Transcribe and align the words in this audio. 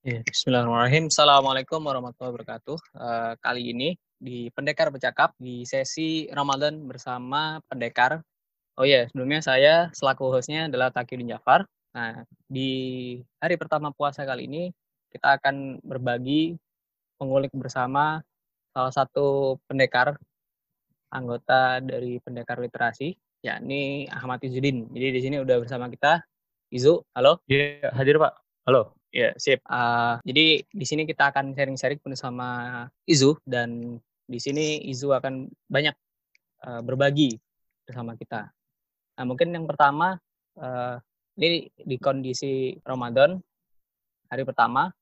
Ya, 0.00 0.24
Bismillahirrahmanirrahim. 0.24 1.12
Assalamualaikum 1.12 1.84
warahmatullahi 1.84 2.32
wabarakatuh. 2.32 2.78
Uh, 2.96 3.36
kali 3.36 3.68
ini 3.68 4.00
di 4.16 4.48
Pendekar 4.48 4.88
Bercakap 4.88 5.36
di 5.36 5.68
sesi 5.68 6.24
Ramadan 6.32 6.88
bersama 6.88 7.60
Pendekar. 7.68 8.24
Oh 8.80 8.88
ya, 8.88 9.04
sebelumnya 9.12 9.44
saya 9.44 9.92
selaku 9.92 10.32
hostnya 10.32 10.72
adalah 10.72 10.88
Takiyuddin 10.88 11.36
Jafar. 11.36 11.68
Nah, 11.92 12.24
di 12.48 13.20
hari 13.44 13.60
pertama 13.60 13.92
puasa 13.92 14.24
kali 14.24 14.48
ini 14.48 14.72
kita 15.12 15.36
akan 15.36 15.84
berbagi 15.84 16.56
mengulik 17.20 17.52
bersama 17.52 18.24
salah 18.72 18.96
satu 18.96 19.60
pendekar 19.68 20.16
anggota 21.12 21.84
dari 21.84 22.16
Pendekar 22.24 22.56
Literasi, 22.56 23.12
yakni 23.44 24.08
Ahmad 24.08 24.40
Izudin. 24.40 24.88
Jadi 24.96 25.08
di 25.12 25.20
sini 25.20 25.36
udah 25.44 25.60
bersama 25.60 25.92
kita 25.92 26.24
Izu. 26.72 27.04
Halo? 27.12 27.44
Iya, 27.52 27.84
yeah, 27.84 27.92
hadir 27.92 28.16
Pak. 28.16 28.32
Halo. 28.64 28.99
Ya, 29.10 29.34
sip. 29.34 29.58
Uh, 29.66 30.22
jadi 30.22 30.62
di 30.70 30.86
sini 30.86 31.02
kita 31.02 31.34
akan 31.34 31.50
sharing-sharing 31.50 31.98
bersama 31.98 32.86
Izu 33.10 33.34
dan 33.42 33.98
di 34.30 34.38
sini 34.38 34.86
Izu 34.86 35.10
akan 35.10 35.50
banyak 35.66 35.94
uh, 36.62 36.78
berbagi 36.86 37.34
bersama 37.82 38.14
kita. 38.14 38.54
Nah, 39.18 39.24
mungkin 39.26 39.50
yang 39.50 39.66
pertama 39.66 40.14
uh, 40.62 40.94
ini 41.34 41.66
di 41.74 41.98
kondisi 41.98 42.78
Ramadan 42.86 43.34
hari 44.30 44.46
pertama 44.46 44.94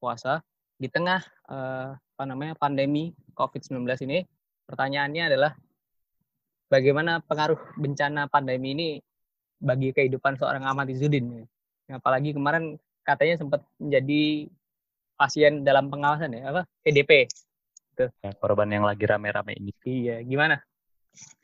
puasa 0.00 0.40
di 0.80 0.88
tengah 0.88 1.20
uh, 1.52 1.92
apa 1.92 2.24
namanya 2.24 2.56
pandemi 2.56 3.12
COVID-19 3.36 3.84
ini 4.08 4.24
pertanyaannya 4.64 5.22
adalah 5.28 5.52
bagaimana 6.72 7.20
pengaruh 7.20 7.60
bencana 7.76 8.24
pandemi 8.32 8.72
ini 8.72 8.88
bagi 9.60 9.92
kehidupan 9.92 10.40
seorang 10.40 10.64
Ahmad 10.64 10.88
Izudin 10.88 11.44
apalagi 11.92 12.32
kemarin 12.32 12.80
katanya 13.04 13.34
sempat 13.40 13.60
menjadi 13.80 14.50
pasien 15.16 15.66
dalam 15.66 15.92
pengawasan 15.92 16.32
ya 16.32 16.48
apa 16.48 16.62
PDP 16.80 17.28
gitu. 17.92 18.06
ya, 18.24 18.30
korban 18.40 18.72
yang 18.72 18.84
lagi 18.88 19.04
rame-rame 19.04 19.56
ini 19.56 19.72
iya 19.84 20.24
gimana 20.24 20.60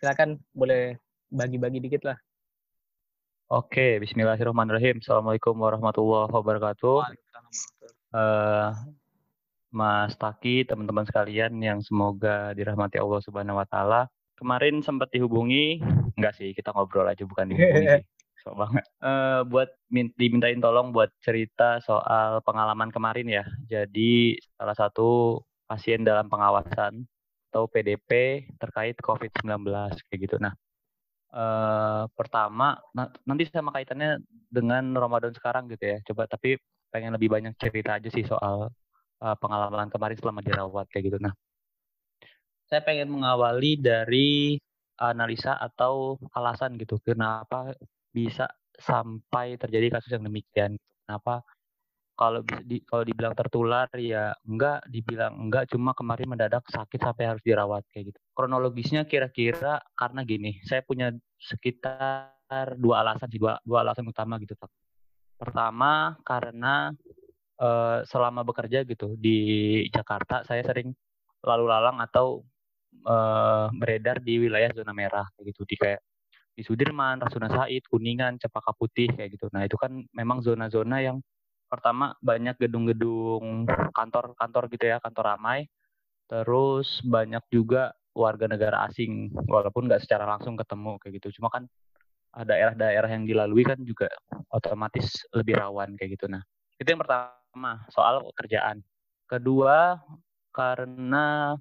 silakan 0.00 0.40
boleh 0.56 0.96
bagi-bagi 1.28 1.82
dikit 1.82 2.08
lah 2.08 2.18
Oke, 3.46 4.02
Bismillahirrahmanirrahim. 4.02 4.98
Assalamualaikum 4.98 5.54
warahmatullahi 5.54 6.34
wabarakatuh. 6.34 7.14
Uh, 8.10 8.74
Mas 9.70 10.18
Taki, 10.18 10.66
teman-teman 10.66 11.06
sekalian 11.06 11.54
yang 11.62 11.78
semoga 11.78 12.50
dirahmati 12.58 12.98
Allah 12.98 13.22
Subhanahu 13.22 13.62
Wa 13.62 13.66
Taala. 13.70 14.00
Kemarin 14.34 14.82
sempat 14.82 15.14
dihubungi, 15.14 15.78
enggak 16.18 16.34
sih, 16.34 16.58
kita 16.58 16.74
ngobrol 16.74 17.06
aja 17.06 17.22
bukan 17.22 17.54
dihubungi. 17.54 18.02
so 18.46 18.54
banget. 18.54 18.86
Uh, 19.02 19.42
buat 19.50 19.74
dimintain 19.90 20.62
tolong 20.62 20.94
buat 20.94 21.10
cerita 21.18 21.82
soal 21.82 22.38
pengalaman 22.46 22.94
kemarin 22.94 23.26
ya. 23.26 23.44
Jadi 23.66 24.38
salah 24.54 24.78
satu 24.78 25.42
pasien 25.66 26.06
dalam 26.06 26.30
pengawasan 26.30 27.02
atau 27.50 27.66
PDP 27.66 28.46
terkait 28.62 28.94
COVID-19 29.02 29.66
kayak 30.06 30.20
gitu. 30.22 30.38
Nah, 30.38 30.54
uh, 31.34 32.06
pertama 32.14 32.78
na 32.94 33.10
nanti 33.26 33.50
sama 33.50 33.74
kaitannya 33.74 34.22
dengan 34.46 34.94
Ramadan 34.94 35.34
sekarang 35.34 35.66
gitu 35.74 35.82
ya. 35.82 35.98
Coba 36.06 36.30
tapi 36.30 36.54
pengen 36.94 37.18
lebih 37.18 37.26
banyak 37.26 37.58
cerita 37.58 37.98
aja 37.98 38.06
sih 38.14 38.22
soal 38.22 38.70
uh, 39.26 39.36
pengalaman 39.42 39.90
kemarin 39.90 40.14
selama 40.22 40.38
dirawat 40.46 40.86
kayak 40.94 41.10
gitu. 41.10 41.18
Nah, 41.18 41.34
saya 42.70 42.78
pengen 42.86 43.10
mengawali 43.10 43.74
dari 43.74 44.54
analisa 45.02 45.58
atau 45.58 46.16
alasan 46.32 46.78
gitu 46.80 46.96
kenapa 47.02 47.74
bisa 48.16 48.48
sampai 48.72 49.60
terjadi 49.60 50.00
kasus 50.00 50.16
yang 50.16 50.24
demikian. 50.24 50.80
Kenapa? 51.04 51.44
Kalau 52.16 52.40
di, 52.64 52.80
kalau 52.88 53.04
dibilang 53.04 53.36
tertular 53.36 53.92
ya 54.00 54.32
enggak, 54.48 54.88
dibilang 54.88 55.36
enggak, 55.36 55.68
cuma 55.68 55.92
kemarin 55.92 56.32
mendadak 56.32 56.64
sakit 56.64 56.96
sampai 56.96 57.28
harus 57.28 57.44
dirawat 57.44 57.84
kayak 57.92 58.16
gitu. 58.16 58.18
Kronologisnya 58.32 59.04
kira-kira 59.04 59.84
karena 59.92 60.24
gini, 60.24 60.56
saya 60.64 60.80
punya 60.80 61.12
sekitar 61.36 62.80
dua 62.80 63.04
alasan 63.04 63.28
sih, 63.28 63.36
dua, 63.36 63.60
dua 63.68 63.84
alasan 63.84 64.08
utama 64.08 64.40
gitu. 64.40 64.56
Pertama 65.36 66.16
karena 66.24 66.88
uh, 67.60 68.00
selama 68.08 68.48
bekerja 68.48 68.88
gitu 68.88 69.12
di 69.20 69.36
Jakarta 69.92 70.40
saya 70.48 70.64
sering 70.64 70.96
lalu 71.44 71.64
lalang 71.68 72.00
atau 72.00 72.40
uh, 73.04 73.68
beredar 73.76 74.24
di 74.24 74.40
wilayah 74.40 74.72
zona 74.72 74.96
merah 74.96 75.28
kayak 75.36 75.52
gitu 75.52 75.68
di 75.68 75.76
kayak 75.76 76.00
di 76.56 76.64
Sudirman, 76.64 77.20
Rasuna 77.20 77.52
Said, 77.52 77.84
Kuningan, 77.84 78.40
Cempaka 78.40 78.72
Putih 78.72 79.12
kayak 79.12 79.36
gitu. 79.36 79.52
Nah 79.52 79.68
itu 79.68 79.76
kan 79.76 79.92
memang 80.16 80.40
zona-zona 80.40 81.04
yang 81.04 81.20
pertama 81.68 82.16
banyak 82.24 82.56
gedung-gedung 82.56 83.68
kantor-kantor 83.92 84.72
gitu 84.72 84.84
ya, 84.88 84.96
kantor 85.04 85.36
ramai. 85.36 85.68
Terus 86.26 87.04
banyak 87.04 87.44
juga 87.52 87.92
warga 88.16 88.48
negara 88.48 88.88
asing, 88.88 89.28
walaupun 89.44 89.84
nggak 89.84 90.00
secara 90.00 90.24
langsung 90.24 90.56
ketemu 90.56 90.96
kayak 90.96 91.20
gitu. 91.20 91.36
Cuma 91.38 91.52
kan 91.52 91.68
daerah-daerah 92.32 93.12
yang 93.12 93.28
dilalui 93.28 93.64
kan 93.64 93.76
juga 93.84 94.08
otomatis 94.48 95.28
lebih 95.36 95.60
rawan 95.60 95.92
kayak 96.00 96.16
gitu. 96.16 96.26
Nah 96.32 96.40
itu 96.80 96.88
yang 96.88 97.00
pertama 97.00 97.84
soal 97.92 98.32
kerjaan. 98.32 98.80
Kedua 99.28 100.00
karena 100.56 101.52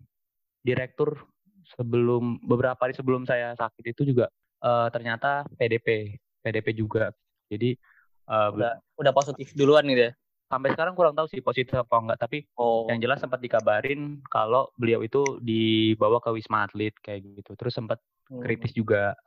direktur 0.64 1.28
sebelum 1.76 2.40
beberapa 2.44 2.80
hari 2.80 2.96
sebelum 2.96 3.28
saya 3.28 3.52
sakit 3.60 3.84
itu 3.92 4.16
juga 4.16 4.32
uh, 4.66 4.88
ternyata 4.90 5.46
PDP, 5.54 6.18
PDP 6.42 6.68
juga. 6.74 7.14
Jadi 7.46 7.78
uh, 8.26 8.50
udah 8.50 8.82
udah 8.98 9.14
positif 9.14 9.54
duluan 9.54 9.86
gitu 9.86 10.10
ya. 10.10 10.14
Sampai 10.46 10.74
sekarang 10.74 10.94
kurang 10.94 11.18
tahu 11.18 11.26
sih 11.30 11.42
positif 11.42 11.74
apa 11.74 11.96
enggak, 11.98 12.20
tapi 12.22 12.46
oh. 12.58 12.86
yang 12.86 13.02
jelas 13.02 13.18
sempat 13.18 13.42
dikabarin 13.42 14.22
kalau 14.30 14.70
beliau 14.78 15.02
itu 15.02 15.42
dibawa 15.42 16.22
ke 16.22 16.30
Wisma 16.34 16.70
Atlet 16.70 16.94
kayak 17.02 17.26
gitu. 17.26 17.58
Terus 17.58 17.74
sempat 17.74 17.98
hmm. 18.30 18.42
kritis 18.46 18.74
juga 18.74 19.18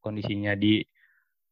kondisinya 0.00 0.56
di 0.56 0.80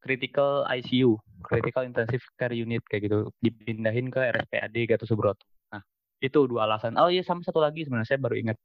critical 0.02 0.66
ICU, 0.66 1.14
critical 1.46 1.86
intensive 1.86 2.24
care 2.34 2.56
unit 2.56 2.82
kayak 2.88 3.06
gitu, 3.06 3.30
dipindahin 3.38 4.10
ke 4.10 4.18
RSPAD 4.18 4.74
Gatot 4.90 5.06
Subroto. 5.06 5.44
Nah, 5.70 5.82
itu 6.18 6.48
dua 6.48 6.66
alasan. 6.66 6.98
Oh 6.98 7.06
iya, 7.06 7.22
sama 7.22 7.44
satu 7.46 7.62
lagi 7.62 7.86
sebenarnya 7.86 8.16
saya 8.16 8.20
baru 8.22 8.34
ingat 8.34 8.58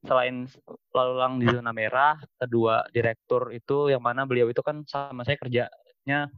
selain 0.00 0.48
lalu 0.96 1.12
lalang 1.16 1.34
di 1.36 1.46
zona 1.48 1.72
merah, 1.76 2.16
kedua 2.40 2.88
direktur 2.88 3.52
itu 3.52 3.92
yang 3.92 4.00
mana 4.00 4.24
beliau 4.24 4.48
itu 4.48 4.64
kan 4.64 4.80
sama 4.88 5.22
saya 5.28 5.36
kerjanya 5.36 6.28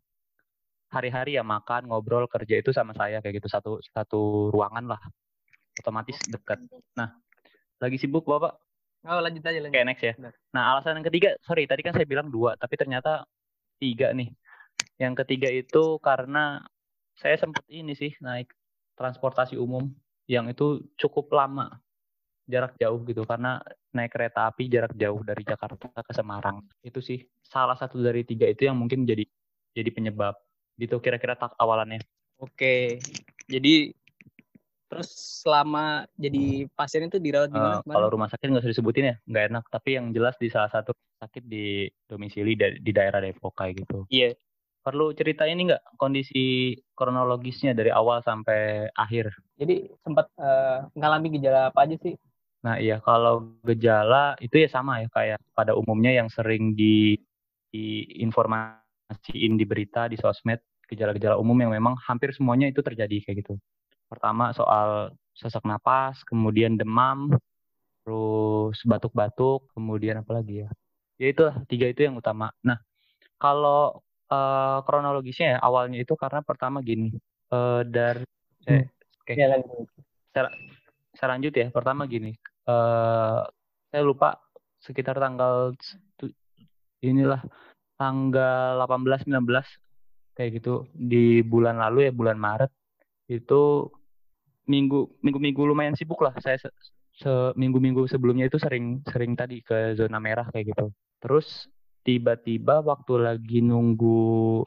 hari-hari 0.92 1.38
ya 1.38 1.44
makan, 1.46 1.88
ngobrol, 1.88 2.28
kerja 2.28 2.60
itu 2.60 2.74
sama 2.74 2.92
saya 2.92 3.22
kayak 3.22 3.40
gitu 3.40 3.48
satu 3.48 3.78
satu 3.80 4.52
ruangan 4.52 4.96
lah. 4.96 5.00
Otomatis 5.80 6.20
dekat. 6.28 6.60
Nah, 6.98 7.16
lagi 7.80 7.96
sibuk 7.96 8.28
Bapak? 8.28 8.60
Oh, 9.08 9.18
lanjut 9.18 9.42
aja 9.42 9.58
lanjut. 9.58 9.72
Kayak 9.72 9.88
next 9.88 10.04
ya. 10.04 10.14
Nah, 10.52 10.62
alasan 10.76 11.00
yang 11.00 11.06
ketiga, 11.08 11.34
sorry 11.42 11.64
tadi 11.64 11.80
kan 11.80 11.96
saya 11.96 12.04
bilang 12.04 12.28
dua, 12.28 12.54
tapi 12.60 12.76
ternyata 12.76 13.24
tiga 13.80 14.12
nih. 14.12 14.30
Yang 15.00 15.24
ketiga 15.24 15.48
itu 15.48 15.96
karena 15.98 16.60
saya 17.16 17.40
sempat 17.40 17.64
ini 17.72 17.96
sih 17.96 18.12
naik 18.20 18.52
transportasi 18.94 19.56
umum 19.56 19.88
yang 20.28 20.46
itu 20.52 20.84
cukup 21.00 21.32
lama 21.32 21.82
jarak 22.46 22.74
jauh 22.76 23.00
gitu 23.06 23.22
karena 23.22 23.62
naik 23.94 24.12
kereta 24.12 24.50
api 24.50 24.66
jarak 24.66 24.92
jauh 24.98 25.22
dari 25.22 25.42
Jakarta 25.46 25.88
ke 26.02 26.12
Semarang 26.12 26.62
itu 26.82 26.98
sih 26.98 27.22
salah 27.40 27.78
satu 27.78 28.02
dari 28.02 28.26
tiga 28.26 28.50
itu 28.50 28.66
yang 28.66 28.76
mungkin 28.76 29.06
jadi 29.06 29.22
jadi 29.72 29.90
penyebab 29.94 30.34
gitu 30.76 30.98
kira-kira 30.98 31.38
tak 31.38 31.54
awalannya 31.56 32.02
oke 32.42 32.98
jadi 33.46 33.94
terus 34.92 35.08
selama 35.40 36.04
jadi 36.20 36.68
pasien 36.76 37.08
itu 37.08 37.16
dirawat 37.16 37.48
di 37.48 37.56
mana? 37.56 37.80
Uh, 37.80 37.96
kalau 37.96 38.12
rumah 38.12 38.28
sakit 38.28 38.44
nggak 38.52 38.60
usah 38.60 38.72
disebutin 38.76 39.08
ya, 39.08 39.16
nggak 39.24 39.44
enak. 39.48 39.64
Tapi 39.72 39.88
yang 39.96 40.12
jelas 40.12 40.36
di 40.36 40.52
salah 40.52 40.68
satu 40.68 40.92
sakit 41.16 41.48
di 41.48 41.88
domisili 42.04 42.52
di 42.60 42.92
daerah 42.92 43.24
Depok 43.24 43.56
kayak 43.56 43.88
gitu. 43.88 44.04
Iya. 44.12 44.36
Perlu 44.84 45.16
cerita 45.16 45.48
ini 45.48 45.72
nggak 45.72 45.96
kondisi 45.96 46.76
kronologisnya 46.92 47.72
dari 47.72 47.88
awal 47.88 48.20
sampai 48.20 48.92
akhir? 48.92 49.32
Jadi 49.56 49.88
sempat 50.04 50.28
uh, 50.36 50.92
ngalami 50.92 51.40
gejala 51.40 51.72
apa 51.72 51.88
aja 51.88 51.96
sih 51.96 52.12
Nah, 52.62 52.78
iya 52.78 53.02
kalau 53.02 53.58
gejala 53.66 54.38
itu 54.38 54.62
ya 54.62 54.68
sama 54.70 55.02
ya 55.02 55.08
kayak 55.10 55.38
pada 55.50 55.74
umumnya 55.74 56.14
yang 56.14 56.30
sering 56.30 56.78
di, 56.78 57.18
di 57.74 58.06
informasiin 58.22 59.58
di 59.58 59.64
berita 59.66 60.06
di 60.06 60.14
sosmed 60.14 60.62
gejala-gejala 60.86 61.40
umum 61.40 61.58
yang 61.58 61.72
memang 61.74 61.98
hampir 62.06 62.30
semuanya 62.36 62.70
itu 62.70 62.78
terjadi 62.84 63.18
kayak 63.24 63.36
gitu. 63.42 63.54
Pertama 64.06 64.54
soal 64.54 65.10
sesak 65.32 65.64
napas, 65.64 66.20
kemudian 66.28 66.76
demam, 66.76 67.32
terus 68.04 68.78
batuk-batuk, 68.84 69.72
kemudian 69.72 70.20
apa 70.20 70.30
lagi 70.38 70.62
ya? 70.62 70.68
Ya 71.16 71.26
itu 71.32 71.44
tiga 71.66 71.88
itu 71.88 72.04
yang 72.04 72.20
utama. 72.20 72.52
Nah, 72.60 72.76
kalau 73.40 74.04
uh, 74.28 74.78
kronologisnya 74.84 75.56
ya 75.56 75.58
awalnya 75.64 75.98
itu 76.04 76.12
karena 76.14 76.44
pertama 76.44 76.84
gini, 76.84 77.16
uh, 77.50 77.82
dari 77.86 78.28
eh, 78.68 78.84
hmm. 78.84 79.22
okay. 79.24 79.34
ya, 79.40 79.46
lanjut. 79.50 79.88
Saya, 80.30 80.48
saya 81.16 81.28
lanjut 81.34 81.52
ya. 81.56 81.66
Pertama 81.72 82.04
gini, 82.04 82.36
uh, 82.66 83.42
saya 83.92 84.02
lupa 84.02 84.40
sekitar 84.82 85.18
tanggal 85.18 85.74
inilah 87.02 87.42
tanggal 87.98 88.82
18 88.82 89.30
19 89.30 89.46
kayak 90.34 90.50
gitu 90.58 90.88
di 90.96 91.44
bulan 91.44 91.78
lalu 91.78 92.08
ya 92.08 92.12
bulan 92.14 92.38
Maret 92.40 92.70
itu 93.30 93.90
minggu 94.66 95.18
minggu-minggu 95.22 95.62
lumayan 95.66 95.96
sibuk 95.98 96.22
lah. 96.22 96.34
Saya 96.38 96.58
se, 96.58 96.70
seminggu-minggu 97.18 98.06
sebelumnya 98.08 98.48
itu 98.48 98.58
sering 98.58 99.02
sering 99.06 99.34
tadi 99.36 99.60
ke 99.60 99.94
zona 99.98 100.18
merah 100.22 100.46
kayak 100.50 100.74
gitu. 100.74 100.86
Terus 101.22 101.68
tiba-tiba 102.02 102.82
waktu 102.82 103.12
lagi 103.22 103.62
nunggu 103.62 104.62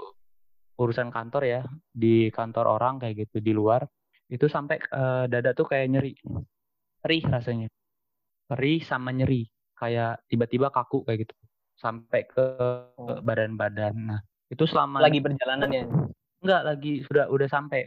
urusan 0.75 1.11
kantor 1.11 1.43
ya 1.43 1.61
di 1.91 2.31
kantor 2.31 2.79
orang 2.79 2.99
kayak 2.99 3.27
gitu 3.27 3.39
di 3.39 3.51
luar 3.55 3.87
itu 4.27 4.47
sampai 4.51 4.79
uh, 4.91 5.23
dada 5.27 5.55
tuh 5.55 5.67
kayak 5.67 5.87
nyeri 5.87 6.11
perih 6.99 7.23
rasanya 7.31 7.67
perih 8.45 8.81
sama 8.85 9.11
nyeri. 9.11 9.45
Kayak 9.75 10.23
tiba-tiba 10.31 10.71
kaku 10.71 11.03
kayak 11.03 11.27
gitu. 11.27 11.35
Sampai 11.75 12.23
ke 12.25 12.45
oh. 12.95 13.19
badan-badan. 13.19 13.95
Nah 14.15 14.21
itu 14.47 14.63
selama 14.69 15.03
lagi 15.03 15.19
perjalanan 15.19 15.69
ya? 15.69 15.83
Enggak 16.45 16.61
lagi 16.63 16.93
sudah 17.09 17.25
udah 17.27 17.47
sampai. 17.49 17.83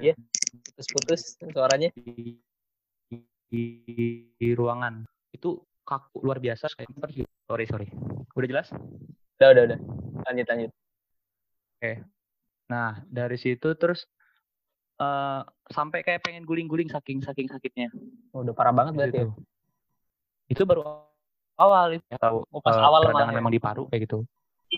Ya 0.00 0.16
putus-putus 0.72 1.36
suaranya. 1.52 1.92
Di, 1.94 2.40
di, 3.52 3.62
di 4.36 4.48
ruangan. 4.56 5.04
Itu 5.30 5.62
kaku 5.84 6.24
luar 6.24 6.40
biasa 6.40 6.72
kayak 6.74 6.88
sorry 7.46 7.64
sorry. 7.68 7.88
Udah 8.32 8.48
jelas? 8.48 8.68
Udah 9.38 9.48
udah 9.52 9.62
udah. 9.72 9.78
Lanjut 10.26 10.46
lanjut. 10.48 10.70
Oke. 10.72 11.82
Okay. 11.82 11.96
nah 12.70 13.04
dari 13.10 13.36
situ 13.36 13.74
terus 13.76 14.08
uh, 15.02 15.40
sampai 15.70 16.06
kayak 16.06 16.22
pengen 16.22 16.46
guling-guling 16.46 16.86
saking 16.86 17.18
saking 17.24 17.50
sakitnya. 17.50 17.90
Oh, 18.30 18.46
udah 18.46 18.54
parah 18.54 18.70
banget 18.70 18.92
berarti 18.94 19.18
itu. 19.18 19.26
ya? 19.26 19.28
Itu 20.52 20.62
baru 20.62 20.82
awal 21.58 21.98
itu 21.98 22.06
ya, 22.06 22.18
tahu. 22.22 22.46
Oh, 22.48 22.60
pas 22.62 22.78
uh, 22.78 22.86
awal 22.86 23.10
ya. 23.10 23.26
memang 23.34 23.52
di 23.52 23.60
paru 23.62 23.90
kayak 23.90 24.06
gitu. 24.06 24.22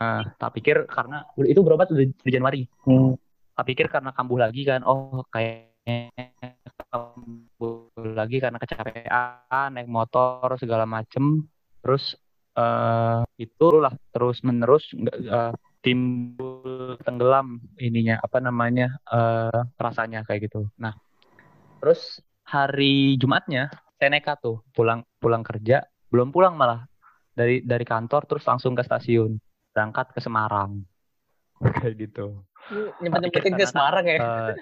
Nah 0.01 0.35
tak 0.41 0.59
pikir 0.59 0.89
karena 0.91 1.23
itu 1.45 1.61
berobat 1.61 1.93
udah 1.93 2.07
di 2.09 2.31
Januari? 2.33 2.67
Hmm. 2.89 3.15
tak 3.55 3.71
pikir 3.71 3.87
karena 3.87 4.11
kambuh 4.11 4.43
lagi 4.43 4.67
kan. 4.67 4.83
Oh 4.83 5.23
kayaknya 5.31 6.27
kambuh 6.91 7.87
lagi 8.19 8.43
karena 8.43 8.59
kecapean 8.59 9.69
naik 9.71 9.87
motor 9.87 10.59
segala 10.59 10.83
macem. 10.83 11.47
Terus 11.85 12.19
uh, 12.59 13.23
itu 13.39 13.67
lah 13.79 13.95
terus 14.11 14.43
menerus 14.43 14.91
uh, 15.31 15.55
timbul 15.85 16.97
tenggelam 17.05 17.61
ininya 17.77 18.17
apa 18.25 18.41
namanya 18.41 18.97
uh, 19.13 19.69
rasanya 19.77 20.25
kayak 20.25 20.49
gitu. 20.49 20.73
Nah, 20.81 20.97
terus 21.85 22.25
hari 22.49 23.21
Jumatnya 23.21 23.69
saya 24.01 24.09
nekat 24.09 24.41
tuh 24.41 24.65
pulang 24.73 25.05
pulang 25.21 25.45
kerja, 25.45 25.85
belum 26.09 26.33
pulang 26.33 26.57
malah 26.57 26.89
dari 27.37 27.61
dari 27.61 27.85
kantor 27.85 28.25
terus 28.25 28.49
langsung 28.49 28.73
ke 28.73 28.81
stasiun 28.81 29.37
berangkat 29.77 30.17
ke 30.17 30.21
Semarang 30.25 30.81
kayak 31.85 31.95
gitu. 32.01 32.41
Nyempet-nyempetin 33.05 33.55
ke 33.61 33.69
Semarang 33.69 34.05
ya? 34.09 34.17
Uh, 34.25 34.53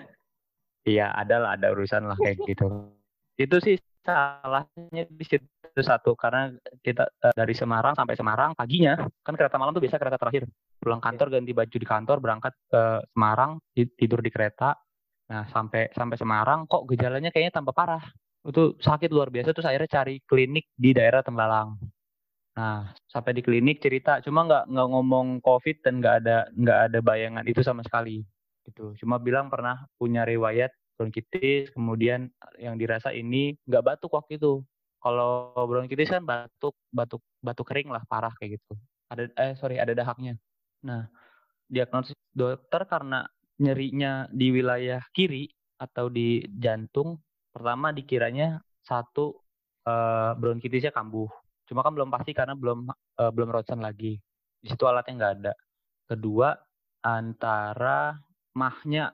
iya 0.82 1.06
ada 1.14 1.38
lah 1.38 1.50
ada 1.54 1.70
urusan 1.70 2.10
lah 2.10 2.18
kayak 2.18 2.42
gitu. 2.50 2.90
Itu 3.38 3.62
sih 3.62 3.78
salahnya 4.02 5.06
di 5.06 5.22
situ 5.22 5.46
satu 5.80 6.12
karena 6.12 6.52
kita 6.84 7.08
uh, 7.08 7.32
dari 7.32 7.56
Semarang 7.56 7.96
sampai 7.96 8.12
Semarang 8.12 8.52
paginya 8.52 9.00
kan 9.24 9.32
kereta 9.32 9.56
malam 9.56 9.72
tuh 9.72 9.80
biasa 9.80 9.96
kereta 9.96 10.20
terakhir. 10.20 10.44
Pulang 10.76 11.00
iya. 11.00 11.06
kantor 11.08 11.26
ganti 11.32 11.52
baju 11.56 11.76
di 11.80 11.88
kantor 11.88 12.16
berangkat 12.20 12.52
ke 12.68 12.82
Semarang 13.16 13.50
tidur 13.72 14.20
di 14.20 14.28
kereta. 14.28 14.76
Nah 15.32 15.48
sampai 15.48 15.88
sampai 15.96 16.16
Semarang 16.20 16.68
kok 16.68 16.84
gejalanya 16.84 17.32
kayaknya 17.32 17.56
tambah 17.56 17.72
parah. 17.72 18.04
Itu 18.44 18.76
sakit 18.76 19.08
luar 19.08 19.32
biasa 19.32 19.56
terus 19.56 19.64
akhirnya 19.64 19.88
cari 19.88 20.20
klinik 20.28 20.68
di 20.76 20.92
daerah 20.92 21.24
Tembalang 21.24 21.80
nah 22.52 22.92
sampai 23.08 23.32
di 23.32 23.40
klinik 23.40 23.80
cerita 23.80 24.20
cuma 24.20 24.44
nggak 24.44 24.68
nggak 24.68 24.88
ngomong 24.92 25.40
COVID 25.40 25.88
dan 25.88 26.04
nggak 26.04 26.14
ada 26.20 26.36
nggak 26.52 26.78
ada 26.84 26.98
bayangan 27.00 27.44
itu 27.48 27.64
sama 27.64 27.80
sekali 27.80 28.20
gitu. 28.68 28.94
Cuma 29.00 29.18
bilang 29.18 29.48
pernah 29.48 29.88
punya 29.96 30.22
riwayat 30.28 30.70
bronkitis 30.96 31.72
kemudian 31.72 32.30
yang 32.60 32.76
dirasa 32.78 33.10
ini 33.10 33.56
nggak 33.66 33.82
batuk 33.82 34.12
waktu 34.14 34.38
itu 34.38 34.62
kalau 35.02 35.50
bronkitis 35.66 36.14
kan 36.14 36.22
batuk 36.22 36.78
batuk 36.94 37.20
batuk 37.42 37.66
kering 37.66 37.90
lah 37.90 38.06
parah 38.06 38.30
kayak 38.38 38.62
gitu. 38.62 38.78
Ada 39.10 39.28
eh 39.34 39.52
sorry 39.58 39.82
ada 39.82 39.92
dahaknya. 39.92 40.38
Nah 40.86 41.10
diagnosis 41.66 42.14
dokter 42.30 42.86
karena 42.86 43.26
nyerinya 43.58 44.30
di 44.30 44.54
wilayah 44.54 45.02
kiri 45.10 45.50
atau 45.76 46.06
di 46.06 46.46
jantung 46.54 47.18
pertama 47.50 47.90
dikiranya 47.90 48.62
satu 48.86 49.42
uh, 49.86 50.32
bronkitisnya 50.38 50.94
kambuh. 50.94 51.28
Cuma 51.66 51.82
kan 51.82 51.92
belum 51.94 52.10
pasti 52.10 52.30
karena 52.30 52.54
belum 52.54 52.86
uh, 52.90 53.30
belum 53.34 53.48
ronsen 53.50 53.82
lagi. 53.82 54.18
Di 54.62 54.70
situ 54.70 54.86
alatnya 54.86 55.14
nggak 55.18 55.34
ada. 55.42 55.52
Kedua 56.06 56.54
antara 57.02 58.14
mahnya 58.54 59.10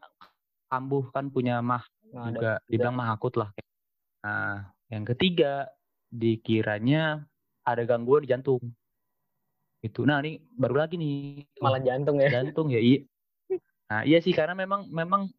kambuh 0.69 1.09
kan 1.09 1.33
punya 1.33 1.65
mah 1.65 1.81
nah, 2.13 2.29
juga 2.29 2.51
ada. 2.61 2.69
dibilang 2.69 2.95
mah 2.97 3.09
akut 3.17 3.35
lah. 3.41 3.49
Nah, 4.25 4.69
yang 4.93 5.09
ketiga 5.09 5.69
dikiranya 6.09 7.25
ada 7.65 7.83
gangguan 7.85 8.25
di 8.25 8.33
jantung. 8.33 8.61
Itu. 9.85 10.03
Nah, 10.09 10.19
ini 10.25 10.43
baru 10.57 10.85
lagi 10.85 10.99
nih. 10.99 11.47
Malah 11.63 11.81
jantung 11.85 12.19
ya. 12.19 12.29
Jantung 12.33 12.69
ya, 12.73 12.81
iya. 12.83 13.05
Nah, 13.89 14.03
iya 14.05 14.19
sih 14.21 14.35
karena 14.37 14.53
memang 14.53 14.91
memang 14.91 15.31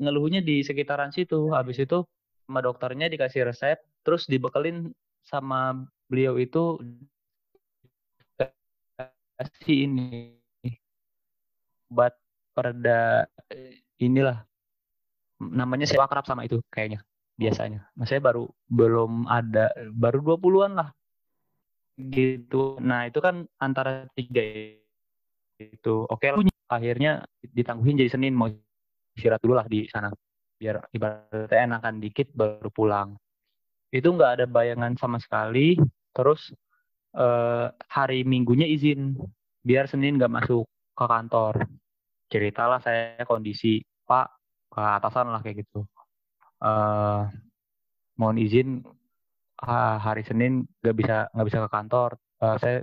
ngeluhnya 0.00 0.42
di 0.42 0.60
sekitaran 0.66 1.14
situ. 1.14 1.52
Habis 1.54 1.80
itu 1.84 2.02
sama 2.44 2.60
dokternya 2.60 3.08
dikasih 3.08 3.48
resep, 3.48 3.78
terus 4.04 4.28
dibekelin 4.28 4.92
sama 5.24 5.88
beliau 6.08 6.36
itu 6.36 6.76
kasih 9.34 9.90
ini 9.90 10.36
obat 11.90 12.14
pereda 12.54 13.26
inilah 13.98 14.46
namanya 15.42 15.90
saya 15.90 16.06
akrab 16.06 16.22
sama 16.22 16.46
itu 16.46 16.62
kayaknya 16.70 17.02
biasanya. 17.34 17.90
Mas 17.98 18.10
saya 18.10 18.22
baru 18.22 18.46
belum 18.70 19.26
ada 19.26 19.70
baru 19.90 20.38
20-an 20.38 20.72
lah. 20.78 20.90
Gitu. 21.94 22.78
Nah, 22.82 23.06
itu 23.06 23.18
kan 23.22 23.46
antara 23.58 24.06
tiga 24.14 24.42
itu. 25.58 25.94
Oke 26.10 26.30
lah. 26.30 26.42
Akhirnya 26.70 27.22
ditangguhin 27.44 28.00
jadi 28.00 28.10
Senin 28.10 28.34
mau 28.34 28.50
istirahat 29.14 29.42
dulu 29.42 29.54
lah 29.58 29.66
di 29.68 29.86
sana. 29.86 30.10
Biar 30.58 30.90
ibaratnya 30.90 31.60
enakan 31.70 32.02
dikit 32.02 32.32
baru 32.34 32.70
pulang. 32.70 33.14
Itu 33.94 34.10
nggak 34.10 34.42
ada 34.42 34.46
bayangan 34.50 34.98
sama 34.98 35.22
sekali. 35.22 35.78
Terus 36.10 36.50
eh, 37.14 37.66
hari 37.70 38.26
Minggunya 38.26 38.66
izin 38.66 39.14
biar 39.62 39.86
Senin 39.86 40.18
nggak 40.18 40.32
masuk 40.34 40.66
ke 40.94 41.04
kantor. 41.06 41.54
Ceritalah 42.26 42.82
saya 42.82 43.22
kondisi 43.22 43.78
Pak 44.02 44.26
ke 44.74 44.82
atasan 44.82 45.30
lah 45.30 45.38
kayak 45.38 45.62
gitu 45.62 45.86
uh, 46.64 47.28
mohon 48.16 48.40
izin 48.40 48.80
uh, 49.60 49.96
hari 50.00 50.24
Senin 50.24 50.64
nggak 50.80 50.96
bisa 50.96 51.16
nggak 51.36 51.46
bisa 51.46 51.58
ke 51.64 51.70
kantor. 51.70 52.10
Uh, 52.40 52.56
saya 52.58 52.76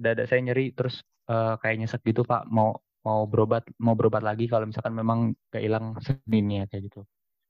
dada 0.00 0.24
saya 0.24 0.40
nyeri 0.40 0.72
terus 0.72 1.04
uh, 1.28 1.60
kayak 1.60 1.84
nyesek 1.84 2.02
gitu 2.08 2.24
pak. 2.24 2.48
Mau 2.48 2.80
mau 3.02 3.26
berobat 3.26 3.66
mau 3.82 3.92
berobat 3.98 4.22
lagi 4.24 4.46
kalau 4.48 4.64
misalkan 4.64 4.94
memang 4.94 5.36
kehilang 5.52 5.98
Seninnya 6.00 6.64
kayak 6.70 6.88
gitu. 6.90 7.02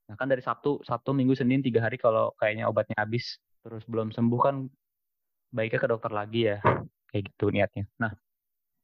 Nah 0.09 0.15
kan 0.19 0.27
dari 0.27 0.43
Sabtu 0.43 0.83
Sabtu 0.83 1.15
Minggu 1.15 1.37
Senin 1.37 1.63
tiga 1.63 1.79
hari 1.85 1.95
kalau 1.95 2.35
kayaknya 2.35 2.67
obatnya 2.67 2.97
habis 2.99 3.39
terus 3.63 3.85
belum 3.87 4.11
sembuh 4.11 4.41
kan 4.41 4.67
baiknya 5.53 5.79
ke 5.79 5.87
dokter 5.87 6.11
lagi 6.11 6.51
ya 6.51 6.57
kayak 7.13 7.23
gitu 7.31 7.53
niatnya. 7.53 7.85
Nah 8.01 8.11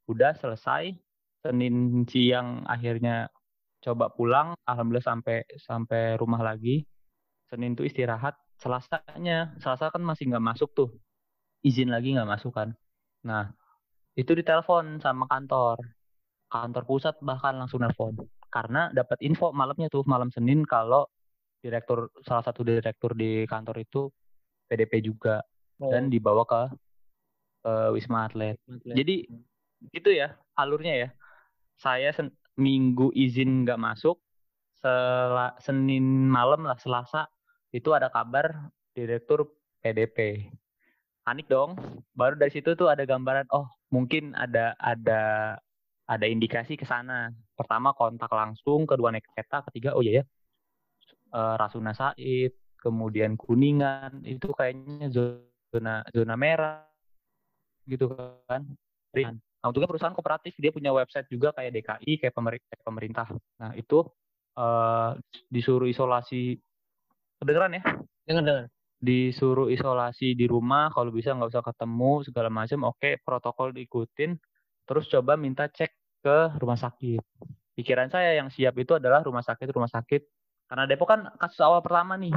udah 0.07 0.37
selesai 0.37 0.93
Senin 1.41 2.05
siang 2.05 2.63
akhirnya 2.69 3.27
coba 3.79 4.11
pulang 4.11 4.53
alhamdulillah 4.67 5.05
sampai 5.05 5.43
sampai 5.55 6.19
rumah 6.19 6.43
lagi 6.43 6.83
Senin 7.49 7.73
tuh 7.73 7.87
istirahat 7.87 8.35
Selasanya 8.59 9.55
Selasa 9.63 9.87
kan 9.89 10.03
masih 10.03 10.29
nggak 10.29 10.43
masuk 10.43 10.69
tuh 10.75 10.89
izin 11.63 11.89
lagi 11.89 12.13
nggak 12.15 12.27
masuk 12.27 12.51
kan 12.51 12.75
nah 13.23 13.51
itu 14.19 14.35
ditelepon 14.35 14.99
sama 14.99 15.27
kantor 15.31 15.79
kantor 16.51 16.83
pusat 16.83 17.15
bahkan 17.23 17.55
langsung 17.55 17.79
nelfon 17.79 18.15
karena 18.49 18.89
dapat 18.91 19.21
info 19.21 19.53
malamnya 19.53 19.87
tuh 19.87 20.03
malam 20.03 20.33
Senin 20.33 20.65
kalau 20.65 21.07
direktur 21.59 22.09
salah 22.23 22.43
satu 22.43 22.65
direktur 22.65 23.13
di 23.13 23.43
kantor 23.45 23.83
itu 23.83 24.09
PDP 24.65 25.03
juga 25.03 25.43
oh. 25.81 25.91
dan 25.91 26.07
dibawa 26.07 26.43
ke 26.47 26.61
uh, 27.67 27.89
Wisma 27.93 28.29
Atlet. 28.29 28.55
Atlet. 28.65 28.95
Jadi 28.95 29.15
gitu 29.93 30.09
ya 30.13 30.35
alurnya 30.55 30.93
ya. 31.07 31.09
Saya 31.79 32.11
minggu 32.57 33.13
izin 33.13 33.67
nggak 33.67 33.79
masuk 33.79 34.17
sel 34.79 35.35
Senin 35.59 36.31
malam 36.31 36.65
lah 36.65 36.79
Selasa 36.79 37.27
itu 37.75 37.91
ada 37.93 38.09
kabar 38.09 38.71
direktur 38.95 39.51
PDP 39.83 40.49
panik 41.21 41.45
dong 41.45 41.77
baru 42.17 42.33
dari 42.39 42.49
situ 42.49 42.73
tuh 42.73 42.89
ada 42.89 43.05
gambaran 43.05 43.45
oh 43.53 43.69
mungkin 43.93 44.33
ada 44.33 44.73
ada 44.79 45.55
ada 46.09 46.25
indikasi 46.25 46.73
ke 46.73 46.89
sana. 46.89 47.29
Pertama 47.53 47.93
kontak 47.93 48.33
langsung 48.33 48.89
kedua 48.89 49.13
naik 49.13 49.29
kereta 49.29 49.61
ketiga 49.69 49.93
oh 49.93 50.01
iya 50.01 50.21
ya 50.21 50.23
e, 51.33 51.39
Rasuna 51.59 51.93
Said 51.93 52.53
kemudian 52.79 53.37
Kuningan 53.37 54.23
itu 54.25 54.49
kayaknya 54.55 55.11
zona 55.11 56.01
zona 56.09 56.35
merah 56.39 56.87
gitu 57.85 58.09
kan 58.47 58.65
Nah, 59.59 59.65
untungnya 59.67 59.91
perusahaan 59.91 60.15
kooperatif 60.15 60.55
dia 60.55 60.71
punya 60.71 60.95
website 60.95 61.27
juga 61.27 61.51
kayak 61.51 61.71
DKI 61.75 62.11
kayak 62.23 62.35
pemerintah. 62.35 62.77
pemerintah. 62.79 63.27
Nah, 63.59 63.71
itu 63.75 64.07
uh, 64.55 65.19
disuruh 65.51 65.87
isolasi 65.91 66.55
kedengeran 67.43 67.75
ya? 67.75 67.83
Dengar 68.23 68.43
dengar. 68.47 68.65
Disuruh 68.99 69.67
isolasi 69.71 70.35
di 70.35 70.47
rumah 70.47 70.91
kalau 70.91 71.11
bisa 71.11 71.35
nggak 71.35 71.51
usah 71.51 71.63
ketemu 71.63 72.11
segala 72.23 72.49
macam. 72.51 72.79
Oke, 72.87 73.19
protokol 73.19 73.75
diikutin. 73.75 74.39
Terus 74.87 75.05
coba 75.11 75.35
minta 75.35 75.67
cek 75.67 75.91
ke 76.23 76.37
rumah 76.59 76.79
sakit. 76.79 77.19
Pikiran 77.75 78.11
saya 78.11 78.35
yang 78.35 78.51
siap 78.51 78.75
itu 78.79 78.95
adalah 78.95 79.23
rumah 79.23 79.43
sakit 79.43 79.71
rumah 79.71 79.91
sakit. 79.91 80.21
Karena 80.67 80.83
Depok 80.87 81.07
kan 81.07 81.21
kasus 81.39 81.59
awal 81.63 81.79
pertama 81.83 82.15
nih. 82.15 82.31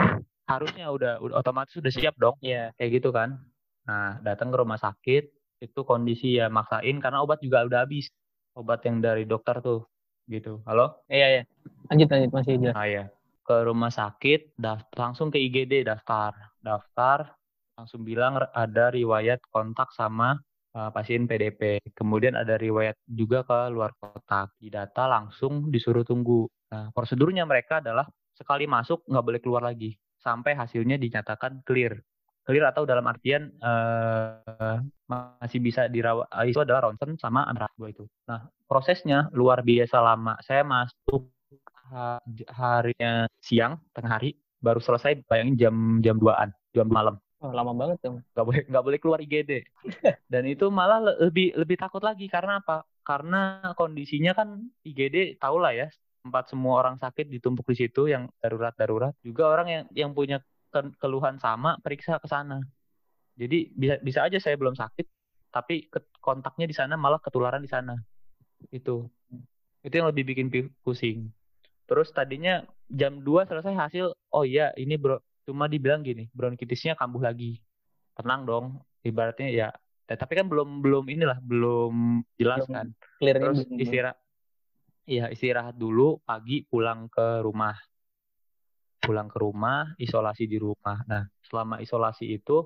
Harusnya 0.46 0.90
udah 0.90 1.22
udah 1.22 1.36
otomatis 1.38 1.74
sudah 1.74 1.90
siap 1.90 2.14
dong. 2.18 2.34
Iya. 2.42 2.74
Kayak 2.78 2.90
gitu 3.02 3.10
kan. 3.10 3.42
Nah, 3.82 4.22
datang 4.22 4.54
ke 4.54 4.56
rumah 4.62 4.78
sakit, 4.78 5.41
itu 5.62 5.80
kondisi 5.86 6.42
ya 6.42 6.50
maksain 6.50 6.98
karena 6.98 7.22
obat 7.22 7.38
juga 7.38 7.62
udah 7.62 7.86
habis. 7.86 8.10
Obat 8.58 8.82
yang 8.84 8.98
dari 8.98 9.24
dokter 9.24 9.62
tuh 9.62 9.86
gitu. 10.26 10.60
Halo? 10.66 11.06
Iya 11.06 11.26
iya. 11.38 11.42
Lanjut 11.88 12.08
lanjut 12.10 12.30
masih 12.34 12.54
jelas. 12.58 12.74
Ah 12.74 12.88
ya 12.90 13.04
ke 13.42 13.56
rumah 13.66 13.90
sakit 13.90 14.54
daftar 14.58 14.98
langsung 14.98 15.30
ke 15.30 15.38
IGD 15.38 15.86
daftar. 15.86 16.34
Daftar 16.58 17.34
langsung 17.78 18.02
bilang 18.02 18.38
ada 18.38 18.92
riwayat 18.92 19.42
kontak 19.50 19.90
sama 19.96 20.38
uh, 20.76 20.90
pasien 20.94 21.24
PDP 21.24 21.80
kemudian 21.96 22.36
ada 22.36 22.58
riwayat 22.58 22.98
juga 23.06 23.46
ke 23.46 23.58
luar 23.70 23.94
kota. 23.98 24.50
Di 24.58 24.68
data 24.70 25.06
langsung 25.06 25.70
disuruh 25.70 26.06
tunggu. 26.06 26.46
Nah 26.74 26.90
prosedurnya 26.94 27.46
mereka 27.46 27.78
adalah 27.82 28.06
sekali 28.34 28.66
masuk 28.66 29.06
nggak 29.06 29.24
boleh 29.24 29.40
keluar 29.42 29.62
lagi. 29.64 29.94
Sampai 30.22 30.54
hasilnya 30.54 31.02
dinyatakan 31.02 31.66
clear 31.66 31.98
clear 32.42 32.64
atau 32.66 32.82
dalam 32.82 33.06
artian 33.06 33.50
uh, 33.62 34.82
masih 35.06 35.62
bisa 35.62 35.86
dirawat 35.86 36.26
eh, 36.42 36.50
itu 36.50 36.58
adalah 36.58 36.90
ronsen 36.90 37.14
sama 37.18 37.46
antara 37.46 37.70
dua 37.78 37.94
itu. 37.94 38.04
Nah 38.26 38.46
prosesnya 38.66 39.30
luar 39.34 39.62
biasa 39.62 39.96
lama. 40.02 40.34
Saya 40.42 40.66
masuk 40.66 41.30
harinya 42.48 43.28
siang 43.44 43.76
tengah 43.92 44.16
hari 44.16 44.32
baru 44.62 44.80
selesai 44.80 45.26
bayangin 45.28 45.56
jam 45.58 45.74
jam 46.00 46.16
2an 46.16 46.48
jam 46.72 46.88
malam. 46.88 47.20
Oh, 47.42 47.50
lama 47.50 47.74
banget 47.74 47.98
dong. 48.06 48.22
Gak 48.38 48.44
boleh 48.46 48.62
nggak 48.70 48.84
boleh 48.86 48.98
keluar 49.02 49.18
IGD. 49.18 49.66
Dan 50.32 50.46
itu 50.46 50.70
malah 50.70 51.02
lebih 51.02 51.58
lebih 51.58 51.74
takut 51.74 52.00
lagi 52.00 52.30
karena 52.30 52.62
apa? 52.62 52.86
Karena 53.02 53.74
kondisinya 53.74 54.30
kan 54.32 54.62
IGD 54.86 55.42
tau 55.42 55.58
lah 55.58 55.74
ya 55.74 55.90
tempat 56.22 56.46
semua 56.46 56.78
orang 56.78 56.96
sakit 57.02 57.26
ditumpuk 57.26 57.66
di 57.74 57.82
situ 57.82 58.06
yang 58.06 58.30
darurat 58.38 58.70
darurat 58.78 59.10
juga 59.26 59.50
orang 59.50 59.66
yang 59.66 59.84
yang 59.90 60.10
punya 60.14 60.38
keluhan 60.96 61.36
sama 61.36 61.76
periksa 61.84 62.16
ke 62.18 62.26
sana. 62.26 62.58
Jadi 63.36 63.72
bisa 63.72 63.96
bisa 64.00 64.24
aja 64.24 64.40
saya 64.40 64.56
belum 64.56 64.76
sakit 64.76 65.06
tapi 65.52 65.92
kontaknya 66.24 66.64
di 66.64 66.72
sana 66.72 66.96
malah 66.96 67.20
ketularan 67.20 67.60
di 67.60 67.68
sana. 67.68 67.94
Itu. 68.72 69.12
Itu 69.84 69.92
yang 69.92 70.08
lebih 70.08 70.32
bikin 70.32 70.48
pusing. 70.80 71.28
Terus 71.84 72.08
tadinya 72.14 72.64
jam 72.88 73.20
2 73.20 73.44
selesai 73.44 73.74
hasil, 73.76 74.16
oh 74.32 74.44
iya 74.48 74.72
ini 74.80 74.96
bro, 74.96 75.20
cuma 75.44 75.68
dibilang 75.68 76.00
gini, 76.00 76.32
bronkitisnya 76.32 76.96
kambuh 76.96 77.20
lagi. 77.20 77.60
Tenang 78.16 78.48
dong, 78.48 78.80
ibaratnya 79.04 79.50
ya 79.52 79.68
tapi 80.16 80.36
kan 80.36 80.46
belum 80.48 80.84
belum 80.84 81.04
inilah 81.08 81.38
belum 81.40 82.24
jelas 82.36 82.64
belum 82.66 82.74
kan 82.74 82.86
terus 83.20 83.64
istirahat 83.78 84.18
iya 85.08 85.32
istirahat 85.32 85.76
dulu 85.76 86.20
pagi 86.24 86.64
pulang 86.68 87.08
ke 87.08 87.40
rumah 87.40 87.76
pulang 89.02 89.26
ke 89.26 89.42
rumah, 89.42 89.90
isolasi 89.98 90.46
di 90.46 90.62
rumah. 90.62 91.02
Nah, 91.10 91.26
selama 91.42 91.82
isolasi 91.82 92.38
itu 92.38 92.62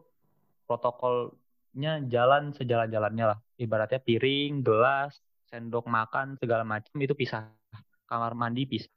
protokolnya 0.69 2.05
jalan 2.13 2.53
sejalan-jalannya 2.53 3.25
lah. 3.25 3.39
Ibaratnya 3.57 4.05
piring, 4.05 4.61
gelas, 4.61 5.17
sendok 5.49 5.89
makan 5.89 6.37
segala 6.37 6.63
macam 6.63 6.93
itu 7.01 7.17
pisah. 7.17 7.49
Kamar 8.05 8.37
mandi 8.37 8.69
pisah. 8.69 8.93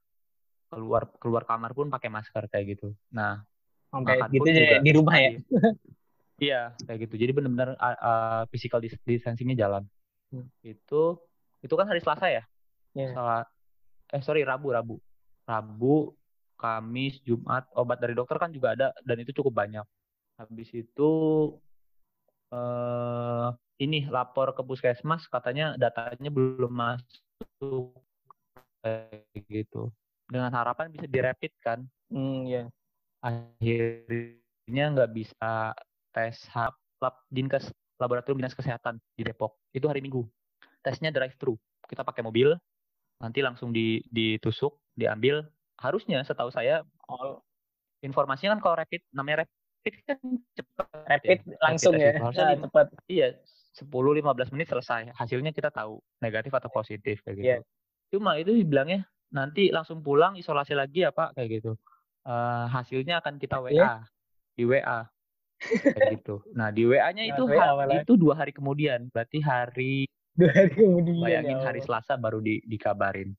Keluar 0.69 1.07
keluar 1.17 1.47
kamar 1.47 1.71
pun 1.71 1.87
pakai 1.87 2.11
masker 2.11 2.51
kayak 2.51 2.77
gitu. 2.77 2.91
Nah, 3.15 3.41
sampai 3.89 4.19
gitu 4.29 4.51
juga 4.51 4.77
di 4.83 4.91
rumah 4.91 5.15
ya. 5.17 5.31
iya, 6.37 6.61
kayak 6.85 7.09
gitu. 7.09 7.15
Jadi 7.17 7.31
benar-benar 7.33 7.73
uh, 7.79 7.97
uh, 7.97 8.41
physical 8.51 8.83
distancingnya 8.83 9.57
jalan. 9.57 9.87
Hmm. 10.29 10.45
Itu 10.61 11.23
itu 11.63 11.73
kan 11.73 11.87
hari 11.89 12.03
Selasa 12.03 12.27
ya? 12.29 12.43
Yeah. 12.93 13.15
Salah 13.15 13.47
eh 14.09 14.21
sorry 14.21 14.45
Rabu 14.45 14.73
Rabu. 14.73 14.95
Rabu 15.49 16.18
Kamis, 16.59 17.23
Jumat, 17.23 17.63
obat 17.71 18.03
dari 18.03 18.11
dokter 18.11 18.35
kan 18.35 18.51
juga 18.51 18.75
ada 18.75 18.91
dan 19.07 19.17
itu 19.23 19.31
cukup 19.31 19.63
banyak. 19.63 19.85
Habis 20.35 20.69
itu 20.75 21.11
eh, 22.51 23.47
ini 23.79 24.11
lapor 24.11 24.51
ke 24.51 24.61
puskesmas 24.61 25.23
katanya 25.31 25.79
datanya 25.79 26.27
belum 26.27 26.71
masuk 26.71 27.95
kayak 28.83 29.47
gitu. 29.47 29.87
Dengan 30.27 30.51
harapan 30.51 30.91
bisa 30.91 31.07
direpit 31.07 31.55
kan. 31.63 31.87
Hmm, 32.11 32.43
ya. 32.45 32.67
Yeah. 32.67 32.67
Akhirnya 33.19 34.85
nggak 34.95 35.11
bisa 35.15 35.73
tes 36.11 36.43
hap 36.51 36.75
lab 36.99 37.15
dinkes 37.31 37.71
laboratorium 37.99 38.43
dinas 38.43 38.55
kesehatan 38.55 38.99
di 39.15 39.23
Depok. 39.27 39.59
Itu 39.75 39.87
hari 39.91 39.99
Minggu. 39.99 40.23
Tesnya 40.83 41.11
drive 41.11 41.35
thru. 41.35 41.59
Kita 41.83 42.07
pakai 42.07 42.23
mobil, 42.23 42.55
nanti 43.19 43.43
langsung 43.43 43.75
ditusuk, 43.75 44.79
diambil, 44.95 45.43
harusnya 45.79 46.21
setahu 46.27 46.51
saya 46.51 46.83
all. 47.07 47.41
informasinya 47.99 48.55
kan 48.55 48.61
kalau 48.63 48.75
rapid 48.79 49.01
namanya 49.11 49.43
rapid 49.43 49.93
kan 50.07 50.19
cepat 50.55 50.87
rapid 51.07 51.39
ya. 51.43 51.57
langsung 51.59 51.93
rapid 51.95 52.15
ya. 52.15 52.19
harusnya 52.23 52.45
nah, 52.47 52.59
cepat. 52.63 52.87
Iya 53.11 53.27
10 53.75 53.87
15 53.91 54.53
menit 54.55 54.67
selesai. 54.71 55.01
Hasilnya 55.15 55.51
kita 55.55 55.71
tahu 55.71 55.99
negatif 56.19 56.51
atau 56.51 56.69
positif 56.71 57.23
kayak 57.23 57.35
gitu. 57.39 57.47
Yeah. 57.47 57.61
cuma 58.09 58.41
itu 58.41 58.49
dibilangnya 58.49 59.05
nanti 59.29 59.69
langsung 59.69 60.01
pulang 60.01 60.33
isolasi 60.33 60.73
lagi 60.73 61.05
ya 61.05 61.11
Pak 61.11 61.37
kayak 61.37 61.49
gitu. 61.61 61.71
Uh, 62.25 62.65
hasilnya 62.71 63.23
akan 63.23 63.39
kita 63.39 63.61
WA 63.61 63.71
yeah. 63.71 64.01
di 64.55 64.63
WA 64.67 65.07
kayak 65.59 66.19
gitu. 66.19 66.41
Nah 66.55 66.71
di 66.71 66.87
WA-nya 66.87 67.23
nah, 67.27 67.31
itu 67.35 67.43
WA 67.45 67.67
hari, 67.75 67.95
itu 68.03 68.13
dua 68.15 68.33
hari 68.35 68.51
kemudian. 68.55 69.11
Berarti 69.11 69.39
hari 69.43 70.07
dua 70.39 70.51
hari 70.55 70.71
kemudian 70.71 71.19
bayangin 71.19 71.59
ya 71.59 71.65
hari 71.67 71.79
Selasa 71.83 72.15
baru 72.15 72.39
di, 72.39 72.63
dikabarin 72.63 73.35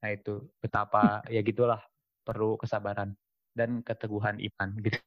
Nah 0.00 0.10
itu 0.12 0.48
betapa 0.60 1.20
ya 1.28 1.40
gitulah 1.44 1.80
perlu 2.24 2.56
kesabaran 2.60 3.12
dan 3.52 3.84
keteguhan 3.84 4.40
iman 4.40 4.68
gitu. 4.80 4.98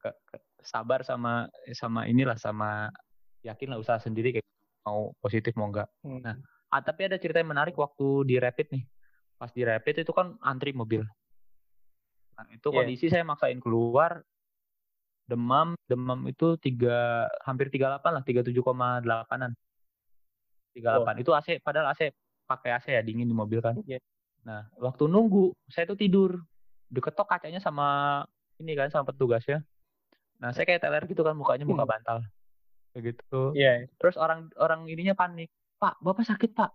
Ke, 0.00 0.10
ke, 0.28 0.36
sabar 0.64 1.04
sama 1.06 1.46
sama 1.76 2.08
inilah 2.10 2.36
sama 2.38 2.90
yakin 3.44 3.70
lah 3.70 3.78
usaha 3.78 4.00
sendiri 4.02 4.34
kayak 4.34 4.46
mau 4.86 5.12
positif 5.22 5.54
mau 5.54 5.70
enggak. 5.70 5.88
Hmm. 6.02 6.22
Nah, 6.22 6.34
ah, 6.70 6.82
tapi 6.82 7.06
ada 7.06 7.18
cerita 7.18 7.38
yang 7.42 7.50
menarik 7.50 7.74
waktu 7.78 8.26
di 8.26 8.34
rapid 8.38 8.66
nih. 8.74 8.84
Pas 9.36 9.50
di 9.52 9.62
rapid 9.62 10.06
itu 10.06 10.12
kan 10.14 10.34
antri 10.42 10.72
mobil. 10.72 11.04
Nah, 12.36 12.46
itu 12.52 12.68
yeah. 12.70 12.76
kondisi 12.76 13.06
saya 13.08 13.24
maksain 13.24 13.58
keluar 13.62 14.22
demam 15.26 15.74
demam 15.90 16.22
itu 16.30 16.54
tiga 16.62 17.26
hampir 17.42 17.66
tiga 17.66 17.90
delapan 17.90 18.12
lah 18.14 18.22
tiga 18.22 18.46
tujuh 18.46 18.62
koma 18.62 19.02
delapanan 19.02 19.50
tiga 20.70 20.94
delapan 20.94 21.18
itu 21.18 21.34
AC 21.34 21.58
padahal 21.66 21.90
AC 21.90 22.14
pakai 22.46 22.70
AC 22.78 22.86
ya 22.94 23.02
dingin 23.02 23.26
di 23.26 23.36
mobil 23.36 23.58
kan. 23.58 23.74
Yeah. 23.84 24.00
Nah, 24.46 24.70
waktu 24.78 25.10
nunggu 25.10 25.50
saya 25.66 25.90
tuh 25.90 25.98
tidur 25.98 26.38
diketok 26.86 27.26
kacanya 27.26 27.58
sama 27.58 28.22
ini 28.62 28.78
kan 28.78 28.88
sama 28.88 29.10
petugasnya. 29.10 29.66
Nah, 30.38 30.54
saya 30.54 30.64
kayak 30.64 30.86
teler 30.86 31.02
gitu 31.10 31.26
kan 31.26 31.34
mukanya 31.34 31.66
muka 31.66 31.82
hmm. 31.82 31.92
bantal. 31.92 32.18
Kayak 32.94 33.02
gitu. 33.12 33.40
Iya. 33.58 33.66
Yeah. 33.66 33.76
Terus 33.98 34.16
orang 34.16 34.48
orang 34.56 34.86
ininya 34.86 35.18
panik. 35.18 35.50
Pak, 35.76 36.00
Bapak 36.00 36.24
sakit, 36.24 36.56
Pak. 36.56 36.72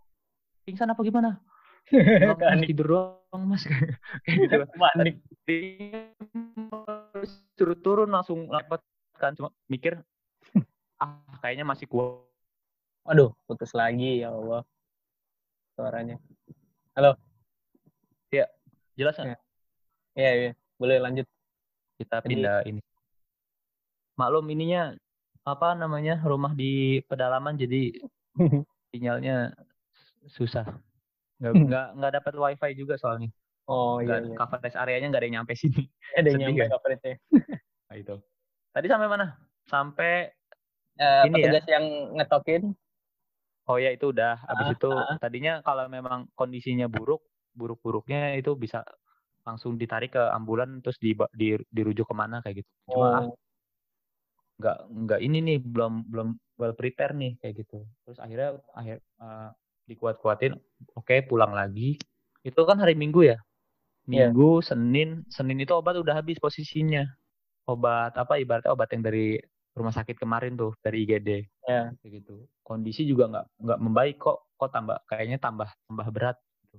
Pingsan 0.67 0.91
apa 0.93 1.01
gimana? 1.01 1.41
Bang, 2.37 2.61
tidur 2.67 2.87
doang, 2.93 3.43
Mas. 3.49 3.65
kayak 4.27 4.37
gitu. 4.45 4.55
Panik. 4.83 5.15
Suruh 7.57 7.79
turun 7.79 8.11
langsung 8.11 8.45
lepot 8.51 8.83
kan 9.17 9.37
cuma 9.37 9.53
mikir 9.69 10.01
ah 10.97 11.21
kayaknya 11.41 11.65
masih 11.65 11.85
kuat. 11.85 12.25
Aduh, 13.05 13.33
putus 13.49 13.73
lagi 13.73 14.21
ya 14.21 14.33
Allah 14.33 14.61
suaranya. 15.75 16.17
Halo. 16.95 17.15
Ya, 18.31 18.47
jelas 18.99 19.15
kan? 19.15 19.35
Iya, 20.15 20.31
iya. 20.35 20.51
Boleh 20.75 20.99
lanjut. 20.99 21.27
Kita 21.99 22.23
pindah 22.23 22.65
ini. 22.67 22.81
Maklum 24.19 24.47
ininya 24.51 24.91
apa 25.41 25.73
namanya 25.73 26.21
rumah 26.21 26.53
di 26.53 27.01
pedalaman 27.09 27.57
jadi 27.57 27.97
sinyalnya 28.93 29.55
susah. 30.29 30.67
Nggak 31.41 31.53
nggak 31.65 31.87
nggak 31.97 32.11
dapat 32.21 32.33
wifi 32.37 32.71
juga 32.77 32.99
soalnya. 32.99 33.31
Oh 33.69 34.03
iya, 34.03 34.19
iya. 34.19 34.35
Coverage 34.35 34.75
areanya 34.75 35.07
nggak 35.13 35.21
ada 35.21 35.27
yang 35.27 35.35
nyampe 35.41 35.53
sini. 35.55 35.87
Ada 36.17 36.27
yang 36.35 36.39
nyampe 36.51 36.67
kan? 36.67 36.69
coverage-nya. 36.75 37.15
nah, 37.87 37.95
itu. 37.95 38.15
Tadi 38.75 38.87
sampai 38.89 39.07
mana? 39.07 39.25
Sampai 39.63 40.27
uh, 40.99 41.23
ini 41.29 41.39
petugas 41.39 41.65
ya? 41.69 41.79
yang 41.79 41.85
ngetokin 42.19 42.63
Oh 43.69 43.77
ya 43.77 43.93
itu 43.93 44.09
udah. 44.09 44.41
Habis 44.45 44.67
uh, 44.67 44.73
itu 44.73 44.89
uh. 44.89 45.17
tadinya 45.21 45.61
kalau 45.61 45.85
memang 45.91 46.29
kondisinya 46.33 46.89
buruk, 46.89 47.21
buruk-buruknya 47.53 48.37
itu 48.39 48.57
bisa 48.57 48.81
langsung 49.41 49.77
ditarik 49.77 50.13
ke 50.13 50.23
ambulan 50.33 50.85
terus 50.85 51.01
di, 51.01 51.17
di 51.33 51.57
dirujuk 51.73 52.05
ke 52.09 52.15
mana 52.15 52.41
kayak 52.45 52.61
gitu. 52.61 52.71
Cuma 52.89 53.29
oh. 53.29 53.37
nggak 54.61 54.77
nggak 54.89 55.19
ini 55.25 55.37
nih 55.41 55.57
belum 55.61 56.05
belum 56.05 56.37
well 56.61 56.77
prepare 56.77 57.17
nih 57.17 57.33
kayak 57.41 57.65
gitu 57.65 57.81
terus 58.05 58.21
akhirnya 58.21 58.61
akhir 58.77 59.01
uh, 59.17 59.49
dikuat-kuatin 59.89 60.53
oke 60.93 61.01
okay, 61.01 61.25
pulang 61.25 61.57
lagi 61.57 61.97
itu 62.45 62.61
kan 62.61 62.77
hari 62.77 62.93
minggu 62.93 63.25
ya 63.25 63.41
iya. 64.05 64.29
minggu 64.29 64.61
yeah. 64.61 64.65
senin 64.69 65.09
senin 65.33 65.57
itu 65.57 65.73
obat 65.73 65.97
udah 65.97 66.21
habis 66.21 66.37
posisinya 66.37 67.09
obat 67.65 68.13
apa 68.13 68.37
ibaratnya 68.37 68.69
obat 68.69 68.93
yang 68.93 69.01
dari 69.01 69.41
rumah 69.73 69.89
sakit 69.89 70.21
kemarin 70.21 70.53
tuh 70.53 70.77
dari 70.85 71.09
IGD 71.09 71.49
yeah. 71.67 71.93
kayak 72.01 72.23
gitu 72.23 72.45
kondisi 72.65 73.05
juga 73.05 73.29
nggak 73.29 73.45
nggak 73.61 73.79
membaik 73.81 74.17
kok 74.17 74.49
kok 74.55 74.71
tambah 74.71 74.97
kayaknya 75.09 75.37
tambah 75.37 75.69
tambah 75.89 76.07
berat 76.13 76.37
gitu. 76.65 76.77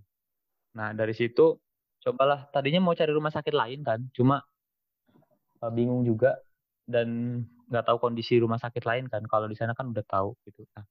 nah 0.75 0.95
dari 0.97 1.15
situ 1.15 1.59
cobalah 2.03 2.51
tadinya 2.51 2.83
mau 2.83 2.97
cari 2.97 3.13
rumah 3.15 3.31
sakit 3.31 3.55
lain 3.55 3.81
kan 3.87 4.01
cuma 4.11 4.43
uh, 5.63 5.71
bingung 5.71 6.03
juga 6.03 6.39
dan 6.87 7.41
nggak 7.71 7.85
tahu 7.87 7.99
kondisi 8.11 8.37
rumah 8.43 8.59
sakit 8.59 8.83
lain 8.83 9.07
kan 9.07 9.23
kalau 9.31 9.47
di 9.47 9.55
sana 9.55 9.73
kan 9.73 9.95
udah 9.95 10.05
tahu 10.05 10.35
gitu 10.47 10.67
nah 10.75 10.85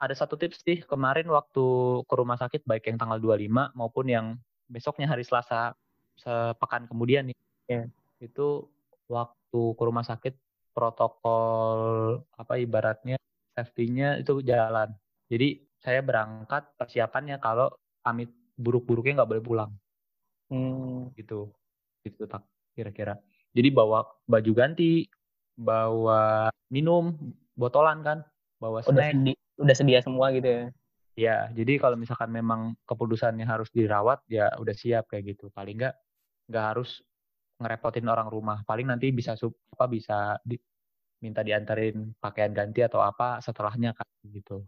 ada 0.00 0.16
satu 0.16 0.40
tips 0.40 0.64
sih 0.64 0.80
kemarin 0.84 1.28
waktu 1.28 1.64
ke 2.08 2.14
rumah 2.16 2.40
sakit 2.40 2.64
baik 2.64 2.88
yang 2.88 2.96
tanggal 2.96 3.20
25 3.20 3.76
maupun 3.76 4.06
yang 4.08 4.26
besoknya 4.64 5.04
hari 5.08 5.28
Selasa 5.28 5.76
sepekan 6.16 6.88
kemudian 6.88 7.28
nih 7.28 7.38
yeah. 7.68 7.84
itu 8.20 8.64
waktu 9.08 9.60
ke 9.76 9.82
rumah 9.82 10.04
sakit 10.04 10.32
protokol 10.70 11.80
apa 12.34 12.54
ibaratnya 12.56 13.18
safety-nya 13.54 14.22
itu 14.22 14.40
jalan. 14.46 14.94
Jadi 15.30 15.62
saya 15.80 16.00
berangkat 16.04 16.76
persiapannya 16.76 17.40
kalau 17.40 17.70
amit 18.06 18.30
buruk-buruknya 18.56 19.22
nggak 19.22 19.30
boleh 19.30 19.44
pulang. 19.44 19.70
Hmm. 20.50 21.14
gitu. 21.14 21.50
Gitu 22.02 22.26
tak 22.26 22.42
kira-kira. 22.74 23.18
Jadi 23.54 23.68
bawa 23.70 24.06
baju 24.26 24.52
ganti 24.54 25.06
bawa 25.58 26.48
minum 26.72 27.12
botolan 27.58 28.00
kan 28.00 28.18
bawa 28.56 28.80
snack. 28.80 28.94
udah, 28.94 29.06
sedi 29.12 29.32
udah 29.60 29.76
sedia 29.76 30.00
semua 30.00 30.32
gitu 30.32 30.48
ya? 30.48 30.64
Ya 31.18 31.36
jadi 31.52 31.76
kalau 31.76 32.00
misalkan 32.00 32.32
memang 32.32 32.78
keputusannya 32.88 33.44
harus 33.44 33.68
dirawat 33.74 34.24
ya 34.30 34.48
udah 34.56 34.72
siap 34.72 35.10
kayak 35.10 35.36
gitu. 35.36 35.52
Paling 35.52 35.76
nggak 35.82 35.94
nggak 36.48 36.64
harus 36.74 37.04
ngerepotin 37.60 38.08
orang 38.08 38.28
rumah. 38.32 38.64
Paling 38.64 38.88
nanti 38.88 39.12
bisa 39.12 39.36
sub 39.36 39.52
apa 39.76 39.84
bisa 39.86 40.40
di, 40.40 40.56
minta 41.20 41.44
diantarin 41.44 42.16
pakaian 42.16 42.50
ganti 42.56 42.80
atau 42.80 43.04
apa 43.04 43.38
setelahnya 43.44 43.92
kan 43.92 44.08
gitu. 44.32 44.64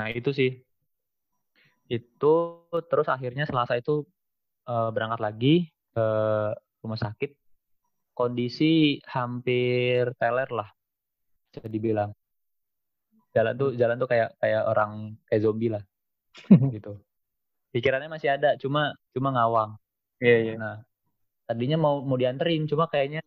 Nah 0.00 0.08
itu 0.10 0.32
sih. 0.32 0.50
Itu 1.84 2.64
terus 2.88 3.06
akhirnya 3.12 3.44
selasa 3.44 3.76
itu 3.76 4.08
uh, 4.64 4.88
berangkat 4.88 5.20
lagi 5.20 5.54
ke 5.92 6.06
rumah 6.80 6.98
sakit. 6.98 7.36
Kondisi 8.16 9.02
hampir 9.10 10.16
teler 10.16 10.48
lah 10.48 10.70
bisa 11.52 11.68
dibilang. 11.68 12.10
Jalan 13.34 13.54
tuh 13.58 13.70
jalan 13.74 13.98
tuh 13.98 14.08
kayak 14.08 14.38
kayak 14.38 14.62
orang 14.64 15.18
kayak 15.28 15.42
zombie 15.44 15.68
lah 15.68 15.82
gitu. 16.74 16.96
Pikirannya 17.74 18.08
masih 18.08 18.32
ada 18.32 18.56
cuma 18.56 18.96
cuma 19.12 19.34
ngawang. 19.34 19.76
Iya 20.22 20.30
yeah, 20.30 20.38
iya. 20.40 20.50
Yeah. 20.54 20.58
nah 20.62 20.76
tadinya 21.44 21.76
mau 21.80 22.00
mau 22.04 22.16
dianterin 22.16 22.64
cuma 22.64 22.88
kayaknya 22.88 23.20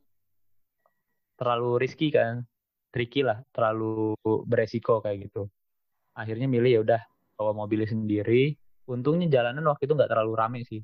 terlalu 1.37 1.77
risky 1.81 2.09
kan. 2.09 2.43
Tricky 2.87 3.21
lah 3.21 3.43
terlalu 3.53 4.17
beresiko 4.47 5.03
kayak 5.03 5.29
gitu. 5.29 5.45
Akhirnya 6.17 6.49
milih 6.49 6.71
ya 6.71 6.81
udah 6.81 7.01
bawa 7.37 7.53
mobilnya 7.53 7.93
sendiri. 7.93 8.57
Untungnya 8.89 9.29
jalanan 9.29 9.61
waktu 9.69 9.85
itu 9.85 9.93
nggak 9.93 10.09
terlalu 10.09 10.33
rame 10.33 10.59
sih. 10.65 10.81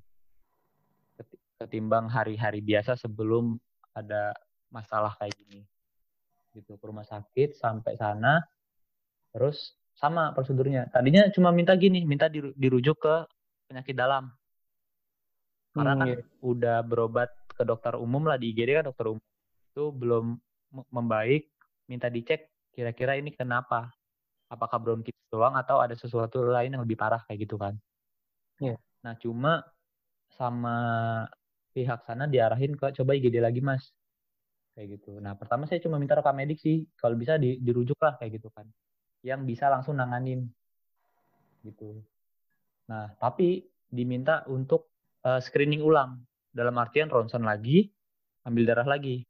Ketimbang 1.57 2.11
hari-hari 2.11 2.59
biasa 2.61 2.99
sebelum 2.99 3.57
ada 3.97 4.35
masalah 4.69 5.15
kayak 5.17 5.33
gini. 5.41 5.65
Gitu 6.53 6.77
ke 6.77 6.85
rumah 6.85 7.07
sakit 7.07 7.57
sampai 7.57 7.97
sana 7.97 8.43
terus 9.33 9.73
sama 9.97 10.35
prosedurnya. 10.37 10.91
Tadinya 10.93 11.25
cuma 11.33 11.49
minta 11.49 11.73
gini 11.73 12.05
minta 12.05 12.29
dirujuk 12.29 12.99
ke 13.01 13.15
penyakit 13.71 13.97
dalam 13.97 14.29
karena 15.73 15.93
hmm, 15.97 15.99
kan 15.99 16.07
iya. 16.13 16.17
udah 16.45 16.77
berobat 16.85 17.29
ke 17.49 17.65
dokter 17.65 17.97
umum 17.97 18.29
lah 18.29 18.37
di 18.37 18.53
IGD 18.53 18.69
kan 18.77 18.85
dokter 18.93 19.09
umum. 19.09 19.25
Itu 19.73 19.89
belum 19.89 20.37
membaik 20.93 21.49
minta 21.89 22.13
dicek 22.13 22.53
kira-kira 22.73 23.17
ini 23.17 23.33
kenapa? 23.33 23.89
Apakah 24.53 24.77
bronkitis 24.77 25.25
doang 25.33 25.57
atau 25.57 25.81
ada 25.81 25.97
sesuatu 25.97 26.45
lain 26.45 26.77
yang 26.77 26.85
lebih 26.85 26.93
parah 26.93 27.25
kayak 27.25 27.49
gitu 27.49 27.57
kan? 27.57 27.73
Yeah. 28.61 28.77
nah 29.01 29.17
cuma 29.17 29.65
sama 30.37 30.77
pihak 31.73 32.05
sana 32.05 32.29
diarahin 32.29 32.77
ke 32.77 32.93
coba 32.93 33.17
IGD 33.17 33.41
lagi 33.41 33.65
mas. 33.65 33.89
Kayak 34.77 35.01
gitu. 35.01 35.17
Nah 35.17 35.33
pertama 35.33 35.65
saya 35.65 35.81
cuma 35.81 35.97
minta 35.97 36.13
rekam 36.13 36.37
medik 36.37 36.61
sih. 36.61 36.85
Kalau 36.97 37.17
bisa 37.17 37.41
di, 37.41 37.57
dirujuk 37.57 37.97
lah 37.97 38.13
kayak 38.21 38.37
gitu 38.41 38.53
kan. 38.53 38.69
Yang 39.25 39.41
bisa 39.57 39.73
langsung 39.73 39.97
nanganin. 39.97 40.45
Gitu. 41.65 41.97
Nah 42.89 43.09
tapi 43.17 43.65
diminta 43.89 44.45
untuk 44.49 44.92
uh, 45.25 45.39
screening 45.43 45.81
ulang 45.83 46.21
dalam 46.53 46.75
artian 46.77 47.09
ronsen 47.09 47.43
lagi 47.43 47.89
ambil 48.45 48.63
darah 48.67 48.87
lagi 48.87 49.23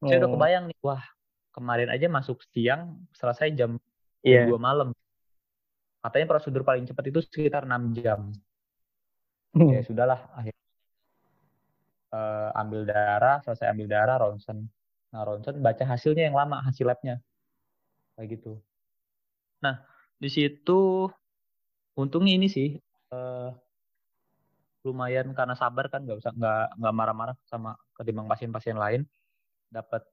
oh. 0.00 0.08
saya 0.08 0.24
udah 0.24 0.30
oh. 0.30 0.34
kebayang 0.38 0.64
nih 0.70 0.78
wah 0.84 1.02
kemarin 1.52 1.90
aja 1.90 2.06
masuk 2.06 2.40
siang 2.54 3.02
selesai 3.16 3.50
jam 3.56 3.76
yeah. 4.22 4.46
2 4.46 4.54
malam 4.60 4.94
katanya 6.04 6.26
prosedur 6.30 6.62
paling 6.62 6.86
cepat 6.86 7.10
itu 7.10 7.20
sekitar 7.24 7.66
6 7.66 7.98
jam 7.98 8.30
hmm. 9.58 9.70
ya 9.74 9.80
sudahlah 9.82 10.30
akhirnya 10.36 10.68
uh, 12.12 12.50
ambil 12.56 12.88
darah, 12.88 13.40
selesai 13.44 13.72
ambil 13.72 13.86
darah, 13.88 14.16
ronsen. 14.20 14.68
Nah, 15.12 15.22
ronsen 15.24 15.60
baca 15.60 15.84
hasilnya 15.84 16.28
yang 16.28 16.36
lama, 16.36 16.60
hasil 16.64 16.84
labnya. 16.84 17.20
Kayak 18.16 18.40
gitu. 18.40 18.52
Nah, 19.64 19.82
di 20.18 20.28
situ 20.30 21.08
untungnya 21.98 22.34
ini 22.38 22.48
sih 22.50 22.78
uh, 23.14 23.50
lumayan 24.86 25.34
karena 25.34 25.58
sabar 25.58 25.90
kan 25.90 26.06
nggak 26.06 26.18
usah 26.22 26.32
nggak 26.34 26.78
nggak 26.78 26.94
marah-marah 26.94 27.36
sama 27.50 27.74
ketimbang 27.98 28.30
pasien-pasien 28.30 28.78
lain 28.78 29.02
dapat 29.68 30.06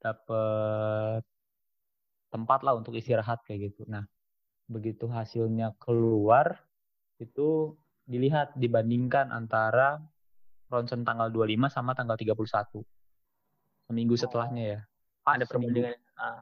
dapat 0.00 1.22
tempat 2.30 2.60
lah 2.62 2.78
untuk 2.78 2.94
istirahat 2.94 3.42
kayak 3.44 3.74
gitu. 3.74 3.84
Nah, 3.90 4.06
begitu 4.70 5.10
hasilnya 5.10 5.74
keluar 5.82 6.62
itu 7.18 7.74
dilihat 8.06 8.54
dibandingkan 8.56 9.34
antara 9.34 10.00
ronsen 10.70 11.02
tanggal 11.02 11.28
25 11.28 11.66
sama 11.68 11.92
tanggal 11.92 12.14
31. 12.14 12.86
Seminggu 13.90 14.14
setelahnya 14.14 14.64
ya. 14.64 14.80
Ah, 15.26 15.34
ada 15.36 15.44
perbandingan. 15.44 15.98
Ah. 16.14 16.40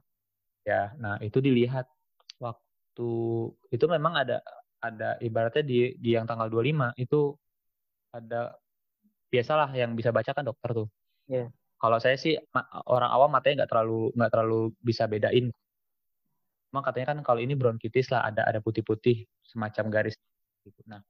Ya, 0.68 0.92
nah 1.00 1.16
itu 1.24 1.40
dilihat 1.40 1.88
waktu 2.36 3.10
itu 3.72 3.84
memang 3.88 4.20
ada 4.20 4.44
ada 4.78 5.16
ibaratnya 5.24 5.64
di 5.64 5.96
di 5.96 6.12
yang 6.12 6.28
tanggal 6.28 6.52
25 6.52 6.92
itu 7.00 7.34
ada 8.12 8.56
biasalah 9.28 9.72
yang 9.76 9.92
bisa 9.92 10.08
baca 10.08 10.32
kan 10.32 10.44
dokter 10.44 10.72
tuh. 10.72 10.88
Yeah. 11.28 11.52
Kalau 11.78 12.02
saya 12.02 12.18
sih 12.18 12.34
orang 12.90 13.10
awam 13.12 13.30
matanya 13.30 13.64
nggak 13.64 13.70
terlalu 13.70 14.10
nggak 14.16 14.30
terlalu 14.34 14.60
bisa 14.82 15.06
bedain. 15.06 15.54
Emang 16.68 16.84
katanya 16.84 17.14
kan 17.14 17.18
kalau 17.22 17.40
ini 17.40 17.54
bronkitis 17.54 18.10
lah 18.10 18.26
ada 18.26 18.44
ada 18.44 18.58
putih-putih 18.58 19.24
semacam 19.46 19.84
garis 19.88 20.18
gitu. 20.66 20.80
Nah, 20.90 21.00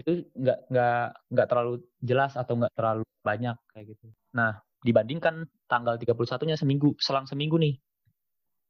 itu 0.00 0.26
nggak 0.32 0.58
nggak 0.72 1.02
nggak 1.28 1.46
terlalu 1.46 1.84
jelas 2.00 2.34
atau 2.34 2.56
nggak 2.56 2.72
terlalu 2.72 3.04
banyak 3.20 3.56
kayak 3.70 3.94
gitu. 3.94 4.08
Nah, 4.32 4.58
dibandingkan 4.82 5.44
tanggal 5.68 6.00
31-nya 6.00 6.56
seminggu, 6.56 6.96
selang 6.98 7.28
seminggu 7.28 7.60
nih. 7.60 7.76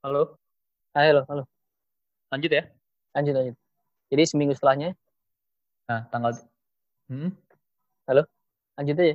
Halo? 0.02 0.36
Halo, 0.96 1.22
halo. 1.30 1.44
Lanjut 2.34 2.50
ya? 2.50 2.66
Lanjut, 3.14 3.34
lanjut. 3.36 3.56
Jadi 4.08 4.22
seminggu 4.24 4.52
setelahnya? 4.58 4.92
Nah, 5.88 6.04
tanggal 6.10 6.32
hmm? 7.08 7.30
Halo? 8.08 8.24
Lanjut 8.80 8.96
aja. 9.04 9.14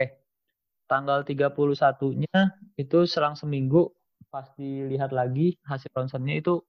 Eh, 0.00 0.10
tanggal 0.88 1.20
31-nya 1.28 2.40
itu 2.80 2.98
selang 3.04 3.36
seminggu 3.36 3.92
pas 4.32 4.48
dilihat 4.56 5.12
lagi 5.12 5.60
hasil 5.68 5.92
ronsennya 5.92 6.40
itu 6.40 6.64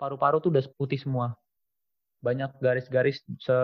paru-paru 0.00 0.40
tuh 0.40 0.48
udah 0.48 0.64
putih 0.80 0.96
semua 0.96 1.36
banyak 2.24 2.56
garis-garis 2.64 3.20
se 3.36 3.56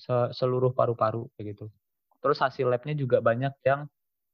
se 0.00 0.16
seluruh 0.32 0.72
paru-paru 0.72 1.28
kayak 1.36 1.52
gitu. 1.52 1.68
Terus 2.24 2.38
hasil 2.40 2.64
labnya 2.72 2.96
juga 2.96 3.20
banyak 3.20 3.52
yang 3.68 3.84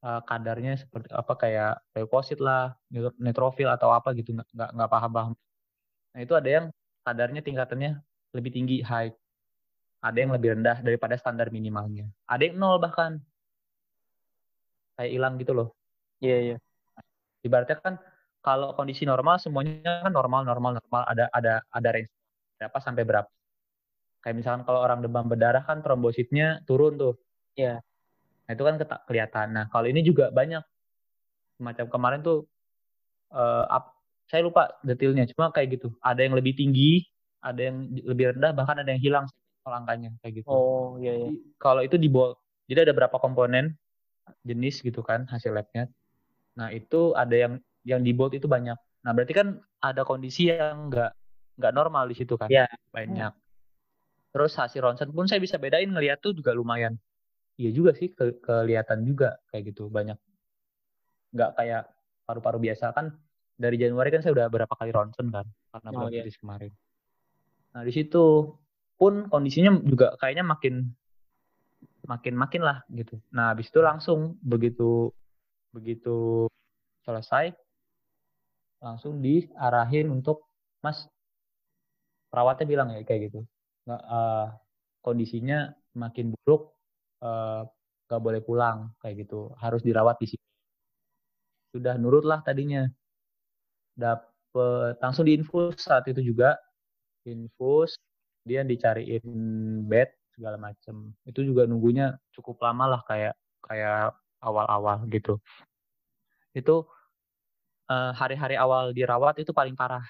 uh, 0.06 0.22
kadarnya 0.22 0.78
seperti 0.78 1.10
apa 1.10 1.34
kayak 1.34 1.72
leukosit 1.98 2.38
lah, 2.38 2.78
neutrofil 3.18 3.66
atau 3.74 3.90
apa 3.90 4.14
gitu 4.14 4.38
nggak 4.38 4.46
nggak 4.54 4.70
nggak 4.78 4.90
paham-paham. 4.94 5.34
Nah 6.14 6.20
itu 6.22 6.34
ada 6.38 6.46
yang 6.46 6.66
kadarnya 7.02 7.42
tingkatannya 7.42 7.90
lebih 8.38 8.50
tinggi 8.54 8.76
high, 8.86 9.10
ada 10.00 10.16
yang 10.16 10.32
lebih 10.32 10.56
rendah 10.56 10.80
daripada 10.80 11.14
standar 11.20 11.52
minimalnya, 11.52 12.08
ada 12.24 12.42
yang 12.42 12.56
nol 12.56 12.80
bahkan 12.80 13.20
kayak 14.96 15.10
hilang 15.12 15.36
gitu 15.40 15.52
loh. 15.52 15.68
Iya 16.20 16.28
yeah, 16.28 16.40
iya. 16.40 16.50
Yeah. 16.56 16.58
Ibaratnya 17.46 17.76
kan 17.80 17.94
kalau 18.40 18.72
kondisi 18.76 19.04
normal 19.04 19.40
semuanya 19.40 20.04
kan 20.04 20.12
normal 20.12 20.44
normal 20.44 20.80
normal 20.80 21.02
ada 21.08 21.28
ada 21.32 21.60
ada 21.72 21.88
range 21.92 22.12
berapa 22.60 22.78
sampai 22.80 23.04
berapa. 23.04 23.30
Kayak 24.20 24.36
misalkan 24.36 24.62
kalau 24.68 24.80
orang 24.84 25.00
demam 25.00 25.24
berdarah 25.24 25.64
kan 25.64 25.80
trombositnya 25.80 26.60
turun 26.68 27.00
tuh. 27.00 27.16
Iya. 27.56 27.80
Nah, 28.44 28.52
itu 28.52 28.64
kan 28.66 28.76
kelihatan. 29.08 29.48
Nah, 29.56 29.64
kalau 29.72 29.88
ini 29.88 30.04
juga 30.04 30.28
banyak 30.28 30.60
Semacam 31.60 31.92
kemarin 31.92 32.20
tuh 32.24 32.48
uh, 33.36 33.68
up, 33.68 33.92
saya 34.32 34.40
lupa 34.40 34.80
detailnya, 34.80 35.28
cuma 35.28 35.52
kayak 35.52 35.76
gitu. 35.76 35.92
Ada 36.00 36.24
yang 36.24 36.32
lebih 36.32 36.56
tinggi, 36.56 37.04
ada 37.44 37.68
yang 37.68 37.84
lebih 38.00 38.32
rendah, 38.32 38.56
bahkan 38.56 38.80
ada 38.80 38.88
yang 38.88 38.96
hilang 39.04 39.28
angkanya 39.72 40.10
kayak 40.20 40.42
gitu. 40.42 40.48
Oh 40.50 40.98
iya 40.98 41.16
iya. 41.16 41.30
Kalau 41.56 41.80
itu 41.80 41.96
di 41.96 42.10
bold, 42.10 42.36
jadi 42.66 42.86
ada 42.88 42.94
berapa 42.94 43.16
komponen 43.18 43.74
jenis 44.46 44.82
gitu 44.82 45.02
kan 45.02 45.26
hasil 45.26 45.54
labnya. 45.54 45.90
Nah 46.58 46.70
itu 46.70 47.14
ada 47.14 47.34
yang 47.34 47.54
yang 47.86 48.00
di 48.04 48.12
bold 48.12 48.36
itu 48.36 48.46
banyak. 48.46 48.76
Nah 49.06 49.10
berarti 49.16 49.32
kan 49.32 49.58
ada 49.80 50.04
kondisi 50.04 50.52
yang 50.52 50.92
nggak 50.92 51.10
nggak 51.60 51.72
normal 51.74 52.08
di 52.08 52.16
situ 52.16 52.36
kan? 52.36 52.48
Iya. 52.48 52.68
Banyak. 52.92 53.32
Terus 54.30 54.54
hasil 54.54 54.80
ronsen 54.80 55.10
pun 55.10 55.26
saya 55.26 55.42
bisa 55.42 55.58
bedain 55.58 55.90
ngeliat 55.90 56.22
tuh 56.22 56.32
juga 56.32 56.54
lumayan. 56.54 56.94
Iya 57.60 57.74
juga 57.74 57.92
sih 57.92 58.14
ke 58.14 58.40
kelihatan 58.40 59.04
juga 59.04 59.36
kayak 59.50 59.74
gitu 59.74 59.90
banyak. 59.90 60.16
Nggak 61.34 61.50
kayak 61.58 61.82
paru-paru 62.24 62.62
biasa 62.70 62.94
kan 62.94 63.10
dari 63.60 63.76
Januari 63.76 64.08
kan 64.08 64.22
saya 64.24 64.32
udah 64.32 64.46
berapa 64.48 64.72
kali 64.72 64.90
ronsen 64.94 65.28
kan 65.28 65.44
karena 65.74 65.88
oh, 65.92 66.08
bulan 66.08 66.12
iya. 66.14 66.32
kemarin. 66.32 66.72
Nah 67.76 67.82
di 67.84 67.92
situ 67.92 68.54
pun 69.00 69.32
kondisinya 69.32 69.72
juga 69.80 70.12
kayaknya 70.20 70.44
makin 70.44 70.92
makin 72.04 72.34
makin 72.36 72.60
lah 72.60 72.84
gitu. 72.92 73.16
Nah 73.32 73.56
habis 73.56 73.72
itu 73.72 73.80
langsung 73.80 74.36
begitu 74.44 75.08
begitu 75.72 76.44
selesai 77.08 77.56
langsung 78.84 79.24
diarahin 79.24 80.12
untuk 80.12 80.44
Mas 80.84 81.08
perawatnya 82.28 82.66
bilang 82.68 82.92
ya 82.92 83.00
kayak 83.00 83.32
gitu. 83.32 83.40
Nggak 83.88 84.02
uh, 84.04 84.46
kondisinya 85.00 85.72
makin 85.96 86.36
buruk 86.36 86.76
uh, 87.24 87.64
nggak 88.04 88.20
boleh 88.20 88.40
pulang 88.44 88.92
kayak 89.00 89.24
gitu. 89.24 89.56
Harus 89.56 89.80
dirawat 89.80 90.20
di 90.20 90.36
sini. 90.36 90.46
Sudah 91.72 91.96
nurut 91.96 92.28
lah 92.28 92.44
tadinya. 92.44 92.84
Dapet 93.96 95.00
langsung 95.00 95.24
diinfus 95.24 95.80
saat 95.80 96.04
itu 96.04 96.20
juga. 96.20 96.60
Infus 97.24 97.96
dia 98.46 98.64
dicariin 98.64 99.24
bed 99.86 100.10
segala 100.36 100.56
macem 100.56 101.12
itu 101.28 101.44
juga 101.44 101.68
nunggunya 101.68 102.16
cukup 102.32 102.60
lama 102.64 102.96
lah 102.96 103.00
kayak 103.04 103.34
kayak 103.64 104.16
awal-awal 104.40 105.04
gitu 105.12 105.36
itu 106.56 106.82
eh, 107.92 108.12
hari-hari 108.16 108.56
uh, 108.56 108.64
awal 108.64 108.84
dirawat 108.96 109.38
itu 109.38 109.52
paling 109.52 109.76
parah 109.76 110.02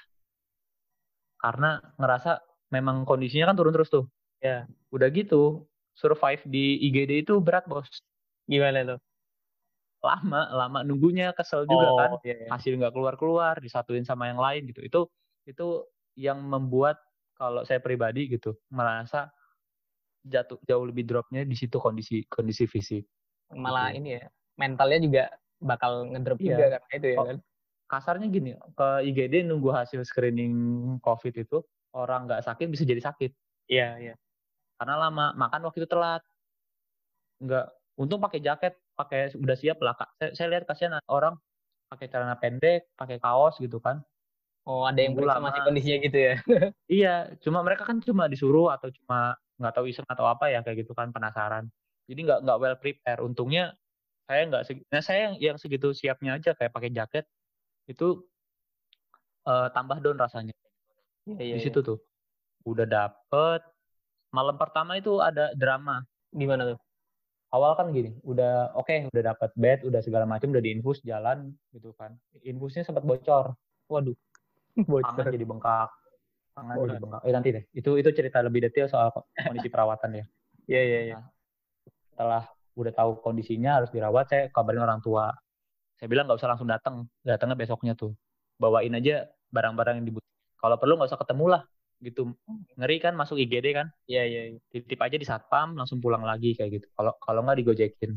karena 1.40 1.80
ngerasa 1.96 2.44
memang 2.70 3.02
kondisinya 3.08 3.50
kan 3.50 3.56
turun 3.58 3.74
terus 3.74 3.90
tuh. 3.90 4.06
Ya. 4.38 4.68
Udah 4.94 5.08
gitu, 5.10 5.66
survive 5.96 6.40
di 6.46 6.78
IGD 6.88 7.26
itu 7.26 7.40
berat, 7.40 7.66
Bos. 7.66 7.88
Gimana 8.46 8.96
tuh? 8.96 9.00
Lama, 10.00 10.48
lama 10.48 10.80
nunggunya 10.80 11.36
kesel 11.36 11.68
juga 11.68 11.88
oh, 11.92 11.96
kan. 11.98 12.10
Iya, 12.24 12.46
iya. 12.46 12.48
Hasil 12.48 12.72
nggak 12.76 12.94
keluar-keluar, 12.96 13.60
disatuin 13.60 14.04
sama 14.04 14.32
yang 14.32 14.40
lain 14.40 14.68
gitu. 14.72 14.80
Itu 14.80 15.00
itu 15.44 15.84
yang 16.16 16.40
membuat 16.40 17.00
kalau 17.40 17.64
saya 17.64 17.80
pribadi 17.80 18.28
gitu 18.28 18.52
merasa 18.68 19.32
jatuh 20.20 20.60
jauh 20.68 20.84
lebih 20.84 21.08
dropnya 21.08 21.48
di 21.48 21.56
situ 21.56 21.80
kondisi 21.80 22.28
kondisi 22.28 22.68
fisik. 22.68 23.08
Malah 23.56 23.96
gitu. 23.96 24.04
ini 24.04 24.08
ya, 24.20 24.28
mentalnya 24.60 25.00
juga 25.00 25.24
bakal 25.56 26.12
ngedrop 26.12 26.38
iya. 26.44 26.46
juga 26.52 26.64
karena 26.76 26.92
itu 26.92 27.08
ya 27.08 27.16
oh, 27.16 27.24
kan. 27.24 27.38
Kasarnya 27.90 28.26
gini, 28.30 28.54
ke 28.54 28.88
IGD 29.08 29.48
nunggu 29.48 29.74
hasil 29.74 30.04
screening 30.06 30.54
COVID 31.02 31.34
itu 31.42 31.58
orang 31.96 32.28
nggak 32.28 32.44
sakit 32.46 32.70
bisa 32.70 32.86
jadi 32.86 33.02
sakit. 33.02 33.34
Iya, 33.66 33.88
iya. 33.98 34.14
Karena 34.78 34.94
lama, 35.08 35.34
makan 35.34 35.66
waktu 35.66 35.82
itu 35.82 35.90
telat. 35.90 36.22
Nggak, 37.42 37.66
untung 37.98 38.22
pakai 38.22 38.38
jaket, 38.38 38.78
pakai 38.94 39.34
udah 39.34 39.56
siap 39.58 39.82
lah. 39.82 39.98
Saya, 40.22 40.30
saya 40.38 40.46
lihat 40.54 40.70
kasihan 40.70 41.02
orang 41.10 41.34
pakai 41.90 42.06
celana 42.06 42.38
pendek, 42.38 42.94
pakai 42.94 43.18
kaos 43.18 43.58
gitu 43.58 43.82
kan. 43.82 44.06
Oh, 44.70 44.86
ada 44.86 45.02
yang 45.02 45.18
periksa 45.18 45.42
masih 45.42 45.62
kondisinya 45.66 45.98
gitu 45.98 46.18
ya? 46.22 46.34
iya, 47.02 47.14
cuma 47.42 47.66
mereka 47.66 47.82
kan 47.82 47.98
cuma 47.98 48.30
disuruh 48.30 48.70
atau 48.70 48.86
cuma 48.94 49.34
nggak 49.58 49.74
tahu 49.74 49.90
iseng 49.90 50.06
atau 50.06 50.30
apa 50.30 50.46
ya 50.46 50.62
kayak 50.62 50.86
gitu 50.86 50.94
kan 50.94 51.10
penasaran. 51.10 51.66
Jadi 52.06 52.20
nggak 52.22 52.46
nggak 52.46 52.58
well 52.62 52.78
prepare. 52.78 53.18
Untungnya 53.26 53.74
saya 54.30 54.46
nggak, 54.46 54.62
nah 54.94 55.02
saya 55.02 55.18
yang, 55.26 55.34
yang 55.42 55.56
segitu 55.58 55.90
siapnya 55.90 56.38
aja 56.38 56.54
kayak 56.54 56.70
pakai 56.70 56.94
jaket 56.94 57.26
itu 57.90 58.22
uh, 59.50 59.66
tambah 59.74 59.98
down 59.98 60.22
rasanya. 60.22 60.54
Iya, 61.26 61.42
iya, 61.42 61.54
di 61.58 61.66
situ 61.66 61.82
iya. 61.82 61.88
tuh 61.90 61.98
udah 62.64 62.86
dapet 62.86 63.60
malam 64.30 64.56
pertama 64.60 65.00
itu 65.00 65.18
ada 65.18 65.50
drama 65.56 66.04
gimana 66.30 66.74
tuh 66.74 66.78
awal 67.50 67.74
kan 67.74 67.90
gini 67.90 68.14
udah 68.22 68.76
oke 68.76 68.86
okay, 68.86 69.08
udah 69.10 69.34
dapet 69.34 69.50
bed 69.58 69.78
udah 69.88 70.00
segala 70.04 70.24
macam 70.28 70.54
udah 70.54 70.62
diinfus 70.62 71.02
jalan 71.02 71.50
gitu 71.74 71.90
kan 71.98 72.14
infusnya 72.46 72.86
sempat 72.86 73.02
bocor 73.02 73.56
waduh 73.90 74.14
tangan 75.06 75.32
jadi 75.32 75.46
bengkak. 75.46 75.88
Tangan 76.54 76.74
oh, 76.76 76.84
jadi 76.86 77.00
bengkak. 77.00 77.20
Eh 77.26 77.32
nanti 77.32 77.48
deh. 77.54 77.64
Itu 77.74 77.96
itu 77.96 78.10
cerita 78.14 78.42
lebih 78.42 78.66
detail 78.66 78.86
soal 78.90 79.10
kondisi 79.46 79.68
perawatan 79.72 80.20
ya 80.20 80.26
iya 80.70 80.82
iya 80.86 81.00
iya. 81.10 81.18
Nah, 81.18 81.26
setelah 82.14 82.42
udah 82.78 82.92
tahu 82.94 83.10
kondisinya 83.18 83.82
harus 83.82 83.90
dirawat 83.90 84.30
saya 84.30 84.42
kabarin 84.54 84.86
orang 84.86 85.02
tua. 85.02 85.34
Saya 85.98 86.06
bilang 86.06 86.30
nggak 86.30 86.38
usah 86.38 86.50
langsung 86.54 86.70
datang 86.70 87.10
datangnya 87.26 87.58
besoknya 87.58 87.98
tuh. 87.98 88.14
Bawain 88.62 88.94
aja 88.94 89.26
barang-barang 89.50 90.00
yang 90.00 90.06
dibutuhkan 90.06 90.56
kalau 90.62 90.76
perlu 90.78 90.94
nggak 90.96 91.10
usah 91.10 91.20
ketemu 91.20 91.46
lah 91.58 91.62
gitu. 92.00 92.22
Ngeri 92.78 92.96
kan 93.02 93.12
masuk 93.18 93.36
IGD 93.36 93.66
kan? 93.74 93.86
Iya 94.06 94.22
iya 94.24 94.40
ya. 94.54 94.58
titip 94.70 95.00
aja 95.02 95.16
di 95.18 95.26
satpam 95.26 95.74
langsung 95.74 95.98
pulang 95.98 96.22
lagi 96.22 96.54
kayak 96.54 96.80
gitu. 96.80 96.86
Kalau 96.94 97.12
kalau 97.18 97.40
nggak 97.44 97.58
digojekin. 97.60 98.16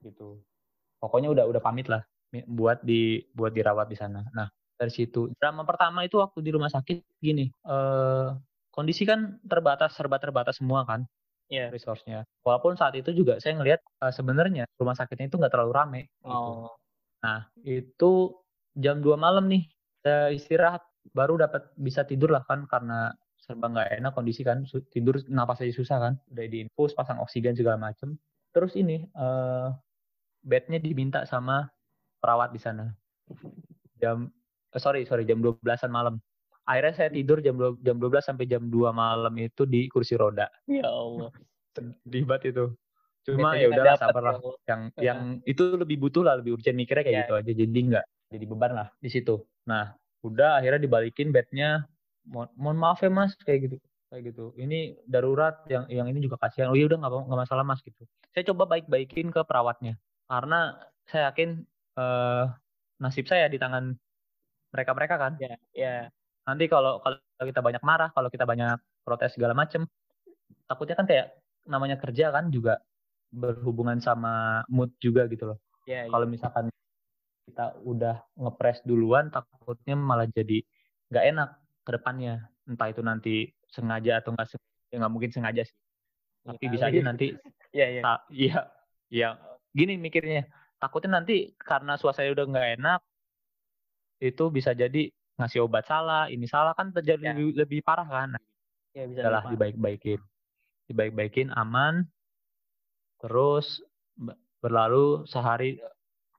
Gitu. 0.00 0.40
Pokoknya 1.02 1.28
udah 1.34 1.44
udah 1.50 1.60
pamit 1.60 1.90
lah 1.90 2.00
buat 2.46 2.84
di 2.84 3.20
buat 3.34 3.52
dirawat 3.52 3.90
di 3.90 3.96
sana. 3.98 4.24
Nah 4.32 4.48
dari 4.76 4.92
situ 4.92 5.32
drama 5.40 5.64
pertama 5.64 6.04
itu 6.04 6.20
waktu 6.20 6.44
di 6.44 6.50
rumah 6.52 6.68
sakit 6.68 7.20
gini 7.20 7.48
eh, 7.48 8.28
kondisi 8.76 9.08
kan 9.08 9.40
terbatas 9.48 9.96
serba 9.96 10.20
terbatas 10.20 10.60
semua 10.60 10.84
kan 10.84 11.08
yeah. 11.48 11.72
resource-nya 11.72 12.26
walaupun 12.42 12.76
saat 12.76 12.94
itu 12.98 13.14
juga 13.14 13.38
saya 13.38 13.56
ngelihat 13.56 13.80
uh, 14.02 14.12
sebenarnya 14.12 14.68
rumah 14.76 14.92
sakitnya 14.92 15.30
itu 15.30 15.38
nggak 15.40 15.52
terlalu 15.54 15.72
rame 15.72 16.02
gitu. 16.20 16.28
oh. 16.28 16.70
nah 17.22 17.48
itu 17.64 18.36
jam 18.76 19.00
2 19.00 19.16
malam 19.16 19.48
nih 19.48 19.64
saya 20.04 20.30
istirahat 20.34 20.82
baru 21.14 21.38
dapat 21.38 21.70
bisa 21.78 22.02
tidur 22.02 22.34
lah 22.34 22.42
kan 22.44 22.66
karena 22.66 23.14
serba 23.38 23.70
nggak 23.70 24.02
enak 24.02 24.12
kondisi 24.12 24.42
kan 24.42 24.66
tidur 24.90 25.22
napas 25.30 25.62
aja 25.62 25.70
susah 25.70 25.98
kan 26.02 26.14
udah 26.34 26.46
diinfus 26.50 26.92
pasang 26.98 27.22
oksigen 27.22 27.54
segala 27.54 27.78
macem 27.78 28.18
terus 28.50 28.74
ini 28.74 29.06
uh, 29.14 29.70
bednya 30.42 30.82
diminta 30.82 31.22
sama 31.24 31.70
perawat 32.18 32.50
di 32.50 32.60
sana 32.60 32.90
jam 34.02 34.28
eh, 34.76 34.82
sorry 34.82 35.08
sorry 35.08 35.24
jam 35.24 35.40
12-an 35.40 35.88
malam. 35.88 36.20
Akhirnya 36.66 36.94
saya 36.98 37.08
tidur 37.14 37.38
jam 37.40 37.56
2, 37.56 37.80
jam 37.80 37.96
12 37.96 38.20
sampai 38.20 38.44
jam 38.44 38.62
2 38.68 38.90
malam 38.92 39.32
itu 39.38 39.64
di 39.64 39.88
kursi 39.88 40.18
roda. 40.18 40.50
Ya 40.68 40.84
Allah. 40.84 41.32
Sedih 41.74 42.28
banget 42.28 42.52
itu. 42.52 42.64
Cuma 43.26 43.58
ya 43.58 43.66
udahlah 43.70 43.98
sabar 43.98 44.22
lah 44.22 44.36
ya. 44.38 44.54
yang 44.70 44.80
yang 45.02 45.20
itu 45.42 45.74
lebih 45.74 45.98
butuh 45.98 46.22
lah 46.22 46.38
lebih 46.38 46.58
urgent. 46.58 46.78
Mikirnya 46.78 47.02
kayak 47.02 47.16
ya. 47.16 47.22
gitu 47.26 47.34
aja 47.34 47.52
jadi 47.58 47.80
nggak 47.90 48.04
jadi 48.30 48.44
beban 48.46 48.72
lah 48.74 48.88
di 49.02 49.10
situ. 49.10 49.42
Nah 49.66 49.94
udah 50.22 50.62
akhirnya 50.62 50.82
dibalikin 50.82 51.34
bednya. 51.34 51.86
Mohon, 52.26 52.48
mohon 52.58 52.78
maaf 52.82 52.98
ya 53.06 53.10
mas 53.10 53.38
kayak 53.42 53.70
gitu 53.70 53.76
kayak 54.10 54.32
gitu. 54.32 54.54
Ini 54.58 54.98
darurat 55.06 55.62
yang 55.66 55.86
yang 55.90 56.06
ini 56.10 56.22
juga 56.22 56.38
kasihan. 56.38 56.70
Oh 56.70 56.78
iya 56.78 56.86
udah 56.86 56.98
nggak 57.02 57.40
masalah 57.46 57.66
mas 57.66 57.82
gitu. 57.82 58.06
Saya 58.30 58.46
coba 58.54 58.66
baik-baikin 58.70 59.30
ke 59.34 59.40
perawatnya. 59.42 59.98
Karena 60.26 60.78
saya 61.06 61.30
yakin 61.30 61.62
eh, 61.98 62.44
nasib 63.02 63.26
saya 63.26 63.50
di 63.50 63.58
tangan 63.58 63.94
mereka 64.76 64.92
mereka 64.92 65.14
kan. 65.16 65.32
Ya 65.40 65.56
ya 65.72 65.94
nanti 66.44 66.68
kalau 66.68 67.00
kalau 67.00 67.18
kita 67.48 67.64
banyak 67.64 67.80
marah 67.80 68.12
kalau 68.12 68.28
kita 68.28 68.44
banyak 68.44 68.76
protes 69.02 69.32
segala 69.34 69.56
macem 69.56 69.88
takutnya 70.68 70.94
kan 71.00 71.06
kayak 71.08 71.26
namanya 71.66 71.96
kerja 71.98 72.30
kan 72.30 72.52
juga 72.52 72.78
berhubungan 73.32 73.98
sama 73.98 74.62
mood 74.68 74.92
juga 75.00 75.26
gitu 75.32 75.50
loh. 75.50 75.58
Ya, 75.88 76.06
kalau 76.10 76.26
misalkan 76.28 76.70
kita 77.46 77.78
udah 77.82 78.22
ngepres 78.38 78.82
duluan 78.86 79.30
takutnya 79.30 79.94
malah 79.94 80.28
jadi 80.30 80.62
nggak 81.10 81.24
enak 81.34 81.50
ke 81.82 81.90
depannya. 81.96 82.34
Entah 82.66 82.90
itu 82.90 83.02
nanti 83.02 83.50
sengaja 83.70 84.22
atau 84.22 84.34
nggak 84.34 84.46
ya 84.90 84.96
nggak 85.02 85.12
mungkin 85.12 85.30
sengaja 85.32 85.62
sih. 85.66 85.78
Tapi 86.46 86.62
ya, 86.66 86.70
bisa 86.70 86.84
aja 86.90 87.00
nanti 87.02 87.26
iya 87.74 87.86
iya. 87.90 88.02
iya 88.30 88.58
ya 89.10 89.28
gini 89.70 89.98
mikirnya 89.98 90.46
takutnya 90.82 91.22
nanti 91.22 91.54
karena 91.58 91.98
suasana 91.98 92.32
udah 92.34 92.46
nggak 92.46 92.68
enak 92.80 93.00
itu 94.22 94.44
bisa 94.48 94.72
jadi 94.72 95.12
ngasih 95.36 95.68
obat 95.68 95.84
salah 95.84 96.32
ini 96.32 96.48
salah 96.48 96.72
kan 96.72 96.90
terjadi 96.92 97.22
ya. 97.22 97.32
lebih, 97.36 97.46
lebih 97.56 97.80
parah 97.84 98.08
kan? 98.08 98.36
Ya, 98.96 99.04
bisa 99.04 99.20
adalah 99.20 99.44
dibaik-baikin. 99.52 100.20
Dibaik-baikin 100.88 101.52
aman. 101.52 102.08
Terus 103.20 103.84
berlalu 104.64 105.28
sehari 105.28 105.76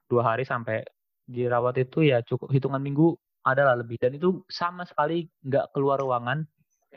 dua 0.10 0.34
hari 0.34 0.48
sampai 0.48 0.82
dirawat 1.28 1.78
itu 1.78 2.08
ya 2.08 2.24
cukup 2.26 2.50
hitungan 2.50 2.82
minggu 2.82 3.14
adalah 3.46 3.78
lebih. 3.78 4.02
Dan 4.02 4.18
itu 4.18 4.42
sama 4.50 4.88
sekali 4.90 5.30
nggak 5.46 5.74
keluar 5.78 6.02
ruangan. 6.02 6.46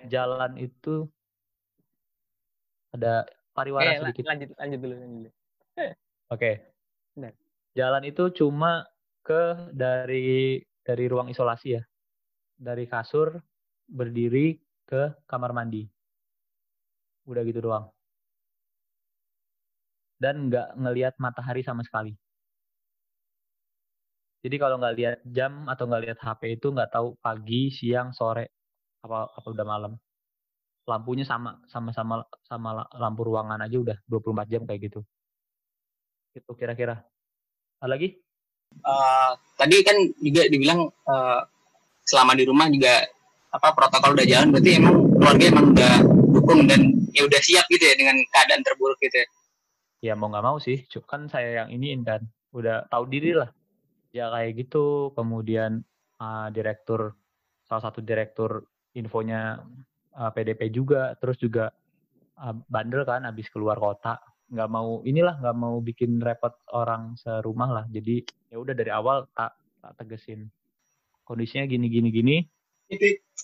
Jalan 0.09 0.57
itu 0.57 1.05
ada 2.97 3.29
pariwara 3.55 3.91
eh, 3.93 3.99
sedikit. 4.03 4.25
lanjut 4.27 4.49
lanjut 4.57 4.79
dulu 4.81 4.95
lanjut 4.97 5.33
oke. 6.31 6.41
Okay. 6.41 6.55
jalan 7.75 8.03
itu 8.07 8.25
cuma 8.35 8.87
ke 9.23 9.71
dari 9.71 10.59
dari 10.91 11.07
ruang 11.07 11.31
isolasi 11.31 11.79
ya. 11.79 11.83
Dari 12.59 12.85
kasur 12.91 13.39
berdiri 13.87 14.59
ke 14.83 15.15
kamar 15.31 15.55
mandi. 15.55 15.87
Udah 17.31 17.43
gitu 17.47 17.63
doang. 17.63 17.87
Dan 20.19 20.51
nggak 20.51 20.77
ngelihat 20.83 21.15
matahari 21.23 21.63
sama 21.63 21.87
sekali. 21.87 22.13
Jadi 24.41 24.57
kalau 24.57 24.81
nggak 24.81 24.97
lihat 24.99 25.17
jam 25.37 25.69
atau 25.69 25.85
nggak 25.89 26.03
lihat 26.05 26.19
HP 26.21 26.59
itu 26.59 26.67
nggak 26.73 26.91
tahu 26.97 27.13
pagi, 27.21 27.69
siang, 27.71 28.09
sore, 28.17 28.49
apa 29.05 29.29
apa 29.37 29.47
udah 29.53 29.67
malam. 29.69 29.93
Lampunya 30.89 31.25
sama 31.29 31.61
sama 31.69 31.93
sama 31.95 32.25
sama 32.51 32.71
lampu 32.97 33.23
ruangan 33.29 33.61
aja 33.63 33.77
udah 33.85 33.97
24 34.09 34.49
jam 34.49 34.63
kayak 34.69 34.81
gitu. 34.91 35.01
Itu 36.35 36.53
kira-kira. 36.59 37.05
Ada 37.81 37.91
lagi? 37.97 38.09
Uh, 38.81 39.37
tadi 39.61 39.85
kan 39.85 39.97
juga 40.25 40.49
dibilang 40.49 40.89
uh, 40.89 41.41
selama 42.07 42.33
di 42.33 42.49
rumah 42.49 42.67
juga 42.73 43.05
apa 43.51 43.75
protokol 43.77 44.17
udah 44.17 44.27
jalan 44.27 44.49
berarti 44.55 44.71
emang 44.79 44.97
keluarga 45.19 45.45
emang 45.51 45.67
udah 45.75 45.95
dukung 46.31 46.61
dan 46.71 46.81
ya 47.11 47.27
udah 47.27 47.41
siap 47.43 47.67
gitu 47.69 47.83
ya 47.83 47.95
dengan 47.99 48.17
keadaan 48.31 48.63
terburuk 48.63 48.99
gitu 49.03 49.21
ya. 49.21 49.29
Ya 50.01 50.13
mau 50.17 50.33
nggak 50.33 50.47
mau 50.47 50.57
sih, 50.57 50.89
kan 51.05 51.29
saya 51.29 51.61
yang 51.61 51.69
iniin 51.69 52.01
kan, 52.09 52.25
udah 52.57 52.89
tahu 52.89 53.05
diri 53.05 53.37
lah. 53.37 53.53
Ya 54.17 54.33
kayak 54.33 54.65
gitu, 54.65 55.13
kemudian, 55.13 55.85
uh, 56.17 56.49
direktur 56.49 57.13
salah 57.69 57.85
satu 57.85 58.01
direktur 58.01 58.65
infonya, 58.97 59.61
uh, 60.17 60.33
PDP 60.33 60.73
juga, 60.73 61.13
terus 61.21 61.37
juga, 61.37 61.69
uh, 62.41 62.55
bandel 62.73 63.05
kan 63.05 63.29
habis 63.29 63.53
keluar 63.53 63.77
kota, 63.77 64.17
nggak 64.49 64.71
mau 64.73 65.05
inilah, 65.05 65.37
nggak 65.37 65.57
mau 65.61 65.77
bikin 65.85 66.17
repot 66.17 66.57
orang 66.73 67.13
serumah 67.21 67.69
lah. 67.69 67.85
Jadi, 67.93 68.25
ya 68.51 68.59
udah 68.59 68.75
dari 68.75 68.91
awal 68.91 69.31
tak 69.33 69.55
tak 69.81 69.93
tegesin, 70.03 70.51
kondisinya 71.25 71.65
gini 71.65 71.87
gini 71.89 72.09
gini, 72.11 72.37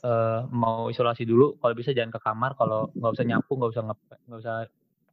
uh, 0.02 0.44
mau 0.50 0.90
isolasi 0.90 1.22
dulu, 1.22 1.54
kalau 1.62 1.74
bisa 1.78 1.94
jangan 1.94 2.12
ke 2.12 2.20
kamar, 2.20 2.58
kalau 2.58 2.90
nggak 2.92 3.12
usah 3.14 3.26
nyapu, 3.26 3.54
nggak 3.54 3.70
usah 3.72 3.82
nggak 4.26 4.40
usah 4.42 4.56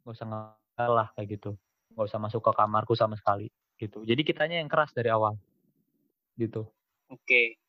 nggak 0.03 0.15
usah 0.17 0.27
ngepel 0.27 0.91
lah, 0.91 1.07
kayak 1.13 1.27
gitu. 1.37 1.51
Nggak 1.93 2.05
usah 2.09 2.19
masuk 2.19 2.41
ke 2.41 2.51
kamarku 2.57 2.93
sama 2.97 3.15
sekali 3.15 3.47
gitu. 3.77 4.01
Jadi 4.01 4.21
kitanya 4.25 4.57
yang 4.57 4.69
keras 4.71 4.89
dari 4.95 5.13
awal. 5.13 5.37
Gitu. 6.33 6.65
Oke. 7.13 7.61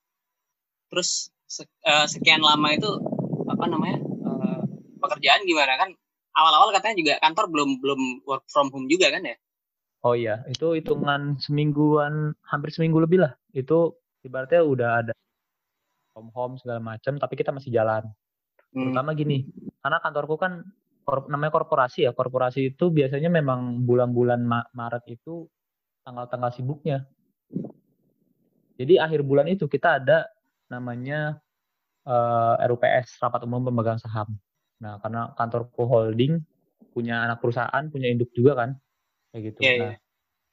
Terus 0.89 1.29
uh, 1.85 2.07
sekian 2.09 2.41
lama 2.41 2.73
itu 2.73 2.89
apa 3.51 3.65
namanya? 3.69 4.01
Uh, 4.25 4.63
pekerjaan 5.05 5.45
gimana 5.45 5.77
kan? 5.77 5.91
Awal-awal 6.35 6.75
katanya 6.75 6.97
juga 6.99 7.15
kantor 7.23 7.47
belum 7.53 7.71
belum 7.79 8.01
work 8.27 8.49
from 8.51 8.73
home 8.73 8.89
juga 8.89 9.13
kan 9.13 9.23
ya? 9.23 9.37
Oh 10.05 10.13
iya, 10.13 10.45
itu 10.53 10.77
hitungan 10.77 11.41
semingguan, 11.41 12.37
hampir 12.45 12.69
seminggu 12.69 13.01
lebih 13.01 13.25
lah. 13.25 13.33
Itu 13.57 13.97
ibaratnya 14.21 14.61
udah 14.61 14.91
ada 15.01 15.13
home 16.13 16.29
home 16.37 16.55
segala 16.61 16.77
macam, 16.85 17.17
tapi 17.17 17.35
kita 17.41 17.57
masih 17.57 17.73
jalan. 17.73 18.13
Hmm. 18.77 18.93
Terutama 18.93 19.17
gini, 19.17 19.49
karena 19.81 19.99
kantorku 20.05 20.37
kan 20.37 20.61
namanya 21.33 21.57
korporasi 21.57 22.05
ya. 22.05 22.13
Korporasi 22.13 22.77
itu 22.77 22.93
biasanya 22.93 23.33
memang 23.33 23.81
bulan-bulan 23.89 24.45
Maret 24.77 25.09
itu 25.09 25.49
tanggal-tanggal 26.05 26.53
sibuknya. 26.53 27.09
Jadi 28.77 29.01
akhir 29.01 29.25
bulan 29.25 29.49
itu 29.49 29.65
kita 29.73 30.05
ada 30.05 30.29
namanya 30.69 31.41
uh, 32.05 32.61
eh, 32.61 32.69
RUPS 32.69 33.25
rapat 33.25 33.41
umum 33.49 33.73
pemegang 33.73 33.97
saham. 33.97 34.37
Nah 34.85 35.01
karena 35.01 35.33
kantorku 35.33 35.89
holding 35.89 36.45
punya 36.93 37.25
anak 37.25 37.41
perusahaan 37.41 37.89
punya 37.89 38.13
induk 38.13 38.29
juga 38.37 38.53
kan 38.55 38.71
kayak 39.35 39.43
gitu. 39.51 39.59
Yeah, 39.67 39.77
nah 39.77 39.93
yeah. 39.93 39.97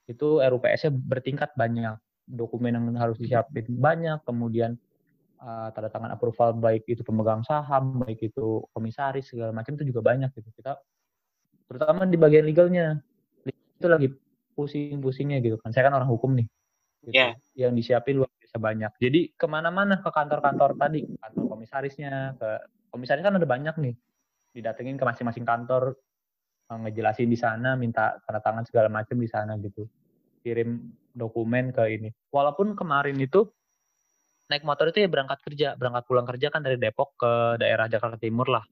itu 0.10 0.28
RUPS-nya 0.42 0.92
bertingkat 0.98 1.54
banyak 1.54 2.02
dokumen 2.26 2.74
yang 2.74 2.86
harus 2.98 3.22
disiapin 3.22 3.70
banyak 3.70 4.26
kemudian 4.26 4.74
uh, 5.38 5.70
tanda 5.70 5.94
tangan 5.94 6.18
approval 6.18 6.58
baik 6.58 6.90
itu 6.90 7.06
pemegang 7.06 7.46
saham 7.46 8.02
baik 8.02 8.34
itu 8.34 8.66
komisaris 8.74 9.30
segala 9.30 9.54
macam 9.54 9.78
itu 9.78 9.86
juga 9.86 10.02
banyak 10.02 10.34
gitu 10.34 10.50
kita 10.58 10.80
terutama 11.70 12.10
di 12.10 12.18
bagian 12.18 12.50
legalnya 12.50 13.00
itu 13.82 13.88
lagi 13.90 14.08
pusing-pusingnya 14.54 15.42
gitu 15.42 15.58
kan. 15.58 15.74
Saya 15.74 15.90
kan 15.90 15.98
orang 15.98 16.10
hukum 16.12 16.38
nih. 16.38 16.48
Gitu. 17.02 17.18
Yeah. 17.18 17.34
Yang 17.58 17.72
disiapin 17.82 18.22
luar 18.22 18.30
biasa 18.38 18.58
banyak. 18.62 18.92
Jadi 19.02 19.20
ke 19.34 19.46
mana-mana 19.50 19.98
ke 19.98 20.10
kantor-kantor 20.14 20.78
tadi, 20.78 21.10
kantor 21.18 21.44
komisarisnya, 21.50 22.38
ke 22.38 22.50
komisaris 22.94 23.26
kan 23.26 23.42
ada 23.42 23.48
banyak 23.50 23.76
nih. 23.82 23.96
Didatengin 24.54 25.02
ke 25.02 25.06
masing-masing 25.08 25.48
kantor, 25.48 25.98
ngejelasin 26.80 27.28
di 27.28 27.36
sana, 27.36 27.76
minta 27.76 28.20
tanda 28.24 28.40
tangan 28.40 28.64
segala 28.64 28.88
macam 28.88 29.20
di 29.20 29.28
sana 29.28 29.60
gitu. 29.60 29.88
Kirim 30.46 30.80
dokumen 31.12 31.76
ke 31.76 31.84
ini. 31.92 32.10
Walaupun 32.32 32.74
kemarin 32.78 33.20
itu 33.20 33.48
naik 34.48 34.64
motor 34.64 34.92
itu 34.92 35.04
ya 35.04 35.10
berangkat 35.12 35.40
kerja, 35.44 35.68
berangkat 35.76 36.04
pulang 36.08 36.28
kerja 36.28 36.48
kan 36.52 36.64
dari 36.64 36.76
Depok 36.80 37.16
ke 37.20 37.32
daerah 37.60 37.88
Jakarta 37.92 38.20
Timur 38.20 38.48
lah. 38.48 38.64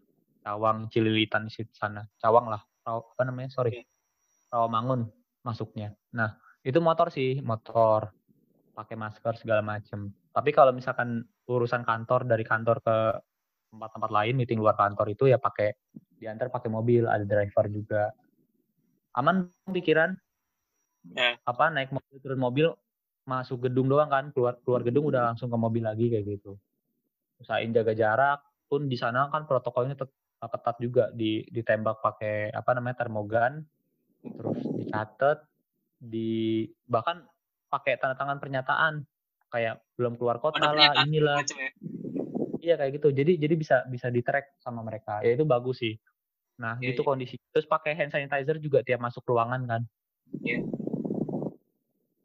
Cawang, 0.43 0.88
Cililitan 0.88 1.51
di 1.51 1.63
sana. 1.75 2.03
Cawang 2.19 2.47
lah. 2.47 2.62
Apa 2.88 3.23
namanya? 3.27 3.51
Sorry. 3.51 3.83
Rawamangun 4.49 5.07
masuknya. 5.43 5.93
Nah, 6.15 6.35
itu 6.63 6.79
motor 6.83 7.12
sih, 7.13 7.39
motor 7.39 8.12
pakai 8.73 8.95
masker 8.95 9.35
segala 9.39 9.59
macem. 9.59 10.12
Tapi 10.31 10.55
kalau 10.55 10.71
misalkan 10.71 11.23
urusan 11.47 11.83
kantor 11.83 12.23
dari 12.23 12.47
kantor 12.47 12.79
ke 12.79 12.95
tempat-tempat 13.69 14.09
lain, 14.09 14.33
meeting 14.39 14.57
luar 14.57 14.73
kantor 14.73 15.12
itu 15.12 15.29
ya 15.29 15.38
pakai 15.38 15.75
diantar 16.19 16.51
pakai 16.51 16.69
mobil, 16.69 17.08
ada 17.08 17.23
driver 17.23 17.65
juga. 17.71 18.03
Aman 19.15 19.49
pikiran? 19.71 20.13
Yeah. 21.15 21.39
Apa 21.47 21.71
naik 21.71 21.95
mobil 21.95 22.15
turun 22.19 22.39
mobil 22.39 22.67
masuk 23.23 23.65
gedung 23.65 23.88
doang 23.88 24.12
kan, 24.12 24.29
keluar 24.36 24.60
keluar 24.62 24.84
gedung 24.84 25.08
udah 25.08 25.32
langsung 25.34 25.47
ke 25.47 25.58
mobil 25.58 25.88
lagi 25.88 26.12
kayak 26.12 26.38
gitu. 26.38 26.60
Usahain 27.39 27.71
jaga 27.71 27.95
jarak, 27.95 28.39
pun 28.69 28.86
di 28.86 28.95
sana 28.99 29.32
kan 29.34 29.49
protokolnya 29.49 29.97
tetap 29.97 30.13
ketat 30.39 30.75
juga 30.79 31.12
di 31.12 31.43
ditembak 31.51 31.99
pakai 31.99 32.53
apa 32.55 32.71
namanya 32.77 33.03
termogan 33.03 33.65
terus 34.23 34.60
dicatat 34.71 35.43
di 35.99 36.63
bahkan 36.88 37.27
pakai 37.67 37.99
tanda 37.99 38.15
tangan 38.15 38.39
pernyataan 38.39 39.03
kayak 39.51 39.84
belum 39.99 40.15
keluar 40.15 40.39
kota 40.39 40.63
lah 40.71 40.95
inilah 41.03 41.43
ya? 41.43 41.69
Iya 42.60 42.76
kayak 42.76 43.00
gitu. 43.00 43.10
Jadi 43.15 43.39
jadi 43.39 43.56
bisa 43.56 43.76
bisa 43.88 44.08
di 44.12 44.22
track 44.22 44.60
sama 44.60 44.84
mereka. 44.84 45.24
Ya 45.24 45.34
itu 45.34 45.48
bagus 45.48 45.80
sih. 45.82 45.95
Nah 46.60 46.76
yeah, 46.84 46.91
itu 46.91 47.02
yeah. 47.02 47.08
kondisi. 47.08 47.36
Terus 47.56 47.65
pakai 47.65 47.95
hand 47.95 48.12
sanitizer 48.12 48.60
juga 48.60 48.84
tiap 48.84 49.00
masuk 49.00 49.24
ruangan 49.26 49.63
kan? 49.65 49.82
Yeah. 50.43 50.62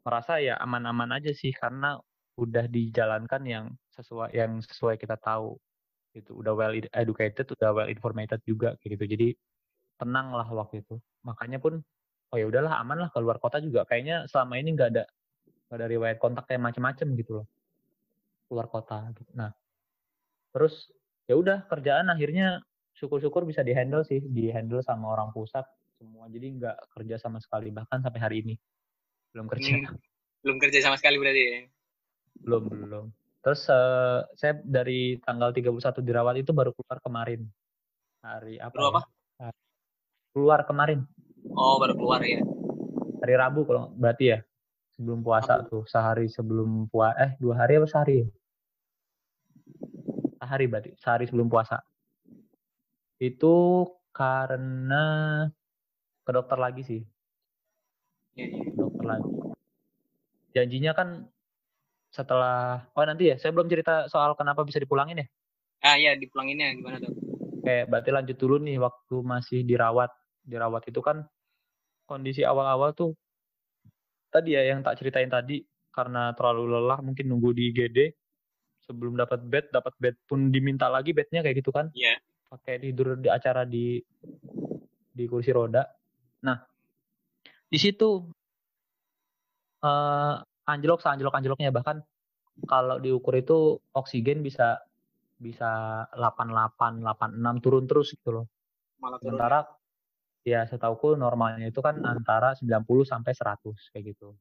merasa 0.05 0.37
ya 0.37 0.53
aman-aman 0.61 1.17
aja 1.17 1.33
sih 1.33 1.49
karena 1.49 1.97
udah 2.37 2.69
dijalankan 2.69 3.41
yang 3.41 3.65
sesuai 3.97 4.37
yang 4.37 4.61
sesuai 4.61 5.01
kita 5.01 5.17
tahu. 5.17 5.57
Itu 6.13 6.45
udah 6.45 6.53
well 6.53 6.77
educated 6.77 7.49
udah 7.49 7.73
well 7.73 7.89
informated 7.89 8.37
juga 8.45 8.77
kayak 8.77 9.01
gitu. 9.01 9.05
Jadi 9.17 9.27
tenang 9.97 10.29
lah 10.29 10.45
waktu 10.45 10.85
itu. 10.85 11.01
Makanya 11.25 11.57
pun 11.57 11.81
oh 12.29 12.37
ya 12.37 12.45
udahlah 12.45 12.77
aman 12.85 13.07
lah 13.07 13.09
keluar 13.09 13.41
kota 13.41 13.57
juga. 13.57 13.81
Kayaknya 13.89 14.29
selama 14.29 14.61
ini 14.61 14.77
nggak 14.77 14.89
ada 14.93 15.03
nggak 15.73 15.77
ada 15.81 15.87
riwayat 15.89 16.17
kontak 16.21 16.45
kayak 16.45 16.61
macam-macam 16.61 17.07
gitu 17.17 17.31
loh. 17.41 17.47
Keluar 18.45 18.69
kota 18.69 19.09
gitu. 19.17 19.25
nah 19.33 19.49
terus 20.55 20.87
ya 21.27 21.35
udah 21.35 21.67
kerjaan 21.67 22.07
akhirnya 22.07 22.63
syukur-syukur 22.95 23.43
bisa 23.43 23.59
dihandle 23.59 24.07
sih 24.07 24.23
dihandle 24.23 24.79
sama 24.79 25.11
orang 25.11 25.35
pusat 25.35 25.67
semua 25.99 26.31
jadi 26.31 26.47
nggak 26.55 26.77
kerja 26.95 27.19
sama 27.19 27.43
sekali 27.43 27.75
bahkan 27.75 27.99
sampai 27.99 28.21
hari 28.23 28.37
ini 28.39 28.55
belum 29.35 29.51
kerja 29.51 29.75
hmm, 29.75 29.99
belum 30.47 30.57
kerja 30.63 30.79
sama 30.79 30.95
sekali 30.95 31.19
berarti 31.19 31.41
ya 31.43 31.59
belum 32.47 32.63
belum 32.71 33.05
terus 33.43 33.67
uh, 33.67 34.23
saya 34.39 34.55
dari 34.63 35.19
tanggal 35.19 35.51
31 35.51 35.75
dirawat 35.99 36.39
itu 36.39 36.55
baru 36.55 36.71
keluar 36.71 37.03
kemarin 37.03 37.43
hari 38.23 38.55
apa, 38.63 38.73
ya? 38.79 38.87
apa? 38.95 39.01
keluar 40.31 40.63
kemarin 40.63 41.03
Oh, 41.53 41.77
baru 41.77 41.93
keluar 41.93 42.21
ya. 42.25 42.41
Hari 43.21 43.33
Rabu 43.37 43.69
kalau 43.69 43.93
berarti 43.93 44.33
ya. 44.33 44.39
Sebelum 44.97 45.21
puasa 45.21 45.61
Rabu. 45.61 45.69
tuh, 45.69 45.83
sehari 45.85 46.25
sebelum 46.31 46.87
puasa 46.89 47.19
eh 47.21 47.31
dua 47.37 47.59
hari 47.61 47.77
apa 47.77 47.85
sehari? 47.85 48.25
Sehari 50.45 50.69
berarti, 50.69 50.93
sehari 51.01 51.25
sebelum 51.25 51.49
puasa. 51.49 51.81
Itu 53.17 53.89
karena 54.13 55.05
ke 56.21 56.29
dokter 56.29 56.61
lagi 56.61 56.85
sih. 56.85 57.01
Ya, 58.37 58.45
ya. 58.45 58.69
Dokter 58.77 59.05
lagi. 59.09 59.31
Janjinya 60.53 60.93
kan 60.93 61.25
setelah 62.13 62.85
oh 62.93 63.01
nanti 63.01 63.33
ya, 63.33 63.41
saya 63.41 63.57
belum 63.57 63.65
cerita 63.65 64.05
soal 64.05 64.37
kenapa 64.37 64.61
bisa 64.61 64.77
dipulangin 64.77 65.25
ya. 65.25 65.27
Ah 65.81 65.97
iya, 65.97 66.13
dipulanginnya 66.13 66.77
gimana 66.77 67.01
tuh? 67.01 67.17
Oke, 67.65 67.89
berarti 67.89 68.09
lanjut 68.13 68.37
dulu 68.37 68.61
nih 68.61 68.77
waktu 68.77 69.15
masih 69.25 69.65
dirawat. 69.65 70.13
Dirawat 70.45 70.85
itu 70.85 71.01
kan 71.01 71.25
kondisi 72.05 72.45
awal-awal 72.45 72.93
tuh 72.93 73.17
tadi 74.29 74.53
ya 74.53 74.61
yang 74.61 74.85
tak 74.85 75.01
ceritain 75.01 75.25
tadi 75.25 75.65
karena 75.89 76.29
terlalu 76.37 76.77
lelah 76.77 77.01
mungkin 77.01 77.33
nunggu 77.33 77.49
di 77.57 77.73
IGD 77.73 77.97
sebelum 78.85 79.17
dapat 79.17 79.41
bed 79.45 79.65
dapat 79.73 79.93
bed 79.97 80.15
pun 80.29 80.53
diminta 80.53 80.87
lagi 80.87 81.11
bednya 81.11 81.41
kayak 81.41 81.61
gitu 81.61 81.73
kan 81.73 81.89
yeah. 81.97 82.17
pakai 82.49 82.77
tidur 82.79 83.17
di 83.17 83.29
acara 83.29 83.65
di 83.65 83.97
di 85.15 85.23
kursi 85.25 85.49
roda 85.49 85.85
nah 86.45 86.57
di 87.65 87.77
situ 87.81 88.09
uh, 89.81 90.35
anjlok 90.65 91.01
seanjlok-anjloknya 91.01 91.73
bahkan 91.73 92.01
kalau 92.63 92.97
diukur 93.03 93.35
itu 93.35 93.77
oksigen 93.91 94.39
bisa 94.39 94.79
bisa 95.35 96.03
88, 96.15 97.03
86 97.03 97.63
turun 97.63 97.83
terus 97.83 98.15
gitu 98.15 98.29
loh. 98.31 98.45
Malah 99.03 99.19
turun. 99.19 99.35
Sementara 99.35 99.59
ya 100.47 100.63
setauku 100.63 101.19
normalnya 101.19 101.67
itu 101.67 101.83
kan 101.83 101.99
antara 102.07 102.55
90 102.55 102.85
sampai 103.03 103.33
100 103.35 103.91
kayak 103.91 104.15
gitu. 104.15 104.31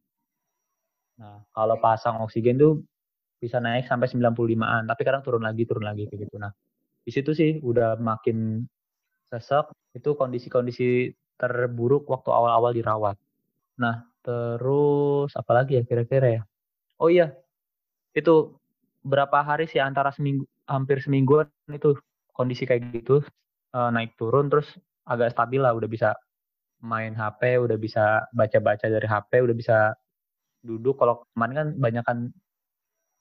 Nah, 1.19 1.43
kalau 1.51 1.77
pasang 1.83 2.23
oksigen 2.23 2.59
tuh 2.59 2.83
bisa 3.39 3.61
naik 3.61 3.87
sampai 3.87 4.09
95-an, 4.09 4.89
tapi 4.89 5.03
kadang 5.05 5.23
turun 5.23 5.45
lagi, 5.45 5.69
turun 5.69 5.85
lagi 5.85 6.09
kayak 6.09 6.29
gitu. 6.29 6.37
Nah, 6.41 6.53
di 7.05 7.11
situ 7.13 7.31
sih 7.37 7.61
udah 7.61 8.01
makin 8.01 8.65
sesek, 9.29 9.69
itu 9.93 10.17
kondisi-kondisi 10.17 11.13
terburuk 11.37 12.09
waktu 12.09 12.31
awal-awal 12.31 12.73
dirawat. 12.73 13.17
Nah, 13.81 14.07
terus 14.25 15.35
apa 15.37 15.53
lagi 15.53 15.77
ya 15.79 15.83
kira-kira 15.85 16.41
ya? 16.41 16.43
Oh 17.03 17.11
iya, 17.13 17.35
itu 18.15 18.57
berapa 19.05 19.45
hari 19.45 19.69
sih 19.69 19.83
antara 19.83 20.15
seminggu 20.15 20.49
hampir 20.65 21.03
semingguan 21.05 21.51
itu 21.69 21.93
kondisi 22.33 22.65
kayak 22.65 22.89
gitu 22.97 23.21
uh, 23.77 23.91
naik 23.93 24.17
turun 24.17 24.49
terus 24.49 24.65
agak 25.05 25.37
stabil 25.37 25.61
lah 25.61 25.77
udah 25.77 25.85
bisa 25.91 26.17
main 26.81 27.13
HP 27.13 27.61
udah 27.61 27.77
bisa 27.77 28.25
baca-baca 28.33 28.87
dari 28.89 29.05
HP 29.05 29.45
udah 29.45 29.57
bisa 29.57 29.79
duduk 30.65 30.97
kalau 30.97 31.21
kemarin 31.37 31.55
kan 31.55 31.69
banyakan 31.77 32.19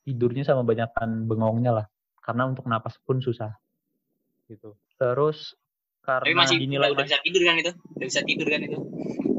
tidurnya 0.04 0.44
sama 0.44 0.68
banyakan 0.68 1.26
bengongnya 1.26 1.72
lah. 1.72 1.86
Karena 2.24 2.48
untuk 2.48 2.68
napas 2.68 2.96
pun 3.04 3.20
susah. 3.20 3.52
Gitu. 4.48 4.76
Terus 4.96 5.56
karena 6.04 6.28
tapi 6.28 6.36
masih 6.36 6.56
gini 6.60 6.76
lah 6.76 6.92
udah 6.92 7.04
bisa 7.08 7.20
tidur 7.24 7.42
kan 7.48 7.56
itu? 7.60 7.72
Udah 7.96 8.08
bisa 8.08 8.22
tidur 8.24 8.48
kan 8.48 8.62
itu? 8.64 8.78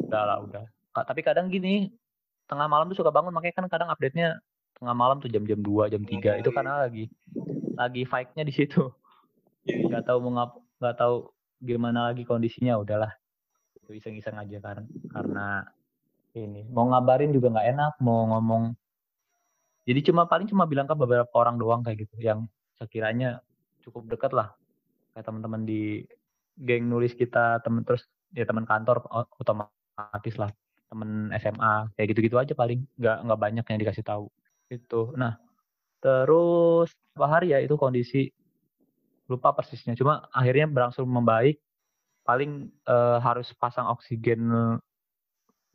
Udah 0.08 0.22
lah 0.24 0.38
udah. 0.40 0.64
Tapi 0.92 1.20
kadang 1.20 1.52
gini 1.52 1.92
tengah 2.48 2.68
malam 2.68 2.88
tuh 2.92 3.00
suka 3.00 3.12
bangun. 3.12 3.32
Makanya 3.32 3.54
kan 3.60 3.66
kadang 3.68 3.88
update 3.92 4.16
nya 4.16 4.40
tengah 4.74 4.96
malam 4.96 5.22
tuh 5.22 5.30
jam-jam 5.30 5.60
2, 5.60 5.92
jam 5.92 6.02
3 6.02 6.40
itu 6.42 6.50
karena 6.50 6.88
lagi 6.88 7.06
lagi 7.78 8.02
fight-nya 8.04 8.44
di 8.44 8.52
situ. 8.52 8.90
Iya, 9.64 9.76
iya. 9.80 9.92
Gak 10.00 10.04
tahu 10.12 10.18
mau 10.28 10.32
ngap 10.40 10.50
nggak 10.80 10.96
tahu 11.00 11.14
gimana 11.64 12.12
lagi 12.12 12.28
kondisinya. 12.28 12.76
Udahlah. 12.76 13.12
Itu 13.80 13.96
iseng-iseng 13.96 14.36
aja 14.36 14.58
kan 14.60 14.84
karena 15.12 15.64
ini. 16.36 16.66
Mau 16.68 16.88
ngabarin 16.90 17.32
juga 17.32 17.52
nggak 17.54 17.68
enak, 17.76 17.92
mau 18.02 18.28
ngomong 18.28 18.74
jadi 19.84 20.00
cuma 20.10 20.28
paling 20.28 20.48
cuma 20.48 20.64
bilang 20.64 20.88
ke 20.88 20.94
beberapa 20.96 21.32
orang 21.36 21.56
doang 21.60 21.80
kayak 21.84 22.08
gitu 22.08 22.16
yang 22.20 22.48
sekiranya 22.76 23.40
cukup 23.84 24.08
dekat 24.08 24.32
lah 24.32 24.52
kayak 25.12 25.28
teman-teman 25.28 25.62
di 25.64 26.02
geng 26.58 26.88
nulis 26.88 27.14
kita 27.14 27.60
temen 27.62 27.86
terus 27.86 28.08
ya 28.34 28.48
teman 28.48 28.66
kantor 28.66 29.04
otomatis 29.38 30.34
lah 30.40 30.50
temen 30.90 31.30
SMA 31.38 31.90
kayak 31.98 32.08
gitu-gitu 32.14 32.36
aja 32.38 32.54
paling 32.54 32.86
nggak 32.98 33.18
nggak 33.26 33.40
banyak 33.40 33.64
yang 33.66 33.80
dikasih 33.82 34.04
tahu 34.06 34.26
itu. 34.70 35.12
Nah, 35.18 35.36
terus 36.00 36.94
apa 37.16 37.26
hari 37.28 37.52
ya 37.52 37.58
itu 37.60 37.74
kondisi 37.78 38.30
lupa 39.28 39.52
persisnya. 39.52 39.96
Cuma 39.98 40.28
akhirnya 40.30 40.68
berangsur 40.68 41.04
membaik. 41.04 41.60
Paling 42.24 42.72
uh, 42.88 43.20
harus 43.20 43.52
pasang 43.52 43.84
oksigen 43.92 44.48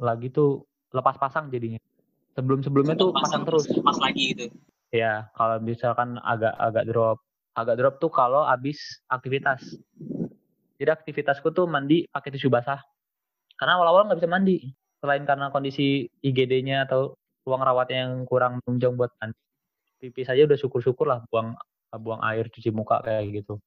lagi 0.02 0.34
tuh 0.34 0.66
lepas 0.90 1.14
pasang 1.22 1.54
jadinya. 1.54 1.78
Sebelum-sebelumnya 2.40 2.96
tuh 2.96 3.12
pasang, 3.12 3.44
terus. 3.44 3.68
Pas 3.84 4.00
lagi 4.00 4.32
gitu. 4.32 4.48
Ya, 4.96 5.28
kalau 5.36 5.60
misalkan 5.60 6.16
agak-agak 6.24 6.84
drop, 6.88 7.18
agak 7.54 7.76
drop 7.76 7.96
tuh 8.00 8.10
kalau 8.10 8.48
habis 8.48 9.04
aktivitas. 9.12 9.60
Jadi 10.80 10.90
aktivitasku 10.90 11.52
tuh 11.52 11.68
mandi 11.68 12.08
pakai 12.08 12.32
tisu 12.32 12.48
basah. 12.48 12.80
Karena 13.60 13.76
awal-awal 13.76 14.08
nggak 14.08 14.24
bisa 14.24 14.32
mandi. 14.32 14.58
Selain 15.04 15.28
karena 15.28 15.52
kondisi 15.52 16.08
IGD-nya 16.24 16.88
atau 16.88 17.20
ruang 17.44 17.64
rawatnya 17.66 18.08
yang 18.08 18.24
kurang 18.24 18.64
menunjang 18.64 18.96
buat 18.96 19.12
mandi 19.20 19.38
pipi 20.00 20.24
saja 20.24 20.48
udah 20.48 20.56
syukur-syukur 20.56 21.06
lah 21.10 21.20
buang 21.28 21.54
buang 22.00 22.24
air 22.24 22.48
cuci 22.48 22.72
muka 22.72 23.04
kayak 23.04 23.44
gitu 23.44 23.60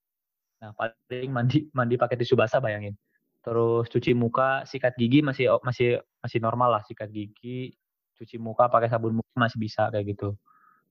nah 0.63 0.73
paling 0.73 1.31
mandi 1.35 1.69
mandi 1.77 2.01
pakai 2.01 2.17
tisu 2.17 2.39
basah 2.39 2.63
bayangin 2.63 2.97
terus 3.43 3.91
cuci 3.91 4.15
muka 4.17 4.63
sikat 4.65 4.97
gigi 4.97 5.21
masih 5.21 5.51
masih 5.61 6.01
masih 6.23 6.39
normal 6.39 6.79
lah 6.79 6.83
sikat 6.87 7.11
gigi 7.11 7.75
cuci 8.19 8.37
muka 8.37 8.69
pakai 8.69 8.89
sabun 8.93 9.21
muka 9.21 9.35
masih 9.37 9.59
bisa 9.59 9.89
kayak 9.93 10.17
gitu. 10.17 10.37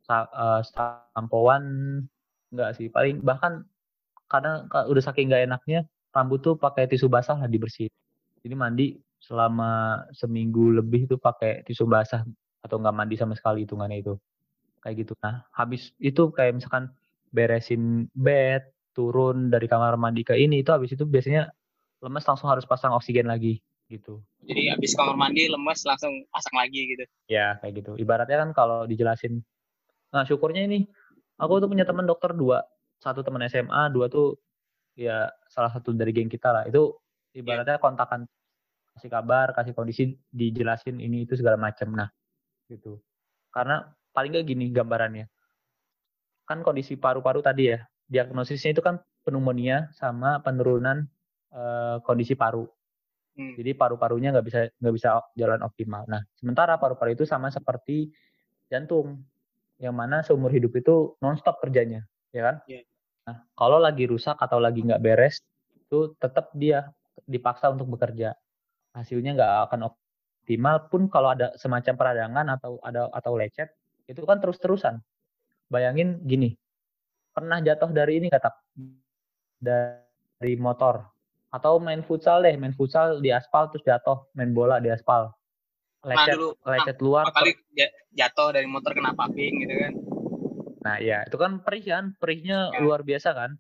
Sa, 0.05 0.25
uh, 0.31 0.61
sampoan 1.13 1.63
enggak 2.51 2.77
sih. 2.77 2.87
Paling 2.89 3.21
bahkan 3.21 3.63
kadang 4.31 4.67
udah 4.71 5.03
saking 5.03 5.29
nggak 5.31 5.45
enaknya 5.47 5.79
rambut 6.11 6.39
tuh 6.43 6.55
pakai 6.55 6.87
tisu 6.87 7.07
basah 7.07 7.37
lah 7.37 7.47
dibersihin. 7.47 7.91
Jadi 8.41 8.55
mandi 8.57 8.87
selama 9.21 10.01
seminggu 10.15 10.81
lebih 10.81 11.05
tuh 11.05 11.19
pakai 11.21 11.61
tisu 11.67 11.85
basah 11.85 12.25
atau 12.61 12.75
nggak 12.81 12.95
mandi 12.95 13.15
sama 13.15 13.37
sekali 13.37 13.63
hitungannya 13.63 14.01
itu. 14.01 14.13
Kayak 14.81 14.95
gitu. 15.05 15.13
Nah 15.21 15.45
habis 15.53 15.93
itu 16.01 16.33
kayak 16.33 16.57
misalkan 16.57 16.89
beresin 17.31 18.11
bed 18.11 18.67
turun 18.91 19.47
dari 19.47 19.71
kamar 19.71 19.95
mandi 19.95 20.27
ke 20.27 20.35
ini 20.35 20.61
itu 20.61 20.71
habis 20.75 20.91
itu 20.91 21.07
biasanya 21.07 21.47
lemes 22.03 22.25
langsung 22.27 22.51
harus 22.51 22.67
pasang 22.67 22.91
oksigen 22.91 23.29
lagi 23.29 23.63
gitu 23.87 24.19
jadi 24.45 24.75
habis 24.77 24.97
kamar 24.97 25.15
mandi 25.17 25.47
lemes 25.47 25.81
langsung 25.85 26.25
pasang 26.33 26.55
lagi 26.57 26.81
gitu 26.95 27.03
ya 27.29 27.57
kayak 27.61 27.83
gitu 27.83 27.91
ibaratnya 27.97 28.37
kan 28.47 28.49
kalau 28.55 28.85
dijelasin 28.89 29.41
nah 30.11 30.25
syukurnya 30.27 30.65
ini 30.67 30.85
aku 31.39 31.61
tuh 31.61 31.69
punya 31.71 31.87
teman 31.87 32.05
dokter 32.05 32.33
dua 32.33 32.65
satu 33.01 33.21
teman 33.21 33.45
SMA 33.47 33.89
dua 33.93 34.09
tuh 34.11 34.37
ya 34.97 35.29
salah 35.49 35.71
satu 35.71 35.95
dari 35.95 36.11
geng 36.11 36.29
kita 36.29 36.51
lah 36.51 36.63
itu 36.67 36.91
ibaratnya 37.37 37.79
kontakan 37.79 38.27
kasih 38.97 39.07
kabar 39.07 39.55
kasih 39.55 39.71
kondisi 39.71 40.19
dijelasin 40.29 40.99
ini 40.99 41.23
itu 41.23 41.39
segala 41.39 41.55
macam 41.55 41.95
nah 41.95 42.11
gitu. 42.71 43.03
Karena 43.51 43.83
paling 44.15 44.31
nggak 44.31 44.47
gini 44.47 44.65
gambarannya. 44.71 45.27
Kan 46.47 46.63
kondisi 46.63 46.95
paru-paru 46.95 47.43
tadi 47.43 47.75
ya, 47.75 47.79
diagnosisnya 48.07 48.71
itu 48.71 48.81
kan 48.83 48.99
pneumonia 49.27 49.91
sama 49.91 50.39
penurunan 50.39 51.03
uh, 51.51 51.99
kondisi 52.07 52.39
paru. 52.39 52.63
Hmm. 53.35 53.55
Jadi 53.55 53.71
paru-parunya 53.75 54.35
nggak 54.35 54.45
bisa 54.45 54.59
nggak 54.79 54.95
bisa 54.95 55.23
jalan 55.39 55.59
optimal. 55.63 56.03
Nah, 56.07 56.19
sementara 56.35 56.75
paru-paru 56.75 57.15
itu 57.15 57.23
sama 57.23 57.47
seperti 57.47 58.11
jantung, 58.67 59.23
yang 59.79 59.95
mana 59.95 60.19
seumur 60.21 60.51
hidup 60.51 60.75
itu 60.75 61.15
nonstop 61.23 61.63
kerjanya, 61.63 62.03
ya 62.35 62.41
kan? 62.43 62.55
Yeah. 62.67 62.83
Nah, 63.27 63.47
kalau 63.55 63.79
lagi 63.79 64.09
rusak 64.09 64.35
atau 64.35 64.59
lagi 64.59 64.83
nggak 64.83 64.99
beres, 64.99 65.39
itu 65.75 66.15
tetap 66.19 66.51
dia 66.55 66.91
dipaksa 67.23 67.71
untuk 67.71 67.87
bekerja. 67.95 68.35
Hasilnya 68.91 69.35
nggak 69.39 69.53
akan 69.71 69.79
optimal 69.91 70.91
pun 70.91 71.07
kalau 71.07 71.31
ada 71.31 71.55
semacam 71.55 71.93
peradangan 71.95 72.45
atau 72.59 72.79
ada 72.83 73.07
atau 73.15 73.33
lecet 73.39 73.71
itu 74.11 74.23
kan 74.27 74.43
terus-terusan. 74.43 74.99
Bayangin 75.71 76.19
gini, 76.27 76.51
pernah 77.31 77.63
jatuh 77.63 77.95
dari 77.95 78.19
ini 78.19 78.27
kata 78.27 78.51
dari 79.61 80.55
motor 80.59 81.10
atau 81.51 81.77
main 81.77 82.01
futsal 82.03 82.41
deh, 82.41 82.55
main 82.55 82.71
futsal 82.71 83.19
di 83.19 83.29
aspal 83.29 83.67
terus 83.69 83.83
jatuh, 83.83 84.27
main 84.35 84.55
bola 84.55 84.79
di 84.79 84.87
aspal. 84.87 85.31
Lecet, 86.01 86.33
nah, 86.33 86.35
dulu, 86.39 86.49
lecet 86.65 86.97
nah, 86.97 87.03
luar. 87.05 87.25
Kali 87.29 87.51
jatuh 88.15 88.49
dari 88.55 88.65
motor 88.65 88.91
kena 88.97 89.13
paving 89.13 89.53
gitu 89.67 89.75
kan. 89.75 89.93
Nah, 90.81 90.95
iya, 90.97 91.21
itu 91.29 91.37
kan 91.37 91.61
perih 91.61 91.85
kan, 91.85 92.05
perihnya 92.17 92.73
ya. 92.73 92.81
luar 92.81 93.05
biasa 93.05 93.37
kan. 93.37 93.53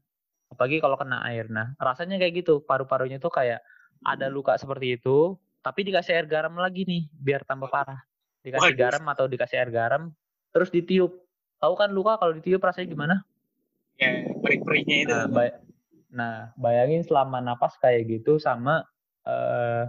Apalagi 0.49 0.81
kalau 0.81 0.97
kena 0.97 1.21
air. 1.29 1.45
Nah, 1.53 1.77
rasanya 1.77 2.17
kayak 2.17 2.41
gitu, 2.41 2.65
paru-parunya 2.65 3.21
tuh 3.21 3.29
kayak 3.29 3.61
ada 4.01 4.25
luka 4.33 4.57
seperti 4.57 4.97
itu, 4.97 5.37
tapi 5.61 5.85
dikasih 5.85 6.17
air 6.17 6.25
garam 6.25 6.57
lagi 6.57 6.83
nih 6.89 7.05
biar 7.13 7.45
tambah 7.45 7.69
parah 7.69 8.01
dikasih 8.41 8.73
Waduh. 8.73 8.81
garam 8.81 9.03
atau 9.13 9.25
dikasih 9.29 9.57
air 9.61 9.69
garam 9.69 10.09
terus 10.49 10.73
ditiup 10.73 11.13
tahu 11.61 11.73
kan 11.77 11.93
luka 11.93 12.17
kalau 12.17 12.33
ditiup 12.33 12.61
rasanya 12.61 12.89
gimana 12.89 13.15
ya 14.01 14.25
perih-perihnya 14.41 14.95
itu 15.05 15.13
nah, 15.13 15.53
nah 16.11 16.51
bayangin 16.59 17.01
selama 17.07 17.39
napas 17.39 17.79
kayak 17.79 18.07
gitu 18.07 18.37
sama 18.37 18.83
uh, 19.23 19.87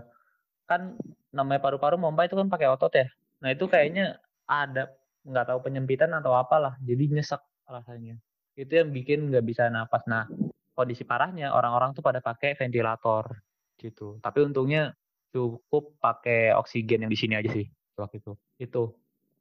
kan 0.71 0.95
namanya 1.35 1.61
paru-paru 1.61 1.99
mompa 1.99 2.31
itu 2.31 2.39
kan 2.39 2.47
pakai 2.47 2.71
otot 2.71 2.95
ya 2.95 3.07
nah 3.43 3.51
itu 3.51 3.67
kayaknya 3.67 4.23
ada 4.47 4.95
nggak 5.27 5.51
tahu 5.51 5.59
penyempitan 5.67 6.15
atau 6.15 6.35
apalah 6.39 6.79
jadi 6.83 7.11
nyesek 7.11 7.43
rasanya 7.67 8.19
itu 8.55 8.71
yang 8.71 8.95
bikin 8.95 9.29
nggak 9.35 9.43
bisa 9.43 9.67
napas 9.67 10.07
nah 10.07 10.31
kondisi 10.73 11.03
parahnya 11.03 11.51
orang-orang 11.51 11.93
tuh 11.93 12.07
pada 12.07 12.23
pakai 12.23 12.55
ventilator 12.55 13.27
gitu 13.83 14.23
tapi 14.23 14.47
untungnya 14.47 14.95
cukup 15.33 15.97
pakai 15.99 16.53
oksigen 16.55 17.09
yang 17.09 17.13
di 17.13 17.19
sini 17.19 17.35
aja 17.35 17.51
sih 17.51 17.67
waktu 17.97 18.21
itu. 18.21 18.33
Itu. 18.61 18.93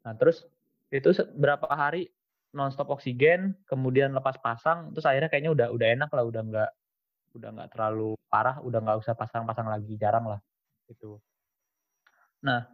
Nah, 0.07 0.15
terus 0.15 0.47
itu 0.89 1.11
berapa 1.35 1.67
hari 1.67 2.09
nonstop 2.51 2.91
oksigen, 2.91 3.55
kemudian 3.63 4.11
lepas 4.11 4.35
pasang, 4.43 4.91
terus 4.91 5.07
akhirnya 5.07 5.31
kayaknya 5.31 5.51
udah 5.55 5.67
udah 5.71 5.87
enak 5.95 6.09
lah, 6.11 6.23
udah 6.27 6.41
nggak 6.43 6.71
udah 7.31 7.49
nggak 7.55 7.69
terlalu 7.71 8.11
parah, 8.27 8.59
udah 8.59 8.79
nggak 8.83 8.97
usah 8.99 9.15
pasang-pasang 9.15 9.67
lagi, 9.71 9.95
jarang 9.95 10.27
lah 10.27 10.39
itu. 10.91 11.15
Nah, 12.43 12.67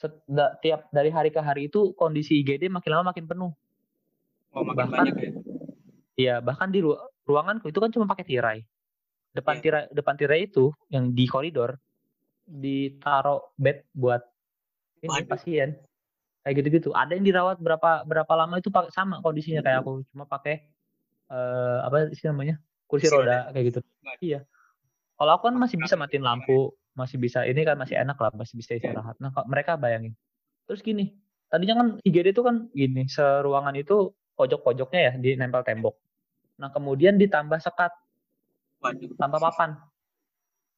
setiap 0.00 0.56
tiap 0.64 0.80
dari 0.88 1.12
hari 1.12 1.28
ke 1.28 1.40
hari 1.44 1.68
itu 1.68 1.92
kondisi 1.92 2.40
IGD 2.40 2.72
makin 2.72 2.90
lama 2.96 3.12
makin 3.12 3.28
penuh. 3.28 3.52
Oh, 4.56 4.64
makin 4.64 4.88
bahkan, 4.88 5.04
banyak 5.04 5.16
ya? 5.20 5.30
Iya, 6.16 6.34
bahkan 6.40 6.72
di 6.72 6.80
ru 6.80 6.96
ruanganku 7.28 7.68
itu 7.68 7.78
kan 7.78 7.92
cuma 7.92 8.08
pakai 8.08 8.24
tirai. 8.24 8.58
Depan 9.36 9.60
yeah. 9.60 9.62
tirai 9.62 9.82
depan 9.92 10.14
tirai 10.16 10.48
itu 10.48 10.72
yang 10.88 11.12
di 11.12 11.28
koridor 11.28 11.76
ditaruh 12.48 13.54
bed 13.54 13.86
buat 13.94 14.24
ini 15.04 15.22
Waduh. 15.22 15.28
pasien. 15.28 15.76
Kayak 16.50 16.66
gitu-gitu. 16.66 16.90
Ada 16.90 17.14
yang 17.14 17.22
dirawat 17.22 17.62
berapa 17.62 18.02
berapa 18.02 18.32
lama 18.34 18.58
itu 18.58 18.74
pakai 18.74 18.90
sama 18.90 19.22
kondisinya. 19.22 19.62
Kayak 19.62 19.86
aku 19.86 20.02
cuma 20.10 20.26
pakai 20.26 20.66
uh, 21.30 21.86
apa 21.86 22.10
sih 22.10 22.26
namanya 22.26 22.58
kursi 22.90 23.06
roda 23.06 23.54
kayak 23.54 23.70
gitu. 23.70 23.80
Iya. 24.18 24.42
Kalau 25.14 25.30
aku 25.38 25.46
kan 25.46 25.54
masih 25.62 25.78
bisa 25.78 25.94
matiin 25.94 26.26
lampu 26.26 26.74
masih 26.98 27.22
bisa 27.22 27.46
ini 27.46 27.62
kan 27.62 27.78
masih 27.78 28.02
enak 28.02 28.18
lah 28.18 28.34
masih 28.34 28.58
bisa 28.58 28.74
istirahat. 28.74 29.14
Nah 29.22 29.30
kok 29.30 29.46
mereka 29.46 29.78
bayangin. 29.78 30.18
Terus 30.66 30.82
gini 30.82 31.14
tadinya 31.46 31.86
kan 31.86 31.88
IGD 32.02 32.34
itu 32.34 32.42
kan 32.42 32.66
gini 32.74 33.06
seruangan 33.06 33.78
itu 33.78 34.10
pojok-pojoknya 34.34 35.00
ya 35.06 35.12
di 35.14 35.38
nempel 35.38 35.62
tembok. 35.62 35.94
Nah 36.58 36.74
kemudian 36.74 37.14
ditambah 37.14 37.62
sekat. 37.62 37.94
Tambah 39.14 39.38
papan. 39.38 39.78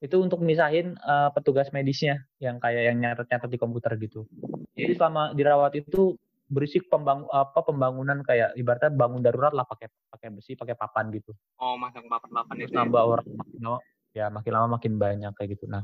Itu 0.05 0.21
untuk 0.21 0.45
misahin 0.45 1.01
uh, 1.01 1.33
petugas 1.33 1.73
medisnya 1.73 2.29
yang 2.43 2.61
kayak 2.61 2.93
yang 2.93 3.01
nyatet-nyatet 3.01 3.49
di 3.49 3.57
komputer 3.57 3.97
gitu. 3.97 4.29
Jadi 4.73 4.93
selama 4.97 5.37
dirawat 5.37 5.73
itu 5.77 6.17
berisik 6.53 6.89
pembang 6.93 7.25
apa 7.33 7.65
pembangunan 7.65 8.21
kayak 8.21 8.53
ibaratnya 8.61 8.93
bangun 8.93 9.25
darurat 9.25 9.57
lah 9.57 9.65
pakai 9.65 9.89
pakai 9.89 10.29
besi, 10.33 10.53
pakai 10.53 10.77
papan 10.77 11.09
gitu. 11.13 11.33
Oh, 11.61 11.81
masang 11.81 12.09
papan-papan 12.09 12.57
itu. 12.61 12.73
Nambah 12.77 13.03
ya? 13.03 13.09
orang 13.09 13.27
makin 13.33 13.61
lama, 13.65 13.79
ya 14.13 14.27
makin 14.29 14.53
lama 14.53 14.69
makin 14.77 14.93
banyak 15.01 15.33
kayak 15.37 15.51
gitu. 15.57 15.65
Nah, 15.69 15.83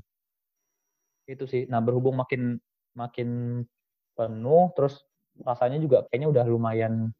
itu 1.24 1.44
sih. 1.48 1.64
Nah, 1.68 1.80
berhubung 1.80 2.20
makin 2.20 2.60
makin 2.92 3.62
penuh 4.12 4.64
terus 4.76 5.04
rasanya 5.40 5.78
juga 5.78 6.04
kayaknya 6.10 6.28
udah 6.34 6.44
lumayan 6.44 7.14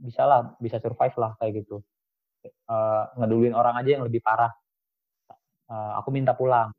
bisa 0.00 0.24
lah, 0.28 0.52
bisa 0.60 0.76
survive 0.80 1.16
lah 1.16 1.32
kayak 1.40 1.64
gitu. 1.64 1.80
Uh, 2.64 3.04
ngeduluin 3.20 3.52
orang 3.52 3.76
aja 3.76 4.00
yang 4.00 4.04
lebih 4.04 4.24
parah 4.24 4.48
uh, 5.70 5.92
aku 6.02 6.10
minta 6.10 6.34
pulang. 6.34 6.74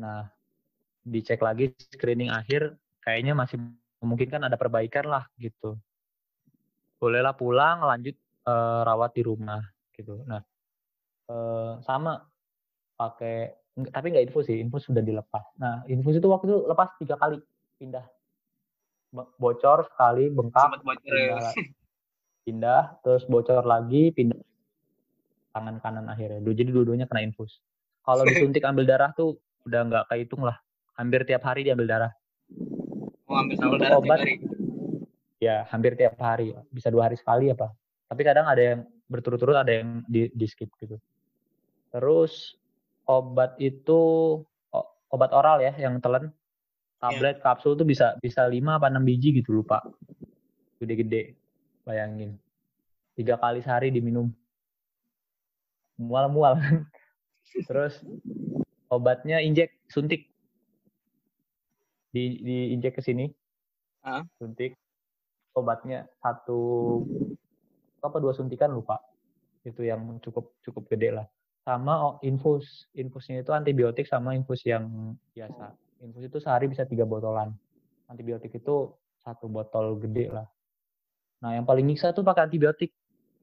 Nah, 0.00 0.26
dicek 1.04 1.44
lagi 1.44 1.76
screening 1.76 2.32
akhir, 2.32 2.74
kayaknya 3.10 3.34
masih 3.34 3.58
memungkinkan 3.98 4.46
ada 4.46 4.54
perbaikan 4.54 5.10
lah 5.10 5.26
gitu. 5.34 5.74
Bolehlah 7.02 7.34
pulang, 7.34 7.82
lanjut 7.82 8.14
uh, 8.46 8.86
rawat 8.86 9.18
di 9.18 9.26
rumah 9.26 9.58
gitu. 9.98 10.22
Nah, 10.30 10.38
uh, 11.26 11.82
sama 11.82 12.22
pakai, 12.94 13.50
tapi 13.90 14.06
nggak 14.14 14.30
infus 14.30 14.46
sih, 14.46 14.62
infus 14.62 14.86
sudah 14.86 15.02
dilepas. 15.02 15.42
Nah, 15.58 15.82
infus 15.90 16.22
itu 16.22 16.30
waktu 16.30 16.54
itu 16.54 16.58
lepas 16.70 16.94
tiga 17.02 17.18
kali 17.18 17.42
pindah, 17.82 18.06
bocor 19.42 19.90
sekali, 19.90 20.30
bengkak, 20.30 20.70
bocor, 20.86 21.02
pindah, 21.02 21.50
ya. 21.50 21.50
pindah, 22.46 22.82
terus 23.02 23.26
bocor 23.26 23.66
lagi, 23.66 24.14
pindah 24.14 24.38
tangan 25.50 25.82
kanan 25.82 26.06
akhirnya. 26.06 26.38
Jadi 26.46 26.70
dua-duanya 26.70 27.10
kena 27.10 27.26
infus. 27.26 27.58
Kalau 28.06 28.22
disuntik 28.30 28.62
ambil 28.62 28.86
darah 28.86 29.10
tuh 29.18 29.42
udah 29.66 29.80
nggak 29.88 30.04
kehitung 30.14 30.46
lah. 30.46 30.56
Hampir 30.94 31.26
tiap 31.26 31.42
hari 31.42 31.66
diambil 31.66 31.88
darah. 31.88 32.12
Oh, 33.30 33.38
ambil 33.38 33.54
sampel 33.54 33.78
darah 33.78 34.02
obat, 34.02 34.18
tiap 34.18 34.26
hari? 34.26 34.34
Ya, 35.38 35.62
hampir 35.70 35.94
tiap 35.94 36.18
hari. 36.18 36.50
Bisa 36.74 36.90
dua 36.90 37.06
hari 37.06 37.14
sekali 37.14 37.46
apa. 37.54 37.70
Tapi 38.10 38.26
kadang 38.26 38.50
ada 38.50 38.58
yang 38.58 38.80
berturut-turut, 39.06 39.54
ada 39.54 39.70
yang 39.70 40.02
di, 40.10 40.26
di 40.34 40.46
skip 40.50 40.74
gitu. 40.82 40.98
Terus 41.94 42.58
obat 43.06 43.54
itu 43.62 43.98
obat 45.10 45.30
oral 45.34 45.58
ya 45.58 45.74
yang 45.74 45.98
telan 45.98 46.30
tablet 47.02 47.38
yeah. 47.38 47.42
kapsul 47.42 47.74
tuh 47.74 47.82
bisa 47.82 48.14
bisa 48.22 48.46
lima 48.46 48.78
apa 48.78 48.86
enam 48.86 49.02
biji 49.02 49.34
gitu 49.34 49.50
lupa 49.50 49.82
gede-gede 50.78 51.34
bayangin 51.82 52.38
tiga 53.18 53.34
kali 53.42 53.58
sehari 53.66 53.90
diminum 53.90 54.30
mual-mual 55.98 56.54
terus 57.68 57.98
obatnya 58.86 59.42
injek 59.42 59.74
suntik 59.90 60.29
di 62.10 62.42
di 62.42 62.56
injek 62.74 62.98
ke 62.98 63.02
sini. 63.02 63.26
Uh. 64.00 64.24
suntik. 64.40 64.74
Obatnya 65.54 66.06
satu 66.22 66.60
apa 68.00 68.16
dua 68.22 68.32
suntikan 68.32 68.70
lupa. 68.70 69.02
Itu 69.66 69.84
yang 69.84 70.22
cukup 70.22 70.56
cukup 70.62 70.88
gede 70.90 71.10
lah. 71.14 71.26
Sama 71.66 71.94
oh, 72.00 72.14
infus. 72.24 72.88
Infusnya 72.96 73.42
itu 73.42 73.52
antibiotik 73.52 74.06
sama 74.06 74.32
infus 74.32 74.62
yang 74.64 75.14
biasa. 75.34 75.74
Infus 76.00 76.24
itu 76.26 76.38
sehari 76.40 76.70
bisa 76.70 76.88
tiga 76.88 77.04
botolan. 77.04 77.52
Antibiotik 78.08 78.56
itu 78.56 78.94
satu 79.20 79.46
botol 79.52 80.00
gede 80.00 80.32
lah. 80.32 80.46
Nah 81.44 81.56
yang 81.60 81.68
paling 81.68 81.84
nyiksa 81.84 82.16
tuh 82.16 82.24
pakai 82.24 82.48
antibiotik. 82.48 82.94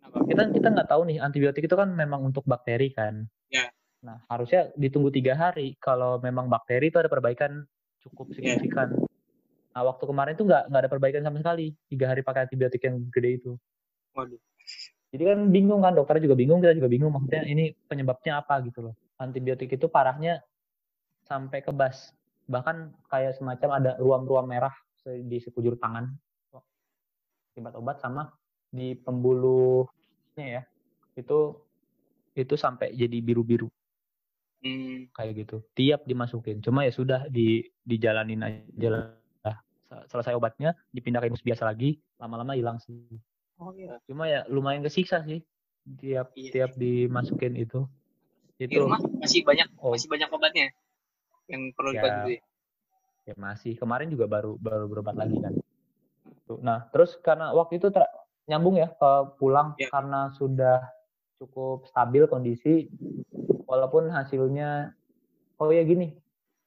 Kita 0.07 0.49
kita 0.49 0.67
nggak 0.73 0.89
tahu 0.89 1.01
nih 1.11 1.19
antibiotik 1.21 1.67
itu 1.67 1.75
kan 1.77 1.91
memang 1.93 2.23
untuk 2.25 2.47
bakteri 2.47 2.89
kan. 2.95 3.27
Yeah. 3.51 3.69
Nah, 4.05 4.21
harusnya 4.29 4.71
ditunggu 4.77 5.09
tiga 5.09 5.33
hari. 5.35 5.75
Kalau 5.81 6.21
memang 6.21 6.47
bakteri 6.47 6.93
itu 6.93 7.01
ada 7.01 7.09
perbaikan 7.09 7.65
cukup 8.05 8.33
iya. 8.33 8.57
signifikan. 8.57 8.93
Yeah. 8.93 9.07
Nah, 9.77 9.81
waktu 9.93 10.03
kemarin 10.09 10.33
itu 10.33 10.43
nggak 10.45 10.63
nggak 10.73 10.81
ada 10.81 10.89
perbaikan 10.89 11.21
sama 11.21 11.37
sekali. 11.37 11.69
Tiga 11.85 12.09
hari 12.09 12.25
pakai 12.25 12.49
antibiotik 12.49 12.81
yang 12.81 12.97
gede 13.13 13.29
itu. 13.37 13.51
Waduh. 14.17 14.41
Jadi 15.13 15.23
kan 15.23 15.39
bingung 15.53 15.85
kan, 15.85 15.93
dokter 15.93 16.19
juga 16.19 16.33
bingung, 16.33 16.59
kita 16.59 16.73
juga 16.73 16.89
bingung. 16.89 17.13
Maksudnya 17.13 17.45
ini 17.45 17.77
penyebabnya 17.85 18.41
apa 18.41 18.59
gitu 18.65 18.89
loh. 18.89 18.93
Antibiotik 19.21 19.69
itu 19.69 19.85
parahnya 19.85 20.41
sampai 21.29 21.61
ke 21.61 21.69
bas. 21.69 22.11
Bahkan 22.49 23.05
kayak 23.05 23.37
semacam 23.37 23.69
ada 23.77 23.91
ruam-ruam 24.01 24.49
merah 24.49 24.73
di 25.05 25.37
sekujur 25.39 25.77
tangan. 25.77 26.09
Akibat 27.53 27.77
obat 27.77 28.01
sama 28.01 28.33
di 28.73 28.97
pembuluhnya 28.97 30.45
ya. 30.59 30.61
Itu 31.13 31.61
itu 32.33 32.53
sampai 32.57 32.97
jadi 32.97 33.21
biru-biru. 33.21 33.69
Hmm. 34.61 35.07
Kayak 35.13 35.45
gitu. 35.45 35.57
Tiap 35.77 36.01
dimasukin. 36.09 36.59
Cuma 36.65 36.83
ya 36.83 36.91
sudah 36.91 37.29
di 37.29 37.61
dijalanin 37.85 38.41
aja 38.41 38.89
lah. 38.89 39.05
Selesai 40.11 40.35
obatnya 40.35 40.75
dipindah 40.91 41.23
ke 41.23 41.31
biasa 41.31 41.63
lagi, 41.63 41.95
lama-lama 42.19 42.59
hilang 42.59 42.75
sih. 42.83 43.07
Oh 43.55 43.71
iya. 43.71 43.97
Cuma 44.03 44.27
ya 44.27 44.43
lumayan 44.51 44.83
kesiksa 44.83 45.23
sih. 45.23 45.39
Tiap 45.87 46.35
iya. 46.35 46.51
tiap 46.51 46.71
dimasukin 46.75 47.55
itu. 47.55 47.87
Itu 48.59 48.67
di 48.67 48.77
rumah 48.83 48.99
masih 48.99 49.47
banyak 49.47 49.67
oh. 49.79 49.95
masih 49.95 50.09
banyak 50.11 50.27
obatnya 50.33 50.67
yang 51.47 51.71
perlu 51.71 51.95
ya, 51.95 52.03
dibantu 52.03 52.29
ya. 52.35 52.41
Ya 53.31 53.35
masih. 53.39 53.73
Kemarin 53.79 54.11
juga 54.11 54.27
baru 54.27 54.59
baru 54.59 54.85
berobat 54.91 55.15
lagi 55.15 55.39
kan. 55.39 55.55
Nah, 56.59 56.87
terus 56.91 57.15
karena 57.23 57.55
waktu 57.55 57.79
itu 57.79 57.87
nyambung 58.47 58.79
ya 58.79 58.91
ke 58.91 59.11
pulang 59.39 59.75
ya. 59.79 59.91
karena 59.91 60.31
sudah 60.35 60.83
cukup 61.37 61.87
stabil 61.91 62.23
kondisi 62.27 62.87
walaupun 63.67 64.09
hasilnya 64.09 64.95
oh 65.59 65.69
ya 65.69 65.83
gini 65.83 66.15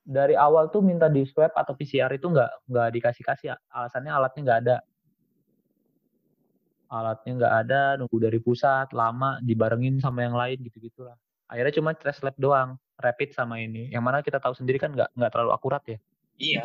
dari 0.05 0.36
awal 0.36 0.68
tuh 0.68 0.84
minta 0.84 1.09
di 1.09 1.24
swab 1.24 1.53
atau 1.57 1.72
PCR 1.72 2.12
itu 2.12 2.28
nggak 2.28 2.70
nggak 2.70 2.88
dikasih 3.01 3.24
kasih 3.24 3.48
alasannya 3.72 4.12
alatnya 4.12 4.42
nggak 4.44 4.61
ada. 4.66 4.76
Alatnya 6.90 7.32
nggak 7.38 7.55
ada 7.66 7.80
nunggu 8.03 8.18
dari 8.18 8.38
pusat 8.42 8.90
lama 8.92 9.38
dibarengin 9.40 10.03
sama 10.03 10.26
yang 10.26 10.34
lain 10.34 10.59
gitu 10.66 10.82
gitulah 10.82 11.14
akhirnya 11.51 11.74
cuma 11.74 11.90
tes 11.98 12.22
lab 12.22 12.38
doang 12.38 12.78
rapid 13.03 13.34
sama 13.34 13.59
ini. 13.59 13.90
Yang 13.90 14.05
mana 14.07 14.18
kita 14.22 14.38
tahu 14.38 14.55
sendiri 14.55 14.78
kan 14.78 14.94
nggak 14.94 15.11
nggak 15.18 15.30
terlalu 15.34 15.51
akurat 15.51 15.82
ya. 15.84 15.98
Iya. 16.38 16.64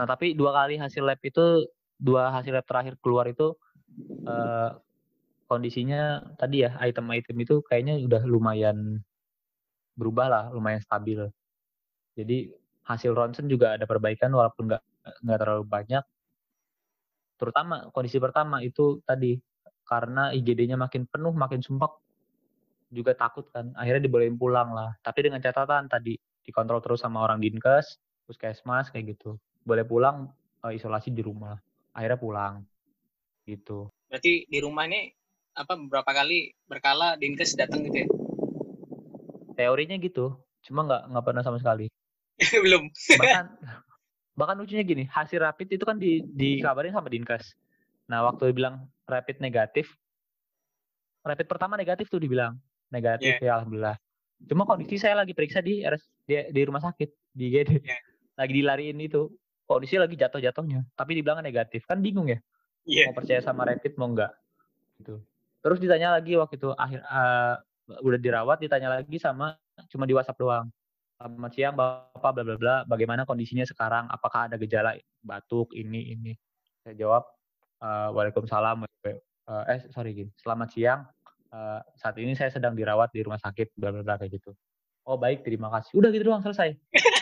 Nah 0.00 0.08
tapi 0.08 0.32
dua 0.32 0.56
kali 0.56 0.80
hasil 0.80 1.04
lab 1.04 1.20
itu 1.20 1.68
dua 2.00 2.32
hasil 2.32 2.56
lab 2.56 2.64
terakhir 2.64 2.96
keluar 3.04 3.28
itu 3.28 3.52
eh, 4.24 4.70
kondisinya 5.44 6.24
tadi 6.40 6.64
ya 6.64 6.72
item-item 6.80 7.36
itu 7.44 7.60
kayaknya 7.68 8.00
udah 8.00 8.22
lumayan 8.24 9.04
berubah 9.98 10.26
lah, 10.30 10.44
lumayan 10.54 10.78
stabil. 10.78 11.26
Jadi 12.14 12.54
hasil 12.86 13.10
ronsen 13.12 13.50
juga 13.50 13.74
ada 13.74 13.84
perbaikan 13.84 14.30
walaupun 14.30 14.70
nggak 14.70 14.82
nggak 15.26 15.38
terlalu 15.42 15.64
banyak. 15.66 16.04
Terutama 17.38 17.90
kondisi 17.90 18.18
pertama 18.22 18.62
itu 18.62 19.02
tadi 19.02 19.38
karena 19.82 20.30
IGD-nya 20.30 20.78
makin 20.78 21.10
penuh, 21.10 21.34
makin 21.34 21.60
sumpah 21.60 21.90
juga 22.90 23.12
takut 23.14 23.46
kan. 23.50 23.74
Akhirnya 23.74 24.08
dibolehin 24.08 24.36
pulang 24.38 24.72
lah. 24.72 24.94
Tapi 25.02 25.28
dengan 25.28 25.42
catatan 25.42 25.86
tadi 25.86 26.16
dikontrol 26.44 26.80
terus 26.80 27.04
sama 27.04 27.24
orang 27.24 27.38
dinkes, 27.38 28.00
puskesmas 28.24 28.90
kayak 28.90 29.16
gitu. 29.16 29.36
Boleh 29.62 29.84
pulang 29.84 30.28
uh, 30.64 30.72
isolasi 30.72 31.12
di 31.12 31.20
rumah. 31.20 31.56
Akhirnya 31.92 32.18
pulang 32.20 32.54
gitu. 33.48 33.88
Berarti 34.08 34.44
di 34.44 34.58
rumah 34.60 34.84
ini 34.88 35.08
apa 35.56 35.74
beberapa 35.74 36.10
kali 36.12 36.52
berkala 36.68 37.16
dinkes 37.16 37.56
datang 37.56 37.84
gitu 37.88 37.96
ya? 38.04 38.08
Teorinya 39.58 39.98
gitu 39.98 40.38
cuma 40.62 40.86
nggak 40.86 41.02
nggak 41.10 41.24
pernah 41.26 41.42
sama 41.42 41.58
sekali. 41.58 41.90
Belum. 42.64 42.86
Bahkan 43.18 43.46
bahkan 44.38 44.54
lucunya 44.54 44.86
gini 44.86 45.10
hasil 45.10 45.42
rapid 45.42 45.74
itu 45.74 45.82
kan 45.82 45.98
di 45.98 46.22
dikabarin 46.22 46.94
sama 46.94 47.10
dinkes. 47.10 47.58
Nah 48.06 48.22
waktu 48.22 48.54
bilang 48.54 48.86
rapid 49.10 49.42
negatif 49.42 49.90
rapid 51.26 51.50
pertama 51.50 51.74
negatif 51.74 52.06
tuh 52.06 52.22
dibilang. 52.22 52.54
Negatif 52.94 53.42
yeah. 53.42 53.50
ya 53.50 53.52
alhamdulillah. 53.58 53.98
Cuma 54.46 54.62
kondisi 54.62 55.02
saya 55.02 55.18
lagi 55.18 55.34
periksa 55.34 55.58
di 55.58 55.82
RS 55.82 56.06
di, 56.22 56.38
di 56.54 56.60
rumah 56.62 56.78
sakit 56.78 57.34
di 57.34 57.50
GD 57.50 57.82
yeah. 57.82 57.98
lagi 58.38 58.52
dilariin 58.54 59.02
itu 59.02 59.26
kondisi 59.66 59.98
lagi 59.98 60.14
jatuh-jatuhnya. 60.14 60.86
Tapi 60.94 61.18
dibilang 61.18 61.42
negatif. 61.42 61.82
Kan 61.90 61.98
bingung 61.98 62.30
ya 62.30 62.38
yeah. 62.88 63.10
mau 63.10 63.18
percaya 63.18 63.42
sama 63.44 63.68
rapid 63.68 63.98
mau 64.00 64.08
enggak 64.08 64.32
gitu. 65.02 65.20
Terus 65.58 65.78
ditanya 65.82 66.16
lagi 66.16 66.38
waktu 66.38 66.56
itu 66.56 66.70
akhir 66.72 67.02
uh, 67.04 67.60
udah 67.88 68.18
dirawat 68.20 68.60
ditanya 68.60 69.00
lagi 69.00 69.16
sama 69.16 69.56
cuma 69.88 70.04
di 70.04 70.12
WhatsApp 70.12 70.38
doang. 70.40 70.66
Selamat 71.18 71.52
siang 71.56 71.74
Bapak 71.74 72.30
bla 72.30 72.44
bla 72.46 72.56
bla, 72.60 72.76
bagaimana 72.86 73.26
kondisinya 73.26 73.66
sekarang? 73.66 74.06
Apakah 74.06 74.46
ada 74.46 74.54
gejala 74.54 74.94
batuk 75.24 75.74
ini 75.74 76.14
ini? 76.14 76.32
saya 76.88 76.94
jawab 77.04 77.28
uh, 77.84 78.08
waalaikumsalam 78.16 78.88
uh, 78.88 79.64
eh 79.68 79.84
sorry 79.92 80.16
gini. 80.16 80.32
Selamat 80.40 80.72
siang. 80.72 81.04
Uh, 81.52 81.84
saat 82.00 82.16
ini 82.16 82.32
saya 82.32 82.48
sedang 82.48 82.72
dirawat 82.72 83.12
di 83.12 83.20
rumah 83.20 83.36
sakit 83.36 83.76
bla 83.76 83.92
bla 83.92 84.00
bla 84.00 84.16
kayak 84.16 84.40
gitu. 84.40 84.56
Oh 85.04 85.20
baik 85.20 85.44
terima 85.44 85.68
kasih. 85.68 86.00
Udah 86.00 86.08
gitu 86.08 86.32
doang 86.32 86.40
selesai. 86.40 86.76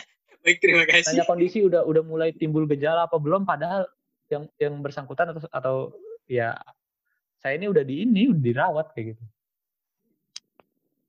Baik 0.47 0.63
terima 0.63 0.87
kasih. 0.87 1.11
Tanya 1.11 1.27
kondisi 1.27 1.59
udah 1.59 1.83
udah 1.83 2.03
mulai 2.07 2.31
timbul 2.31 2.63
gejala 2.71 3.03
apa 3.03 3.19
belum? 3.19 3.43
Padahal 3.43 3.83
yang 4.31 4.47
yang 4.55 4.79
bersangkutan 4.79 5.35
atau 5.35 5.43
atau 5.51 5.75
ya 6.23 6.55
saya 7.43 7.59
ini 7.59 7.67
udah 7.67 7.83
di 7.83 8.07
ini 8.07 8.31
udah 8.31 8.43
dirawat 8.43 8.95
kayak 8.95 9.15
gitu 9.15 9.23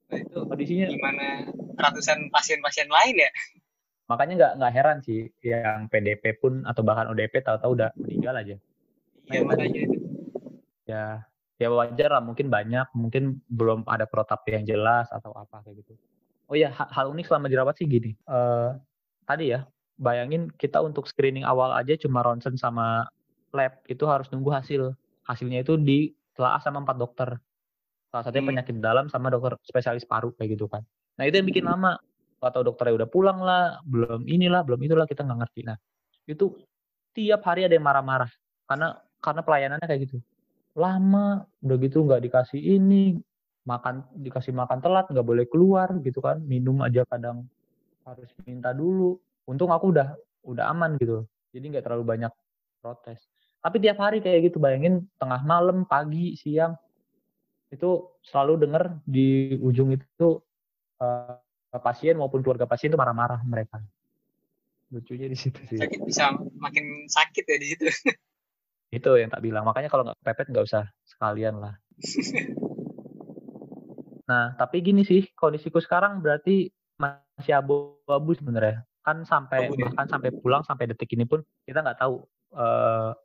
nah, 0.08 0.18
itu 0.18 0.38
kondisinya 0.44 0.86
gimana 0.88 1.26
ratusan 1.78 2.32
pasien-pasien 2.32 2.88
lain 2.88 3.28
ya? 3.28 3.30
Makanya 4.08 4.34
nggak 4.40 4.52
nggak 4.60 4.72
heran 4.74 4.98
sih 5.04 5.28
yang 5.44 5.86
PDP 5.92 6.40
pun 6.40 6.64
atau 6.64 6.80
bahkan 6.80 7.12
ODP 7.12 7.44
tahu-tahu 7.44 7.76
udah 7.76 7.92
meninggal 8.00 8.34
aja. 8.40 8.56
Iya 9.28 9.40
nah, 9.44 9.52
makanya. 9.52 9.80
itu. 9.84 9.98
Ya 10.88 11.04
ya 11.58 11.68
wajar 11.74 12.10
lah 12.14 12.22
mungkin 12.22 12.48
banyak 12.48 12.86
mungkin 12.94 13.42
belum 13.50 13.82
ada 13.84 14.06
protap 14.06 14.46
yang 14.48 14.64
jelas 14.64 15.12
atau 15.12 15.36
apa 15.36 15.60
kayak 15.66 15.84
gitu. 15.84 15.92
Oh 16.48 16.56
ya 16.56 16.72
hal, 16.72 16.88
hal 16.88 17.06
unik 17.12 17.28
selama 17.28 17.52
dirawat 17.52 17.76
sih 17.76 17.84
gini 17.84 18.16
uh, 18.24 18.72
tadi 19.28 19.52
ya, 19.52 19.68
bayangin 20.00 20.48
kita 20.56 20.80
untuk 20.80 21.04
screening 21.04 21.44
awal 21.44 21.76
aja 21.76 21.92
cuma 22.00 22.24
ronsen 22.24 22.56
sama 22.56 23.04
lab 23.52 23.76
itu 23.84 24.08
harus 24.08 24.32
nunggu 24.32 24.48
hasil. 24.48 24.96
Hasilnya 25.28 25.60
itu 25.60 25.76
ditelaah 25.76 26.64
sama 26.64 26.80
empat 26.80 26.96
dokter. 26.96 27.36
Salah 28.08 28.24
satunya 28.24 28.44
hmm. 28.44 28.50
penyakit 28.54 28.74
dalam 28.80 29.06
sama 29.12 29.28
dokter 29.28 29.56
spesialis 29.64 30.08
paru 30.08 30.32
kayak 30.36 30.56
gitu 30.56 30.66
kan. 30.66 30.82
Nah 31.20 31.24
itu 31.28 31.40
yang 31.40 31.48
bikin 31.48 31.64
hmm. 31.64 31.72
lama. 31.74 31.92
Atau 32.38 32.62
dokternya 32.62 33.02
udah 33.02 33.08
pulang 33.10 33.42
lah, 33.42 33.82
belum 33.82 34.22
inilah, 34.30 34.62
belum 34.62 34.78
itulah 34.86 35.10
kita 35.10 35.26
nggak 35.26 35.38
ngerti. 35.42 35.60
Nah 35.66 35.76
itu 36.30 36.54
tiap 37.10 37.42
hari 37.42 37.66
ada 37.66 37.74
yang 37.74 37.82
marah-marah 37.82 38.30
karena 38.70 38.94
karena 39.18 39.42
pelayanannya 39.42 39.86
kayak 39.90 40.06
gitu. 40.06 40.22
Lama, 40.78 41.42
udah 41.66 41.76
gitu 41.82 42.06
nggak 42.06 42.22
dikasih 42.22 42.62
ini, 42.62 43.18
makan 43.66 44.06
dikasih 44.22 44.54
makan 44.54 44.78
telat, 44.78 45.10
nggak 45.10 45.26
boleh 45.26 45.50
keluar 45.50 45.90
gitu 46.06 46.22
kan, 46.22 46.38
minum 46.38 46.78
aja 46.86 47.02
kadang 47.10 47.42
harus 48.08 48.30
minta 48.48 48.72
dulu 48.72 49.20
untung 49.44 49.68
aku 49.68 49.92
udah 49.92 50.16
udah 50.48 50.72
aman 50.72 50.96
gitu 50.96 51.28
jadi 51.52 51.64
nggak 51.76 51.84
terlalu 51.84 52.04
banyak 52.16 52.32
protes 52.80 53.28
tapi 53.60 53.76
tiap 53.84 54.00
hari 54.00 54.24
kayak 54.24 54.48
gitu 54.48 54.56
bayangin 54.56 55.04
tengah 55.20 55.44
malam 55.44 55.84
pagi 55.84 56.32
siang 56.40 56.72
itu 57.68 57.90
selalu 58.24 58.64
dengar 58.64 58.96
di 59.04 59.56
ujung 59.60 59.92
itu 59.92 60.40
uh, 61.00 61.36
pasien 61.76 62.16
maupun 62.16 62.40
keluarga 62.40 62.64
pasien 62.64 62.88
itu 62.88 62.98
marah-marah 62.98 63.44
mereka. 63.44 63.80
Lucunya 64.88 65.28
di 65.28 65.36
situ 65.36 65.60
sih. 65.68 65.76
Sakit 65.76 66.00
bisa 66.08 66.32
makin 66.56 67.04
sakit 67.04 67.44
ya 67.44 67.56
di 67.60 67.66
situ. 67.68 67.84
Itu 68.88 69.20
yang 69.20 69.28
tak 69.28 69.44
bilang. 69.44 69.68
Makanya 69.68 69.92
kalau 69.92 70.08
nggak 70.08 70.16
pepet 70.24 70.48
nggak 70.48 70.64
usah 70.64 70.88
sekalian 71.04 71.60
lah. 71.60 71.76
Nah 74.28 74.52
tapi 74.60 74.84
gini 74.84 75.08
sih 75.08 75.24
kondisiku 75.32 75.80
sekarang 75.80 76.20
berarti 76.20 76.68
masih 77.00 77.64
abu-abu 77.64 78.36
sebenarnya. 78.36 78.84
Kan 79.00 79.24
sampai 79.24 79.72
oh, 79.72 79.76
bahkan 79.76 80.04
sampai 80.04 80.36
pulang 80.36 80.60
sampai 80.68 80.84
detik 80.84 81.08
ini 81.16 81.24
pun 81.24 81.40
kita 81.64 81.80
nggak 81.80 81.96
tahu 81.96 82.28
uh, 82.52 83.16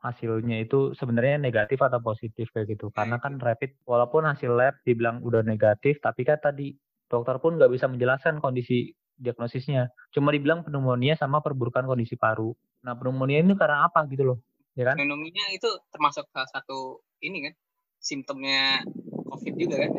hasilnya 0.00 0.64
itu 0.64 0.96
sebenarnya 0.96 1.36
negatif 1.36 1.76
atau 1.84 2.00
positif 2.00 2.48
kayak 2.56 2.76
gitu 2.76 2.88
karena 2.92 3.20
kan 3.20 3.36
rapid 3.36 3.76
walaupun 3.84 4.24
hasil 4.24 4.56
lab 4.56 4.76
dibilang 4.84 5.20
udah 5.20 5.44
negatif 5.44 6.00
tapi 6.00 6.24
kan 6.24 6.40
tadi 6.40 6.72
dokter 7.04 7.36
pun 7.36 7.60
nggak 7.60 7.68
bisa 7.68 7.84
menjelaskan 7.84 8.40
kondisi 8.40 8.96
diagnosisnya 9.20 9.92
cuma 10.08 10.32
dibilang 10.32 10.64
pneumonia 10.64 11.20
sama 11.20 11.44
perburukan 11.44 11.84
kondisi 11.84 12.16
paru 12.16 12.56
nah 12.80 12.96
pneumonia 12.96 13.44
ini 13.44 13.52
karena 13.52 13.84
apa 13.84 14.08
gitu 14.08 14.24
loh 14.24 14.38
ya 14.72 14.88
kan 14.88 14.96
pneumonia 14.96 15.52
itu 15.52 15.68
termasuk 15.92 16.24
salah 16.32 16.48
satu 16.48 17.04
ini 17.20 17.52
kan 17.52 17.54
simptomnya 18.00 18.80
covid 19.28 19.54
juga 19.60 19.84
kan 19.84 19.92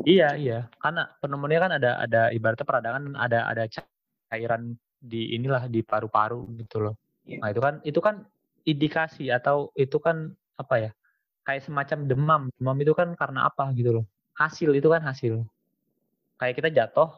Iya, 0.00 0.32
iya. 0.40 0.58
Karena 0.80 1.04
pneumonia 1.20 1.60
kan 1.60 1.72
ada 1.76 2.00
ada 2.00 2.22
ibaratnya 2.32 2.64
peradangan 2.64 3.04
ada 3.20 3.44
ada 3.52 3.64
cairan 3.68 4.76
di 5.00 5.36
inilah 5.36 5.68
di 5.68 5.84
paru-paru 5.84 6.48
gitu 6.56 6.88
loh. 6.88 6.94
Iya. 7.28 7.38
Nah, 7.44 7.48
itu 7.52 7.60
kan 7.60 7.74
itu 7.84 8.00
kan 8.00 8.16
indikasi 8.66 9.32
atau 9.32 9.70
itu 9.76 9.96
kan 10.00 10.32
apa 10.56 10.74
ya? 10.76 10.90
Kayak 11.46 11.66
semacam 11.66 11.98
demam. 12.06 12.42
Demam 12.56 12.76
itu 12.80 12.92
kan 12.92 13.12
karena 13.16 13.48
apa 13.48 13.72
gitu 13.76 14.02
loh. 14.02 14.04
Hasil 14.36 14.70
itu 14.76 14.88
kan 14.88 15.02
hasil. 15.04 15.44
Kayak 16.40 16.54
kita 16.56 16.68
jatuh 16.72 17.10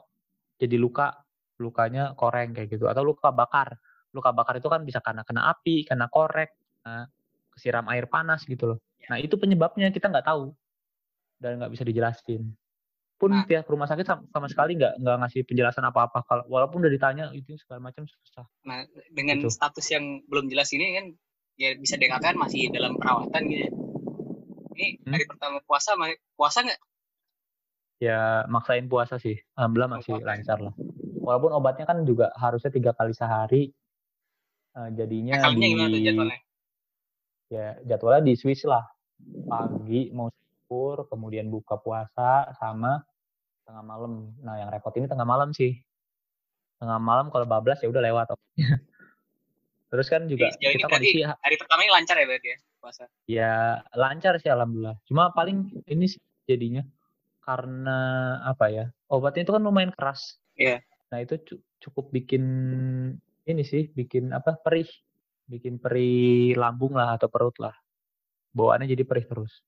jadi 0.59 0.77
luka, 0.79 1.15
lukanya 1.59 2.15
koreng 2.19 2.55
kayak 2.55 2.71
gitu 2.71 2.87
atau 2.87 3.03
luka 3.03 3.31
bakar. 3.31 3.79
Luka 4.13 4.31
bakar 4.31 4.61
itu 4.61 4.69
kan 4.69 4.83
bisa 4.85 5.01
karena 5.01 5.25
kena 5.25 5.49
api, 5.49 5.89
kena 5.89 6.07
korek, 6.13 6.53
nah, 6.85 7.09
kesiram 7.57 7.89
air 7.89 8.07
panas 8.07 8.45
gitu 8.45 8.77
loh. 8.77 8.79
Iya. 9.01 9.09
Nah, 9.09 9.19
itu 9.19 9.35
penyebabnya 9.41 9.89
kita 9.89 10.13
nggak 10.13 10.27
tahu 10.29 10.53
dan 11.41 11.59
nggak 11.59 11.73
bisa 11.73 11.83
dijelasin 11.83 12.55
pun 13.23 13.31
nah. 13.31 13.47
pihak 13.47 13.71
rumah 13.71 13.87
sakit 13.87 14.03
sama, 14.03 14.27
sama 14.35 14.51
sekali 14.51 14.75
nggak 14.75 14.99
nggak 14.99 15.17
ngasih 15.23 15.47
penjelasan 15.47 15.87
apa-apa 15.87 16.27
kalau 16.27 16.43
walaupun 16.51 16.83
udah 16.83 16.91
ditanya 16.91 17.25
itu 17.31 17.55
segala 17.55 17.79
macam 17.79 18.03
susah. 18.03 18.43
Nah 18.67 18.83
dengan 19.15 19.39
gitu. 19.39 19.47
status 19.47 19.87
yang 19.95 20.27
belum 20.27 20.51
jelas 20.51 20.75
ini 20.75 20.99
kan 20.99 21.07
ya 21.63 21.71
bisa 21.79 21.95
dikatakan 21.95 22.35
masih 22.35 22.75
dalam 22.75 22.99
perawatan 22.99 23.43
gitu. 23.47 23.63
Ya. 23.63 23.71
Ini 24.73 24.87
hmm? 24.99 25.13
hari 25.15 25.25
pertama 25.31 25.57
puasa 25.63 25.95
puasa 26.35 26.67
nggak? 26.67 26.81
Ya 28.03 28.43
maksain 28.51 28.91
puasa 28.91 29.23
sih, 29.23 29.39
alhamdulillah 29.55 30.03
masih 30.03 30.19
oh, 30.19 30.27
lancar 30.27 30.59
lah. 30.59 30.75
Walaupun 31.23 31.55
obatnya 31.55 31.87
kan 31.87 32.03
juga 32.03 32.35
harusnya 32.35 32.75
tiga 32.75 32.91
kali 32.99 33.15
sehari, 33.15 33.71
uh, 34.75 34.91
jadinya 34.91 35.39
nah, 35.39 35.55
di 35.55 36.03
jadwalnya? 36.03 36.39
Ya 37.47 37.79
jadwalnya 37.87 38.27
di 38.27 38.35
Swiss 38.35 38.67
lah, 38.67 38.83
pagi 39.47 40.11
mau 40.11 40.35
sahur, 40.35 41.07
kemudian 41.07 41.47
buka 41.47 41.79
puasa 41.79 42.51
sama 42.59 43.07
tengah 43.63 43.87
malam. 43.87 44.35
Nah, 44.43 44.59
yang 44.59 44.75
repot 44.75 44.91
ini 44.99 45.07
tengah 45.07 45.29
malam 45.29 45.55
sih. 45.55 45.79
Tengah 46.83 46.99
malam 46.99 47.31
kalau 47.31 47.47
bablas 47.47 47.79
ya 47.79 47.87
udah 47.87 48.03
lewat. 48.03 48.35
Terus 49.93 50.07
kan 50.09 50.25
juga 50.25 50.49
Jadi, 50.57 50.81
kita 50.81 50.89
kondisi 50.89 51.21
hari 51.21 51.57
pertama 51.61 51.85
ini 51.85 51.93
lancar 51.93 52.17
ya 52.17 52.25
berarti 52.25 52.49
ya 52.49 52.59
puasa. 52.81 53.05
Ya, 53.29 53.55
lancar 53.93 54.41
sih 54.41 54.49
alhamdulillah. 54.49 54.97
Cuma 55.05 55.31
paling 55.37 55.85
ini 55.87 56.09
sih 56.09 56.21
jadinya 56.49 56.83
karena 57.45 57.99
apa 58.43 58.73
ya? 58.73 58.85
Obatnya 59.13 59.45
itu 59.45 59.53
kan 59.53 59.63
lumayan 59.63 59.93
keras. 59.93 60.41
Iya. 60.57 60.81
Yeah. 60.83 61.13
Nah, 61.13 61.19
itu 61.21 61.61
cukup 61.85 62.09
bikin 62.09 62.45
ini 63.45 63.63
sih, 63.63 63.93
bikin 63.93 64.33
apa? 64.33 64.57
perih. 64.57 64.89
Bikin 65.45 65.77
perih 65.77 66.57
lambung 66.57 66.97
lah 66.97 67.21
atau 67.21 67.29
perut 67.29 67.55
lah. 67.61 67.77
Bawaannya 68.57 68.89
jadi 68.89 69.05
perih 69.05 69.29
terus. 69.29 69.61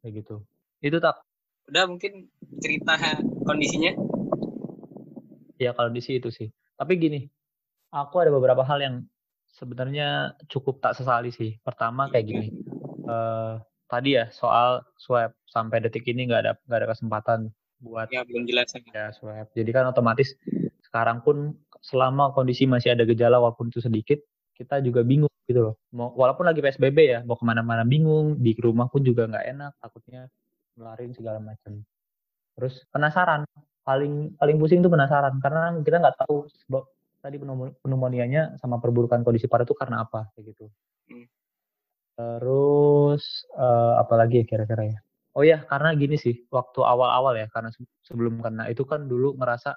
Kayak 0.00 0.22
gitu. 0.22 0.36
Itu 0.78 1.02
tak 1.02 1.26
udah 1.70 1.84
mungkin 1.86 2.26
cerita 2.58 2.98
kondisinya 3.46 3.94
ya 5.62 5.70
kalau 5.78 5.94
di 5.94 6.02
itu 6.02 6.28
sih 6.28 6.50
tapi 6.74 6.98
gini 6.98 7.20
aku 7.94 8.18
ada 8.18 8.34
beberapa 8.34 8.66
hal 8.66 8.82
yang 8.82 8.94
sebenarnya 9.52 10.34
cukup 10.48 10.80
tak 10.80 10.96
sesali 10.96 11.30
sih. 11.30 11.60
Pertama 11.60 12.08
kayak 12.08 12.24
gini 12.26 12.48
uh, 13.06 13.60
tadi 13.86 14.16
ya 14.16 14.32
soal 14.32 14.82
swab. 14.96 15.36
Sampai 15.46 15.84
detik 15.84 16.08
ini 16.08 16.24
nggak 16.26 16.40
ada 16.48 16.52
nggak 16.64 16.78
ada 16.80 16.88
kesempatan 16.96 17.40
buat 17.82 18.08
ya 18.08 18.24
belum 18.24 18.48
jelas 18.48 18.72
ya 18.72 19.12
swab. 19.12 19.52
Jadi 19.52 19.70
kan 19.70 19.86
otomatis 19.92 20.32
sekarang 20.88 21.20
pun 21.20 21.56
selama 21.84 22.32
kondisi 22.32 22.64
masih 22.64 22.96
ada 22.96 23.04
gejala 23.04 23.36
walaupun 23.42 23.68
itu 23.68 23.84
sedikit 23.84 24.18
kita 24.56 24.80
juga 24.80 25.04
bingung 25.04 25.32
gitu 25.44 25.72
loh. 25.72 25.74
Mau 25.92 26.14
walaupun 26.16 26.48
lagi 26.48 26.64
psbb 26.64 26.98
ya 27.04 27.20
mau 27.26 27.36
ke 27.36 27.44
mana-mana 27.44 27.84
bingung 27.84 28.40
di 28.40 28.56
rumah 28.56 28.88
pun 28.88 29.04
juga 29.04 29.28
nggak 29.28 29.46
enak 29.52 29.72
takutnya 29.82 30.30
nularin 30.78 31.12
segala 31.12 31.42
macam. 31.42 31.84
Terus 32.56 32.84
penasaran 32.88 33.44
paling 33.82 34.38
paling 34.38 34.56
pusing 34.62 34.78
tuh 34.80 34.92
penasaran 34.92 35.42
karena 35.42 35.74
kita 35.82 35.98
nggak 35.98 36.16
tahu 36.22 36.46
tadi 37.22 37.38
pneumonianya 37.38 38.58
sama 38.58 38.82
perburukan 38.82 39.22
kondisi 39.22 39.46
paru 39.46 39.62
itu 39.62 39.78
karena 39.78 40.02
apa 40.02 40.28
kayak 40.34 40.44
gitu. 40.52 40.66
Hmm. 41.08 41.26
terus 42.12 43.48
uh, 43.56 43.96
apa 43.96 44.14
lagi 44.20 44.42
ya 44.42 44.44
kira-kira 44.44 44.82
ya? 44.84 44.98
Oh 45.32 45.46
ya 45.46 45.64
karena 45.64 45.96
gini 45.96 46.20
sih 46.20 46.44
waktu 46.52 46.84
awal-awal 46.84 47.32
ya 47.38 47.48
karena 47.48 47.72
sebelum 48.04 48.44
kena 48.44 48.68
itu 48.68 48.84
kan 48.84 49.08
dulu 49.08 49.32
ngerasa 49.40 49.72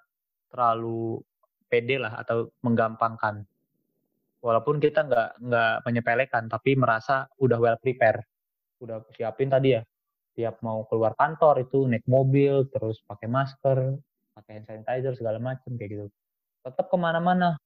terlalu 0.51 1.23
pede 1.71 2.01
lah 2.01 2.19
atau 2.19 2.51
menggampangkan. 2.65 3.47
Walaupun 4.43 4.83
kita 4.83 5.07
nggak 5.07 5.29
nggak 5.41 5.75
menyepelekan 5.87 6.51
tapi 6.51 6.75
merasa 6.75 7.29
udah 7.39 7.57
well 7.61 7.79
prepare 7.79 8.25
udah 8.83 9.01
siapin 9.15 9.47
tadi 9.47 9.75
ya 9.75 9.81
tiap 10.35 10.59
mau 10.59 10.83
keluar 10.91 11.15
kantor 11.15 11.63
itu 11.63 11.87
naik 11.87 12.03
mobil 12.05 12.67
terus 12.67 12.99
pakai 13.07 13.31
masker 13.31 13.95
pakai 14.35 14.51
hand 14.59 14.67
sanitizer 14.67 15.15
segala 15.15 15.39
macam 15.39 15.79
kayak 15.79 15.89
gitu 15.95 16.05
tetap 16.65 16.89
ke 16.89 16.97
mana-mana. 16.97 17.61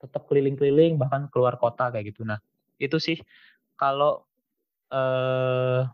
Tetap 0.00 0.24
keliling-keliling 0.24 0.96
bahkan 0.96 1.28
keluar 1.28 1.60
kota 1.60 1.92
kayak 1.92 2.16
gitu. 2.16 2.24
Nah 2.24 2.40
itu 2.80 2.96
sih 2.96 3.20
kalau 3.76 4.24
eh 4.88 5.84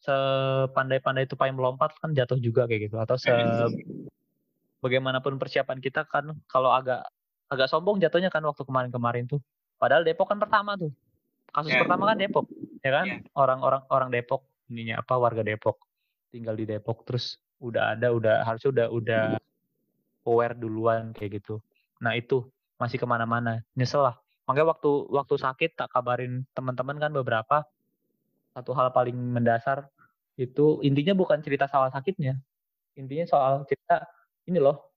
sepandai-pandai 0.00 1.28
itu 1.28 1.36
payung 1.36 1.60
melompat 1.60 1.92
kan 2.02 2.10
jatuh 2.10 2.40
juga 2.42 2.66
kayak 2.66 2.90
gitu. 2.90 2.96
Atau 2.98 3.14
se 3.14 3.30
bagaimanapun 4.82 5.36
persiapan 5.36 5.78
kita 5.78 6.08
kan 6.08 6.34
kalau 6.48 6.72
agak 6.72 7.04
agak 7.52 7.68
sombong 7.68 8.00
jatuhnya 8.00 8.32
kan 8.32 8.42
waktu 8.42 8.66
kemarin-kemarin 8.66 9.30
tuh. 9.30 9.38
Padahal 9.78 10.02
Depok 10.02 10.28
kan 10.34 10.40
pertama 10.42 10.74
tuh. 10.74 10.90
Kasus 11.50 11.72
yeah. 11.72 11.82
pertama 11.84 12.10
kan 12.10 12.16
Depok 12.18 12.46
ya 12.80 12.90
kan? 12.90 13.06
Yeah. 13.06 13.20
orang-orang 13.36 13.82
orang 13.92 14.08
Depok 14.10 14.48
ininya 14.72 15.04
apa 15.04 15.14
warga 15.20 15.44
Depok. 15.46 15.78
Tinggal 16.32 16.56
di 16.56 16.64
Depok 16.64 17.04
terus 17.04 17.38
udah 17.60 17.92
ada 17.92 18.08
udah 18.10 18.34
harusnya 18.48 18.70
udah 18.72 18.86
udah 18.88 19.24
aware 20.30 20.54
duluan 20.54 21.10
kayak 21.10 21.42
gitu. 21.42 21.58
Nah 21.98 22.14
itu. 22.14 22.46
Masih 22.80 22.96
ke 22.96 23.04
mana-mana. 23.04 23.60
Nyesel 23.76 24.00
lah. 24.00 24.16
Makanya 24.48 24.72
waktu 24.72 24.90
waktu 25.12 25.34
sakit 25.36 25.76
tak 25.76 25.92
kabarin 25.92 26.48
teman-teman 26.56 26.96
kan 26.96 27.12
beberapa 27.12 27.66
satu 28.56 28.72
hal 28.72 28.88
paling 28.90 29.14
mendasar 29.14 29.86
itu 30.40 30.80
intinya 30.80 31.12
bukan 31.12 31.44
cerita 31.44 31.68
soal 31.68 31.92
sakitnya. 31.92 32.40
Intinya 32.96 33.28
soal 33.28 33.68
cerita 33.68 34.08
ini 34.48 34.56
loh 34.56 34.90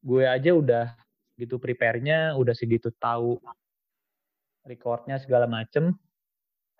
gue 0.00 0.24
aja 0.24 0.56
udah 0.56 0.96
gitu 1.36 1.60
prepare-nya 1.60 2.32
udah 2.40 2.56
segitu 2.56 2.88
tahu 2.96 3.36
recordnya 4.64 5.20
segala 5.20 5.44
macem 5.44 5.92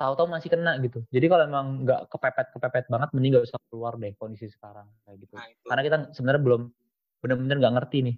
tahu-tahu 0.01 0.29
masih 0.29 0.53
kena 0.53 0.77
gitu. 0.81 1.05
Jadi 1.13 1.27
kalau 1.29 1.45
emang 1.49 1.85
nggak 1.85 2.09
kepepet 2.13 2.47
kepepet 2.53 2.85
banget 2.89 3.09
mending 3.17 3.31
nggak 3.37 3.47
usah 3.49 3.61
keluar 3.69 3.97
deh 3.97 4.13
kondisi 4.17 4.49
sekarang 4.49 4.89
kayak 5.05 5.17
gitu. 5.25 5.35
Nah, 5.37 5.47
karena 5.69 5.83
kita 5.85 5.97
sebenarnya 6.17 6.43
belum 6.45 6.63
benar-benar 7.23 7.57
nggak 7.61 7.75
ngerti 7.81 7.99
nih. 8.13 8.17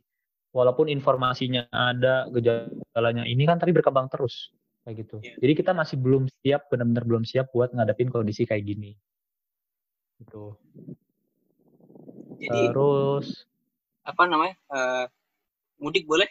Walaupun 0.52 0.88
informasinya 0.88 1.68
ada 1.68 2.26
gejalanya 2.32 3.28
ini 3.28 3.44
kan 3.44 3.60
tapi 3.60 3.76
berkembang 3.76 4.08
terus 4.08 4.50
kayak 4.88 5.04
gitu. 5.04 5.16
Yeah. 5.20 5.36
jadi 5.44 5.52
kita 5.60 5.72
masih 5.76 6.00
belum 6.00 6.32
siap 6.40 6.72
benar-benar 6.72 7.04
belum 7.04 7.24
siap 7.28 7.52
buat 7.52 7.76
ngadepin 7.76 8.08
kondisi 8.08 8.48
kayak 8.48 8.64
gini. 8.64 8.96
Gitu. 10.16 10.56
Jadi, 12.38 12.72
terus? 12.72 13.44
Apa 14.08 14.24
namanya? 14.24 14.56
Uh, 14.72 15.04
mudik 15.76 16.08
boleh? 16.08 16.26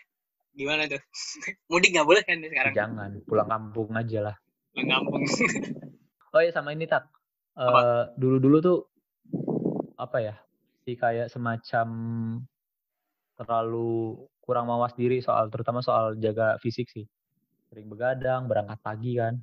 Gimana 0.58 0.90
tuh? 0.90 0.98
Mudik 1.72 1.94
nggak 1.94 2.08
boleh 2.10 2.26
kan 2.26 2.42
sekarang? 2.42 2.74
Jangan 2.74 3.10
pulang 3.30 3.46
kampung 3.46 3.94
aja 3.94 4.20
lah. 4.34 4.36
Pulang 4.74 4.90
kampung. 4.90 5.24
Oh 6.36 6.44
ya 6.44 6.52
sama 6.52 6.76
ini 6.76 6.86
tak 6.86 7.08
uh, 7.58 8.14
dulu 8.14 8.38
dulu 8.38 8.58
tuh 8.62 8.80
apa 9.98 10.22
ya 10.22 10.36
si 10.86 10.94
kayak 10.94 11.32
semacam 11.34 11.88
terlalu 13.38 14.18
kurang 14.42 14.66
mawas 14.66 14.98
diri 14.98 15.22
soal 15.22 15.54
terutama 15.54 15.86
soal 15.86 16.18
jaga 16.18 16.58
fisik 16.58 16.90
sih. 16.90 17.06
Sering 17.70 17.86
begadang 17.88 18.50
berangkat 18.50 18.80
pagi 18.82 19.14
kan. 19.16 19.38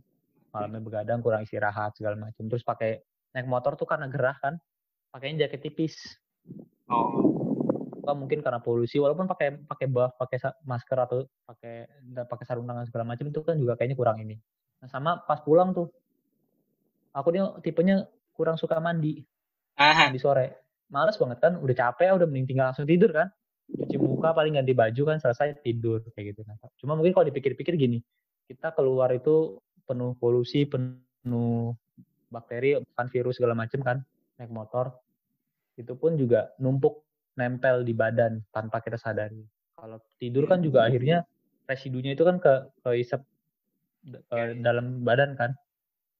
Malamnya 0.51 0.82
begadang 0.82 1.18
kurang 1.22 1.47
istirahat 1.47 1.95
segala 1.99 2.18
macam 2.18 2.47
terus 2.47 2.62
pakai 2.62 3.03
naik 3.34 3.47
motor 3.47 3.78
tuh 3.78 3.86
karena 3.86 4.11
gerah 4.11 4.34
kan. 4.42 4.59
Pakainya 5.14 5.47
jaket 5.47 5.70
tipis. 5.70 5.95
Oh. 6.90 7.30
Mungkin 8.05 8.45
karena 8.45 8.61
polusi 8.61 9.01
walaupun 9.01 9.24
pakai 9.24 9.64
pakai 9.64 9.86
buff 9.88 10.12
pakai 10.20 10.36
masker 10.68 10.99
atau 11.09 11.24
pakai 11.49 11.88
pakai 12.28 12.45
sarung 12.45 12.68
tangan 12.68 12.84
segala 12.84 13.05
macam 13.09 13.32
itu 13.32 13.40
kan 13.40 13.57
juga 13.57 13.80
kayaknya 13.80 13.97
kurang 13.97 14.20
ini. 14.20 14.36
Nah, 14.84 14.88
sama 14.92 15.24
pas 15.24 15.40
pulang 15.40 15.72
tuh. 15.72 15.88
Aku 17.16 17.32
nih 17.32 17.62
tipenya 17.64 18.05
kurang 18.36 18.61
suka 18.61 18.76
mandi. 18.82 19.24
Aha. 19.80 20.12
di 20.12 20.20
sore. 20.20 20.61
Males 20.92 21.16
banget 21.16 21.38
kan 21.40 21.57
udah 21.59 21.74
capek 21.74 22.12
udah 22.12 22.28
mending 22.28 22.47
tinggal 22.55 22.70
langsung 22.70 22.84
tidur 22.84 23.11
kan 23.11 23.32
cuci 23.64 23.96
muka 23.96 24.36
paling 24.36 24.60
ganti 24.60 24.76
baju 24.76 25.02
kan 25.14 25.18
selesai 25.20 25.64
tidur 25.64 26.04
kayak 26.12 26.36
gitu 26.36 26.40
nah, 26.44 26.56
cuma 26.76 26.92
mungkin 26.98 27.16
kalau 27.16 27.26
dipikir-pikir 27.28 27.74
gini 27.80 27.98
kita 28.44 28.76
keluar 28.76 29.08
itu 29.16 29.56
penuh 29.88 30.12
polusi 30.20 30.68
penuh 30.68 31.72
bakteri 32.28 32.76
kan 32.92 33.08
virus 33.08 33.40
segala 33.40 33.56
macam 33.56 33.80
kan 33.80 33.96
naik 34.36 34.52
motor 34.52 34.92
itu 35.74 35.92
pun 35.98 36.14
juga 36.14 36.54
numpuk 36.62 37.02
nempel 37.34 37.82
di 37.82 37.94
badan 37.94 38.38
tanpa 38.54 38.78
kita 38.78 38.98
sadari. 38.98 39.42
Kalau 39.74 39.98
tidur 40.18 40.46
kan 40.46 40.62
juga 40.62 40.86
akhirnya 40.86 41.26
residunya 41.66 42.14
itu 42.14 42.22
kan 42.22 42.38
ke 42.38 42.70
ke 42.82 42.90
isep 43.02 43.20
ke 44.06 44.38
dalam 44.62 45.02
badan 45.02 45.34
kan. 45.34 45.50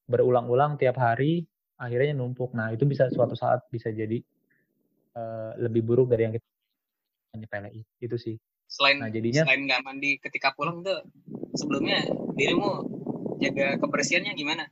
Berulang-ulang 0.05 0.77
tiap 0.77 0.99
hari 1.01 1.47
akhirnya 1.81 2.13
numpuk. 2.13 2.53
Nah, 2.53 2.69
itu 2.69 2.85
bisa 2.85 3.09
suatu 3.09 3.33
saat 3.33 3.65
bisa 3.73 3.89
jadi 3.89 4.21
uh, 5.17 5.57
lebih 5.57 5.81
buruk 5.81 6.11
dari 6.11 6.29
yang 6.29 6.33
kita 6.35 6.45
nyepelin. 7.39 7.83
Itu 7.99 8.15
sih. 8.15 8.35
Selain 8.65 8.97
nah, 8.97 9.11
jadinya 9.13 9.45
selain 9.45 9.61
nggak 9.69 9.81
mandi 9.85 10.17
ketika 10.17 10.51
pulang 10.57 10.81
tuh 10.81 11.05
sebelumnya 11.53 12.01
dirimu 12.33 12.83
jaga 13.39 13.77
kebersihannya 13.77 14.33
gimana? 14.33 14.65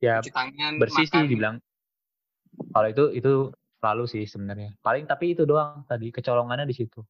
Ya, 0.00 0.24
tangan, 0.24 0.80
bersih 0.80 1.04
makan. 1.04 1.12
sih 1.12 1.20
dibilang. 1.28 1.56
Kalau 2.72 2.88
itu 2.88 3.04
itu 3.12 3.32
selalu 3.80 4.04
sih 4.04 4.24
sebenarnya 4.28 4.76
paling 4.84 5.08
tapi 5.08 5.32
itu 5.32 5.48
doang 5.48 5.88
tadi 5.88 6.12
kecolongannya 6.12 6.68
di 6.68 6.76
situ 6.76 7.00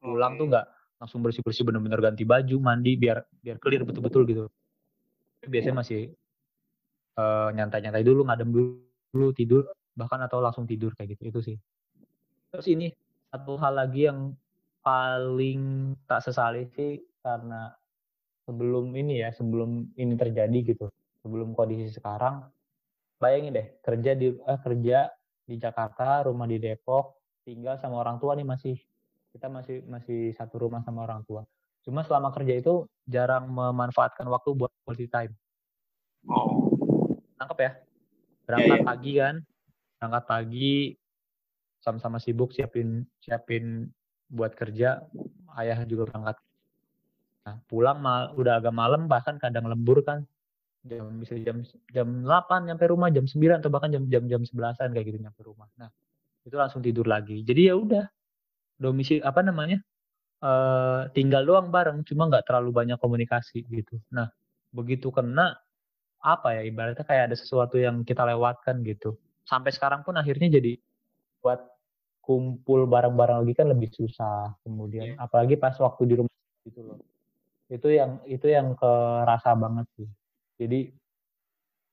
pulang 0.00 0.40
tuh 0.40 0.48
nggak 0.48 0.66
langsung 0.96 1.20
bersih 1.20 1.44
bersih 1.44 1.62
bener-bener 1.68 2.00
ganti 2.00 2.24
baju 2.24 2.56
mandi 2.56 2.96
biar 2.96 3.20
biar 3.44 3.60
clear 3.60 3.84
betul-betul 3.84 4.24
gitu 4.24 4.44
biasanya 5.44 5.84
masih 5.84 6.16
uh, 7.20 7.52
nyantai-nyantai 7.52 8.00
dulu 8.00 8.24
ngadem 8.24 8.48
dulu 8.48 9.28
tidur 9.36 9.68
bahkan 9.92 10.24
atau 10.24 10.40
langsung 10.40 10.64
tidur 10.64 10.96
kayak 10.96 11.20
gitu 11.20 11.22
itu 11.28 11.40
sih 11.52 11.56
terus 12.56 12.72
ini 12.72 12.88
satu 13.28 13.60
hal 13.60 13.76
lagi 13.76 14.08
yang 14.08 14.32
paling 14.80 15.92
tak 16.08 16.24
sesali 16.24 16.64
sih 16.72 16.96
karena 17.20 17.68
sebelum 18.48 18.96
ini 18.96 19.20
ya 19.20 19.28
sebelum 19.28 19.92
ini 19.92 20.16
terjadi 20.16 20.58
gitu 20.72 20.88
sebelum 21.20 21.52
kondisi 21.52 21.92
sekarang 21.92 22.48
bayangin 23.20 23.60
deh 23.60 23.66
kerja 23.84 24.16
di 24.16 24.32
eh, 24.32 24.60
kerja 24.64 25.12
di 25.46 25.54
Jakarta, 25.62 26.26
rumah 26.26 26.50
di 26.50 26.58
Depok, 26.58 27.22
tinggal 27.46 27.78
sama 27.78 28.02
orang 28.02 28.18
tua 28.18 28.34
nih 28.34 28.42
masih 28.42 28.74
kita 29.30 29.46
masih 29.46 29.86
masih 29.86 30.34
satu 30.34 30.58
rumah 30.58 30.82
sama 30.82 31.06
orang 31.06 31.22
tua. 31.22 31.46
Cuma 31.86 32.02
selama 32.02 32.34
kerja 32.34 32.58
itu 32.58 32.90
jarang 33.06 33.46
memanfaatkan 33.46 34.26
waktu 34.26 34.58
buat 34.58 34.74
quality 34.82 35.06
time. 35.06 35.32
Oh. 36.26 37.14
Tangkap 37.38 37.58
ya? 37.62 37.70
Berangkat 38.42 38.66
yeah, 38.66 38.78
yeah. 38.82 38.88
pagi 38.90 39.12
kan, 39.22 39.34
berangkat 40.00 40.24
pagi 40.26 40.74
sama-sama 41.86 42.18
sibuk 42.18 42.50
siapin 42.50 43.06
siapin 43.22 43.86
buat 44.26 44.58
kerja, 44.58 45.06
ayah 45.62 45.86
juga 45.86 46.10
berangkat. 46.10 46.36
Nah, 47.46 47.62
pulang 47.70 48.02
mal, 48.02 48.34
udah 48.34 48.58
agak 48.58 48.74
malam 48.74 49.06
bahkan 49.06 49.38
kadang 49.38 49.70
lembur 49.70 50.02
kan 50.02 50.26
jam 50.82 51.06
bisa 51.18 51.38
jam 51.42 51.62
jam 51.94 52.26
8 52.26 52.66
nyampe 52.66 52.90
rumah 52.90 53.10
jam 53.14 53.22
9 53.22 53.62
atau 53.62 53.70
bahkan 53.70 53.90
jam 53.94 54.02
jam 54.10 54.26
jam 54.26 54.42
11-an 54.42 54.90
kayak 54.90 55.06
gitu 55.14 55.18
nyampe 55.22 55.40
rumah. 55.46 55.70
Nah, 55.78 55.90
itu 56.42 56.58
langsung 56.58 56.82
tidur 56.82 57.06
lagi. 57.06 57.46
Jadi 57.46 57.70
ya 57.70 57.78
udah 57.78 58.02
domisi 58.82 59.22
apa 59.22 59.46
namanya? 59.46 59.78
Uh, 60.36 61.08
tinggal 61.16 61.48
doang 61.48 61.72
bareng 61.72 62.04
cuma 62.04 62.28
nggak 62.28 62.50
terlalu 62.50 62.74
banyak 62.74 62.98
komunikasi 62.98 63.62
gitu. 63.70 64.02
Nah, 64.10 64.26
begitu 64.74 65.14
kena 65.14 65.54
apa 66.20 66.58
ya 66.58 66.62
ibaratnya 66.66 67.06
kayak 67.06 67.30
ada 67.30 67.36
sesuatu 67.38 67.78
yang 67.78 68.02
kita 68.02 68.26
lewatkan 68.26 68.82
gitu. 68.82 69.14
Sampai 69.46 69.70
sekarang 69.70 70.02
pun 70.02 70.18
akhirnya 70.18 70.58
jadi 70.58 70.74
buat 71.40 71.75
kumpul 72.26 72.90
bareng-bareng 72.90 73.46
lagi 73.46 73.54
kan 73.54 73.70
lebih 73.70 73.94
susah. 73.94 74.58
Kemudian 74.66 75.14
yeah. 75.14 75.22
apalagi 75.22 75.54
pas 75.54 75.78
waktu 75.78 76.02
di 76.10 76.14
rumah 76.18 76.34
gitu 76.66 76.82
loh. 76.82 76.98
Itu 77.70 77.86
yang 77.94 78.18
itu 78.26 78.50
yang 78.50 78.74
kerasa 78.74 79.54
banget 79.54 79.86
sih 79.94 80.10
jadi 80.56 80.90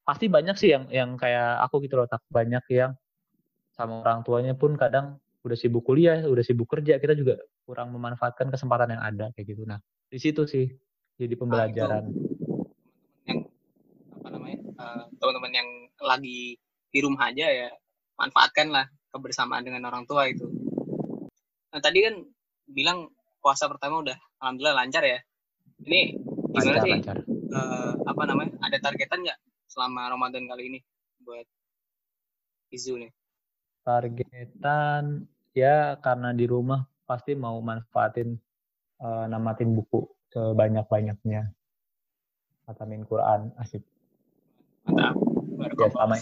pasti 0.04 0.28
banyak 0.28 0.56
sih 0.60 0.76
yang 0.76 0.84
yang 0.92 1.10
kayak 1.16 1.64
aku 1.64 1.84
gitu 1.84 2.00
loh 2.00 2.08
tak 2.08 2.24
banyak 2.28 2.64
yang 2.72 2.92
sama 3.72 4.04
orang 4.04 4.20
tuanya 4.28 4.54
pun 4.56 4.76
kadang 4.76 5.20
udah 5.44 5.58
sibuk 5.60 5.84
kuliah 5.84 6.24
udah 6.28 6.44
sibuk 6.44 6.68
kerja 6.68 7.00
kita 7.00 7.16
juga 7.16 7.40
kurang 7.64 7.92
memanfaatkan 7.96 8.52
kesempatan 8.52 8.96
yang 9.00 9.04
ada 9.04 9.26
kayak 9.36 9.56
gitu 9.56 9.64
nah 9.64 9.80
di 10.12 10.20
situ 10.20 10.44
sih 10.44 10.68
jadi 11.16 11.36
pembelajaran 11.40 12.04
nah, 12.12 12.16
yang 13.28 13.40
apa 14.20 14.28
namanya 14.32 14.60
uh, 14.80 15.04
teman-teman 15.20 15.52
yang 15.56 15.70
lagi 16.04 16.60
di 16.92 17.00
rumah 17.00 17.32
aja 17.32 17.48
ya 17.48 17.70
manfaatkan 18.20 18.72
lah 18.72 18.88
kebersamaan 19.14 19.62
dengan 19.62 19.86
orang 19.88 20.10
tua 20.10 20.26
itu 20.26 20.50
nah 21.70 21.80
tadi 21.80 22.02
kan 22.02 22.18
bilang 22.66 23.10
puasa 23.40 23.70
pertama 23.70 24.02
udah 24.02 24.18
alhamdulillah 24.42 24.76
lancar 24.82 25.06
ya 25.06 25.20
ini 25.86 26.18
gimana 26.54 26.82
lancar, 26.82 26.84
sih 26.84 26.94
lancar 26.98 27.18
uh, 27.54 27.94
apa 28.10 28.22
namanya 28.26 28.58
ada 28.66 28.78
targetan 28.82 29.22
nggak 29.22 29.40
selama 29.70 30.10
Ramadan 30.14 30.46
kali 30.46 30.70
ini 30.70 30.80
buat 31.26 31.46
Izu 32.74 32.98
nih? 33.02 33.12
Targetan 33.86 35.30
ya 35.54 35.98
karena 36.02 36.34
di 36.34 36.46
rumah 36.50 36.86
pasti 37.06 37.38
mau 37.38 37.58
manfaatin 37.62 38.38
uh, 39.02 39.26
namatin 39.30 39.74
buku 39.74 40.06
sebanyak-banyaknya. 40.34 41.50
Khatamin 42.66 43.06
Quran 43.06 43.54
asik. 43.62 43.84
Mantap. 44.88 45.14
Ya 45.78 45.90
sama 45.94 46.16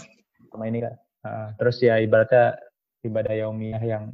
sama 0.52 0.64
ini 0.68 0.84
kan. 0.84 0.94
Uh, 1.22 1.48
terus 1.56 1.78
ya 1.78 2.02
ibaratnya 2.02 2.58
ibadah 3.02 3.34
yaumiyah 3.34 3.82
yang 3.82 4.04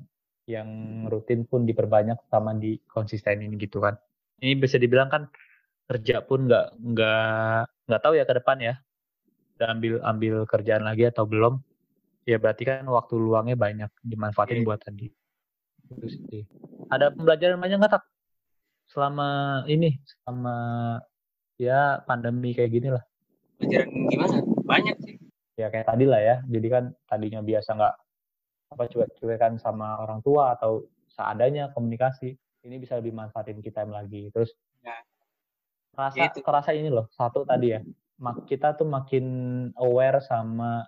yang 0.48 0.68
rutin 1.12 1.44
pun 1.44 1.68
diperbanyak 1.68 2.16
sama 2.32 2.56
di 2.56 2.80
konsisten 2.88 3.44
ini 3.44 3.60
gitu 3.60 3.84
kan. 3.84 3.96
Ini 4.40 4.56
bisa 4.56 4.80
dibilang 4.80 5.12
kan 5.12 5.28
kerja 5.88 6.24
pun 6.24 6.48
nggak 6.48 6.66
nggak 6.80 7.62
nggak 7.88 8.00
tahu 8.04 8.14
ya 8.16 8.24
ke 8.28 8.34
depan 8.36 8.58
ya 8.60 8.74
udah 9.58 9.68
ambil 9.74 9.94
ambil 10.04 10.34
kerjaan 10.46 10.84
lagi 10.84 11.08
atau 11.08 11.24
belum 11.26 11.58
ya 12.28 12.36
berarti 12.38 12.62
kan 12.68 12.84
waktu 12.86 13.18
luangnya 13.18 13.56
banyak 13.58 13.90
dimanfaatin 14.04 14.62
yeah. 14.62 14.66
buat 14.68 14.78
tadi 14.78 15.10
itu 15.88 16.06
sih 16.12 16.44
ada 16.92 17.10
pembelajaran 17.10 17.58
banyak 17.58 17.80
nggak 17.80 17.98
tak 17.98 18.04
selama 18.88 19.64
ini 19.66 19.96
selama 20.04 20.56
ya 21.60 22.00
pandemi 22.06 22.54
kayak 22.56 22.70
gini 22.72 22.88
lah. 22.94 23.04
Pelajaran 23.58 23.88
gimana? 24.08 24.36
Banyak 24.64 24.96
sih. 25.02 25.14
Ya 25.58 25.68
kayak 25.68 25.90
tadi 25.90 26.06
lah 26.06 26.22
ya. 26.22 26.36
Jadi 26.46 26.66
kan 26.70 26.84
tadinya 27.10 27.42
biasa 27.42 27.74
nggak 27.74 27.94
apa 28.68 28.84
cuek-cuekan 28.88 29.56
sama 29.56 30.00
orang 30.00 30.20
tua 30.20 30.54
atau 30.56 30.84
seadanya 31.08 31.72
komunikasi. 31.72 32.36
Ini 32.64 32.76
bisa 32.76 32.98
lebih 33.00 33.16
manfaatin 33.16 33.62
kita 33.64 33.86
lagi. 33.88 34.28
Terus 34.34 34.52
ya. 34.84 34.98
rasa 35.96 36.28
ya 36.28 36.28
kerasa 36.30 36.70
ini 36.76 36.92
loh. 36.92 37.08
Satu 37.14 37.46
tadi 37.48 37.72
ya. 37.72 37.80
Kita 38.44 38.74
tuh 38.74 38.90
makin 38.90 39.26
aware 39.78 40.18
sama 40.20 40.82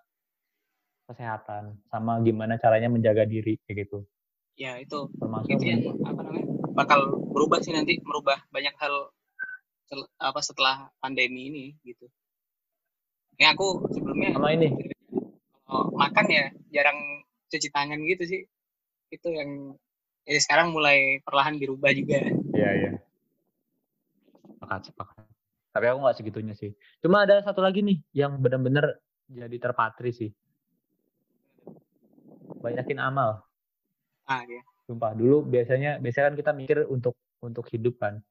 kesehatan, 1.06 1.78
sama 1.90 2.18
gimana 2.22 2.58
caranya 2.58 2.90
menjaga 2.90 3.26
diri 3.26 3.58
kayak 3.66 3.86
gitu. 3.86 3.98
Ya 4.58 4.76
itu. 4.76 5.08
Termasuk 5.16 5.56
itu 5.56 5.64
yang 5.66 5.82
apa 6.04 6.20
namanya? 6.26 6.46
Bakal 6.74 7.00
berubah 7.32 7.62
sih 7.62 7.74
nanti, 7.74 7.98
merubah 8.02 8.38
banyak 8.50 8.74
hal 8.78 9.10
apa 10.22 10.40
setelah 10.42 10.90
pandemi 11.02 11.50
ini 11.50 11.64
gitu. 11.82 12.06
Ya 13.40 13.56
aku 13.56 13.88
sebelumnya 13.90 14.36
sama 14.36 14.52
ini 14.52 14.68
kalau 15.70 15.86
makan 15.94 16.26
ya 16.28 16.44
jarang 16.74 16.98
cuci 17.50 17.68
tangan 17.74 17.98
gitu 18.06 18.22
sih. 18.24 18.42
Itu 19.10 19.28
yang 19.34 19.74
jadi 20.24 20.40
sekarang 20.40 20.70
mulai 20.70 21.18
perlahan 21.26 21.58
dirubah 21.58 21.90
juga. 21.90 22.22
Iya 22.54 22.70
iya. 22.78 22.92
Sepakat 24.54 24.80
sepakat. 24.94 25.26
Tapi 25.70 25.84
aku 25.90 25.98
nggak 26.02 26.16
segitunya 26.18 26.54
sih. 26.54 26.70
Cuma 27.02 27.26
ada 27.26 27.42
satu 27.42 27.62
lagi 27.62 27.82
nih 27.82 27.98
yang 28.14 28.38
benar-benar 28.38 28.98
jadi 29.26 29.56
terpatri 29.58 30.14
sih. 30.14 30.30
Banyakin 32.62 33.02
amal. 33.02 33.42
Ah 34.30 34.46
iya. 34.46 34.62
Sumpah 34.86 35.14
dulu 35.14 35.46
biasanya 35.46 35.98
biasanya 35.98 36.34
kan 36.34 36.36
kita 36.38 36.52
mikir 36.54 36.78
untuk 36.86 37.14
untuk 37.42 37.66
hidup 37.70 37.98
kan 37.98 38.22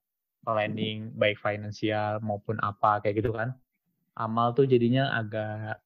planning 0.43 1.11
baik 1.15 1.39
finansial 1.39 2.23
maupun 2.23 2.55
apa 2.63 3.03
kayak 3.03 3.19
gitu 3.19 3.35
kan 3.35 3.55
amal 4.15 4.51
tuh 4.55 4.67
jadinya 4.67 5.11
agak 5.15 5.79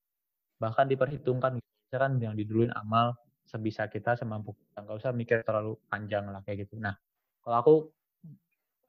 bahkan 0.61 0.86
diperhitungkan 0.89 1.57
gitu. 1.57 1.97
kan 1.97 2.17
yang 2.17 2.34
diduluin 2.34 2.73
amal 2.73 3.13
sebisa 3.46 3.88
kita 3.91 4.16
semampu 4.16 4.56
kita. 4.56 4.84
Nggak 4.84 4.98
usah 5.04 5.12
mikir 5.14 5.38
terlalu 5.44 5.78
panjang 5.88 6.28
lah 6.32 6.41
kayak 6.41 6.68
gitu. 6.68 6.80
Nah 6.80 6.96
kalau 7.44 7.58
aku 7.60 7.74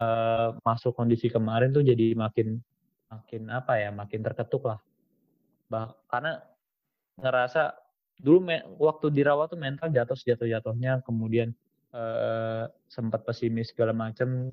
uh, 0.00 0.56
masuk 0.62 0.94
kondisi 0.94 1.28
kemarin 1.28 1.74
tuh 1.74 1.82
jadi 1.82 2.14
makin 2.14 2.62
makin 3.10 3.42
apa 3.50 3.78
ya 3.78 3.90
makin 3.90 4.20
terketuk 4.22 4.66
lah. 4.66 4.78
Bah 5.68 5.92
karena 6.10 6.40
ngerasa 7.18 7.74
dulu 8.18 8.38
me, 8.42 8.62
waktu 8.78 9.10
dirawat 9.10 9.54
tuh 9.54 9.60
mental 9.60 9.90
jatuh 9.90 10.18
jatuh 10.18 10.46
jatuhnya 10.46 11.02
kemudian 11.02 11.50
uh, 11.94 12.66
sempat 12.86 13.26
pesimis 13.26 13.74
segala 13.74 13.94
macam 13.94 14.50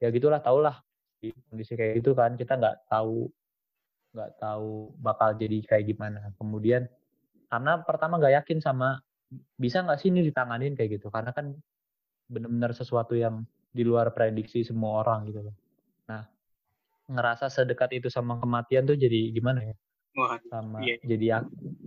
ya 0.00 0.08
gitulah 0.08 0.40
tau 0.40 0.60
lah. 0.60 0.80
Di 1.22 1.30
kondisi 1.48 1.78
kayak 1.78 2.02
gitu 2.02 2.16
kan 2.18 2.34
kita 2.34 2.58
nggak 2.58 2.90
tahu 2.90 3.30
nggak 4.12 4.30
tahu 4.40 4.92
bakal 5.00 5.32
jadi 5.36 5.62
kayak 5.64 5.84
gimana. 5.94 6.32
Kemudian 6.36 6.88
karena 7.52 7.84
pertama 7.84 8.16
nggak 8.16 8.40
yakin 8.40 8.64
sama 8.64 8.96
bisa 9.60 9.84
nggak 9.84 10.00
sih 10.00 10.08
ini 10.08 10.24
ditanganin 10.24 10.72
kayak 10.72 10.96
gitu? 10.96 11.12
Karena 11.12 11.36
kan 11.36 11.52
benar-benar 12.32 12.72
sesuatu 12.72 13.12
yang 13.12 13.44
di 13.68 13.84
luar 13.84 14.16
prediksi 14.16 14.64
semua 14.64 15.04
orang 15.04 15.28
gitu 15.28 15.44
loh. 15.44 15.56
Nah 16.08 16.24
ngerasa 17.12 17.52
sedekat 17.52 17.92
itu 17.92 18.08
sama 18.08 18.40
kematian 18.40 18.88
tuh 18.88 18.96
jadi 18.96 19.36
gimana 19.36 19.68
ya? 19.68 19.76
Wah, 20.16 20.40
sama 20.48 20.80
iya. 20.80 20.96
jadi 21.04 21.24
ya 21.28 21.38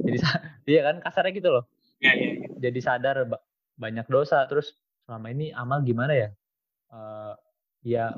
jadi 0.05 0.18
iya 0.78 0.82
kan? 0.86 0.95
Kasarnya 1.01 1.34
gitu 1.34 1.49
loh. 1.49 1.66
Ya, 1.97 2.13
ya, 2.13 2.30
ya. 2.45 2.47
jadi 2.70 2.80
sadar 2.86 3.18
banyak 3.82 4.05
dosa. 4.05 4.45
Terus 4.45 4.78
selama 5.09 5.34
ini 5.34 5.49
amal 5.49 5.82
gimana 5.82 6.13
ya? 6.13 6.30
Uh, 6.93 7.34
ya 7.82 8.13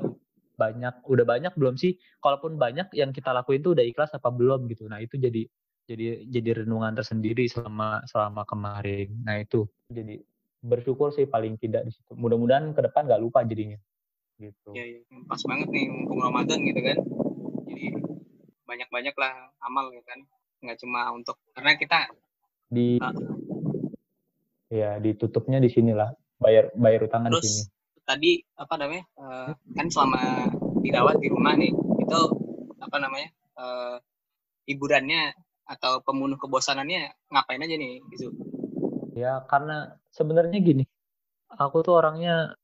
banyak 0.60 1.00
udah 1.08 1.24
banyak 1.24 1.52
belum 1.56 1.80
sih? 1.80 1.96
Kalaupun 2.20 2.60
banyak 2.60 2.92
yang 2.92 3.16
kita 3.16 3.32
lakuin 3.32 3.64
tuh 3.64 3.72
udah 3.72 3.88
ikhlas 3.88 4.12
apa 4.12 4.28
belum 4.28 4.68
gitu. 4.68 4.84
Nah 4.84 5.00
itu 5.00 5.16
jadi 5.16 5.48
jadi 5.88 6.28
jadi 6.28 6.62
renungan 6.62 6.92
tersendiri 6.92 7.48
selama 7.48 8.04
selama 8.04 8.44
kemarin. 8.44 9.08
Nah 9.24 9.40
itu. 9.40 9.64
Jadi 9.88 10.20
bersyukur 10.60 11.08
sih 11.16 11.24
paling 11.24 11.56
tidak 11.56 11.88
di 11.88 11.96
situ. 11.96 12.12
Mudah-mudahan 12.12 12.76
ke 12.76 12.84
depan 12.84 13.08
nggak 13.08 13.22
lupa 13.24 13.40
jadinya. 13.48 13.80
Gitu. 14.36 14.70
Ya, 14.76 14.84
ya 14.84 15.00
pas 15.24 15.40
banget 15.48 15.72
nih 15.72 15.88
mumpung 15.88 16.20
Ramadan 16.20 16.60
gitu 16.60 16.80
kan. 16.84 16.98
Jadi 17.72 17.84
banyak-banyak 18.68 19.14
lah 19.16 19.32
amal 19.64 19.88
ya 19.96 20.04
kan. 20.04 20.20
Nggak 20.60 20.78
cuma 20.84 21.08
untuk 21.16 21.40
karena 21.56 21.72
kita 21.80 21.98
di 22.68 23.00
uh, 23.00 23.16
ya 24.68 25.00
ditutupnya 25.00 25.56
di 25.56 25.72
sinilah 25.72 26.12
bayar 26.36 26.68
bayar 26.76 27.08
utangan 27.08 27.32
di 27.32 27.40
sini. 27.40 27.62
tadi 28.04 28.32
apa 28.60 28.74
namanya 28.76 29.04
uh, 29.16 29.50
kan 29.72 29.88
selama 29.88 30.52
dirawat 30.84 31.16
di 31.16 31.28
rumah 31.32 31.56
nih 31.56 31.72
itu 31.72 32.20
apa 32.76 32.96
namanya 33.00 33.28
uh, 33.56 33.96
hiburannya 34.68 35.32
atau 35.68 36.00
pembunuh 36.00 36.40
kebosanannya 36.40 37.12
ngapain 37.28 37.60
aja 37.60 37.76
nih 37.76 38.00
gitu? 38.16 38.32
Ya 39.12 39.44
karena 39.44 39.92
sebenarnya 40.08 40.58
gini 40.58 40.84
aku 41.52 41.84
tuh 41.84 42.00
orangnya 42.00 42.56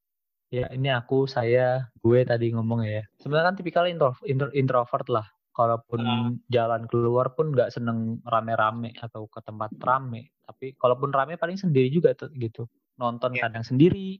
ya 0.48 0.72
ini 0.72 0.88
aku 0.88 1.28
saya 1.28 1.92
gue 2.00 2.24
tadi 2.24 2.56
ngomong 2.56 2.88
ya. 2.88 3.04
Sebenarnya 3.20 3.52
kan 3.52 3.56
tipikal 3.60 3.84
intro, 3.84 4.16
intro, 4.24 4.48
introvert 4.56 5.06
lah. 5.12 5.26
Kalaupun 5.54 6.00
uh. 6.02 6.28
jalan 6.50 6.90
keluar 6.90 7.30
pun 7.38 7.54
nggak 7.54 7.70
seneng 7.70 8.18
rame-rame 8.26 8.96
atau 8.98 9.30
ke 9.30 9.38
tempat 9.44 9.70
rame. 9.78 10.34
Tapi 10.42 10.74
kalaupun 10.74 11.14
rame 11.14 11.38
paling 11.38 11.60
sendiri 11.60 11.92
juga 11.92 12.16
tuh 12.16 12.32
gitu. 12.34 12.66
Nonton 12.98 13.36
yeah. 13.36 13.46
kadang 13.46 13.62
sendiri 13.62 14.18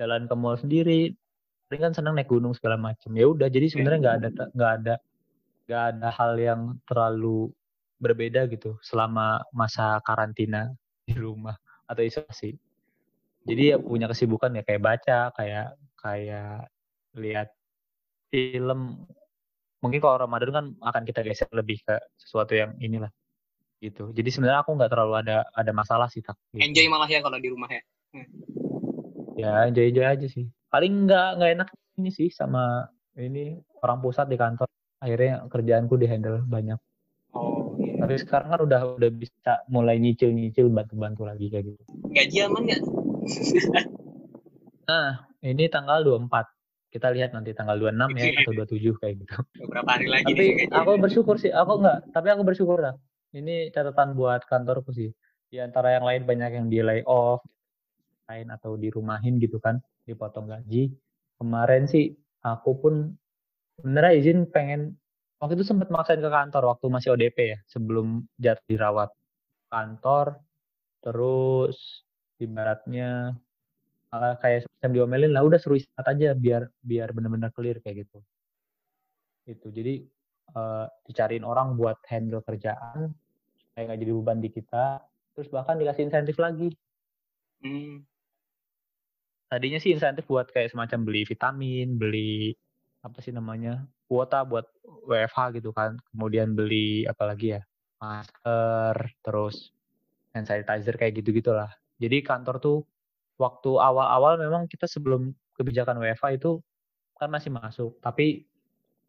jalan 0.00 0.24
ke 0.24 0.34
mall 0.34 0.56
sendiri 0.56 1.12
paling 1.68 1.86
kan 1.86 1.92
senang 1.92 2.16
naik 2.16 2.26
gunung 2.26 2.56
segala 2.56 2.80
macam 2.80 3.12
ya 3.14 3.30
udah 3.30 3.46
jadi 3.46 3.68
sebenarnya 3.68 3.98
nggak 4.00 4.16
ada 4.16 4.28
nggak 4.56 4.72
ada 4.80 4.94
nggak 5.68 5.82
ada 5.94 6.08
hal 6.10 6.32
yang 6.34 6.60
terlalu 6.82 7.52
berbeda 8.00 8.48
gitu 8.48 8.80
selama 8.80 9.44
masa 9.52 10.00
karantina 10.02 10.72
di 11.08 11.14
rumah 11.14 11.54
atau 11.86 12.02
isolasi. 12.02 12.56
Jadi 13.44 13.72
ya 13.72 13.76
punya 13.80 14.08
kesibukan 14.08 14.52
ya 14.52 14.62
kayak 14.64 14.82
baca 14.82 15.18
kayak 15.36 15.76
kayak 16.00 16.68
lihat 17.16 17.48
film. 18.32 19.04
Mungkin 19.80 20.00
kalau 20.00 20.28
Ramadan 20.28 20.50
kan 20.52 20.66
akan 20.84 21.02
kita 21.08 21.24
geser 21.24 21.48
lebih 21.56 21.80
ke 21.80 21.96
sesuatu 22.20 22.52
yang 22.52 22.76
inilah 22.76 23.08
gitu. 23.80 24.12
Jadi 24.12 24.28
sebenarnya 24.28 24.60
aku 24.60 24.76
nggak 24.76 24.92
terlalu 24.92 25.24
ada 25.24 25.48
ada 25.56 25.72
masalah 25.72 26.06
sih 26.12 26.20
tak 26.20 26.36
gitu. 26.52 26.60
enjoy 26.60 26.86
malah 26.92 27.08
ya 27.08 27.24
kalau 27.24 27.40
di 27.40 27.48
rumah 27.48 27.68
ya. 27.72 27.82
Hmm. 28.12 28.28
Ya 29.40 29.52
enjoy 29.72 29.88
enjoy 29.88 30.06
aja 30.06 30.26
sih. 30.28 30.46
Paling 30.68 31.08
nggak 31.08 31.28
nggak 31.40 31.50
enak 31.56 31.68
ini 31.96 32.10
sih 32.12 32.28
sama 32.28 32.84
ini 33.16 33.56
orang 33.80 34.04
pusat 34.04 34.28
di 34.28 34.36
kantor. 34.36 34.68
Akhirnya 35.00 35.48
kerjaanku 35.48 35.96
di 35.96 36.06
handle 36.06 36.44
banyak. 36.44 36.76
Tapi 38.00 38.14
sekarang 38.16 38.48
kan 38.48 38.60
udah 38.64 38.80
udah 38.96 39.10
bisa 39.12 39.52
mulai 39.68 40.00
nyicil 40.00 40.32
nyicil 40.32 40.72
bantu 40.72 40.96
bantu 40.96 41.22
lagi 41.28 41.46
kayak 41.52 41.68
gitu 41.68 41.82
gaji 42.10 42.36
aman 42.48 42.62
nggak 42.64 42.80
nah 44.88 45.28
ini 45.44 45.64
tanggal 45.68 46.02
24 46.02 46.32
kita 46.90 47.06
lihat 47.14 47.30
nanti 47.36 47.54
tanggal 47.54 47.78
26 47.78 48.18
ya 48.18 48.24
atau 48.42 48.52
27 48.66 48.98
kayak 48.98 49.14
gitu. 49.22 49.36
Beberapa 49.62 49.94
hari 49.94 50.10
lagi 50.10 50.34
tapi 50.34 50.66
nih, 50.66 50.74
aku 50.74 50.98
bersyukur 50.98 51.38
sih, 51.38 51.54
aku 51.54 51.78
enggak, 51.78 52.02
tapi 52.10 52.34
aku 52.34 52.42
bersyukur 52.42 52.82
lah. 52.82 52.98
Ini 53.30 53.70
catatan 53.70 54.18
buat 54.18 54.42
kantorku 54.50 54.90
sih. 54.90 55.14
Di 55.54 55.62
antara 55.62 55.94
yang 55.94 56.02
lain 56.02 56.26
banyak 56.26 56.50
yang 56.50 56.66
di 56.66 56.82
lay 56.82 57.06
off, 57.06 57.46
lain 58.30 58.46
atau 58.54 58.78
dirumahin 58.78 59.42
gitu 59.42 59.58
kan 59.58 59.82
dipotong 60.06 60.46
gaji 60.46 60.94
kemarin 61.42 61.90
sih 61.90 62.14
aku 62.46 62.78
pun 62.78 62.94
bener 63.82 64.14
izin 64.14 64.46
pengen 64.46 64.94
waktu 65.40 65.56
itu 65.56 65.64
sempat 65.64 65.88
maksain 65.88 66.20
ke 66.20 66.28
kantor 66.28 66.76
waktu 66.76 66.86
masih 66.92 67.16
ODP 67.16 67.38
ya 67.56 67.58
sebelum 67.64 68.28
jatuh 68.36 68.66
dirawat 68.68 69.10
kantor. 69.72 70.36
Terus 71.00 72.04
ibaratnya 72.36 73.32
uh, 74.12 74.34
kayak 74.36 74.68
semacam 74.68 74.90
diomelin 74.92 75.32
lah 75.32 75.42
udah 75.48 75.56
suruh 75.56 75.80
istirahat 75.80 76.12
aja 76.12 76.36
biar 76.36 76.68
biar 76.84 77.08
benar-benar 77.16 77.50
clear 77.56 77.80
kayak 77.80 78.04
gitu. 78.04 78.20
Itu 79.48 79.72
jadi 79.72 80.04
uh, 80.52 80.86
dicariin 81.08 81.48
orang 81.48 81.80
buat 81.80 81.96
handle 82.12 82.44
kerjaan 82.44 83.16
supaya 83.56 83.82
nggak 83.88 84.00
jadi 84.04 84.12
beban 84.12 84.38
di 84.44 84.52
kita 84.52 85.00
terus 85.32 85.48
bahkan 85.48 85.80
dikasih 85.80 86.12
insentif 86.12 86.36
lagi. 86.36 86.68
Hmm. 87.64 88.04
Tadinya 89.48 89.80
sih 89.80 89.96
insentif 89.96 90.28
buat 90.28 90.52
kayak 90.52 90.76
semacam 90.76 91.00
beli 91.02 91.22
vitamin, 91.24 91.96
beli 91.96 92.54
apa 93.00 93.24
sih 93.24 93.32
namanya 93.32 93.88
kuota 94.10 94.42
buat 94.42 94.66
WFH 95.06 95.62
gitu 95.62 95.70
kan, 95.70 95.94
kemudian 96.10 96.58
beli 96.58 97.06
apa 97.06 97.30
lagi 97.30 97.54
ya 97.54 97.62
masker, 98.02 98.96
terus 99.22 99.70
hand 100.34 100.50
sanitizer 100.50 100.98
kayak 100.98 101.22
gitu 101.22 101.30
gitulah. 101.30 101.70
Jadi 102.02 102.18
kantor 102.26 102.58
tuh 102.58 102.78
waktu 103.38 103.70
awal-awal 103.78 104.34
memang 104.34 104.66
kita 104.66 104.90
sebelum 104.90 105.30
kebijakan 105.54 106.02
WFH 106.02 106.42
itu 106.42 106.58
kan 107.14 107.30
masih 107.30 107.54
masuk, 107.54 108.02
tapi 108.02 108.42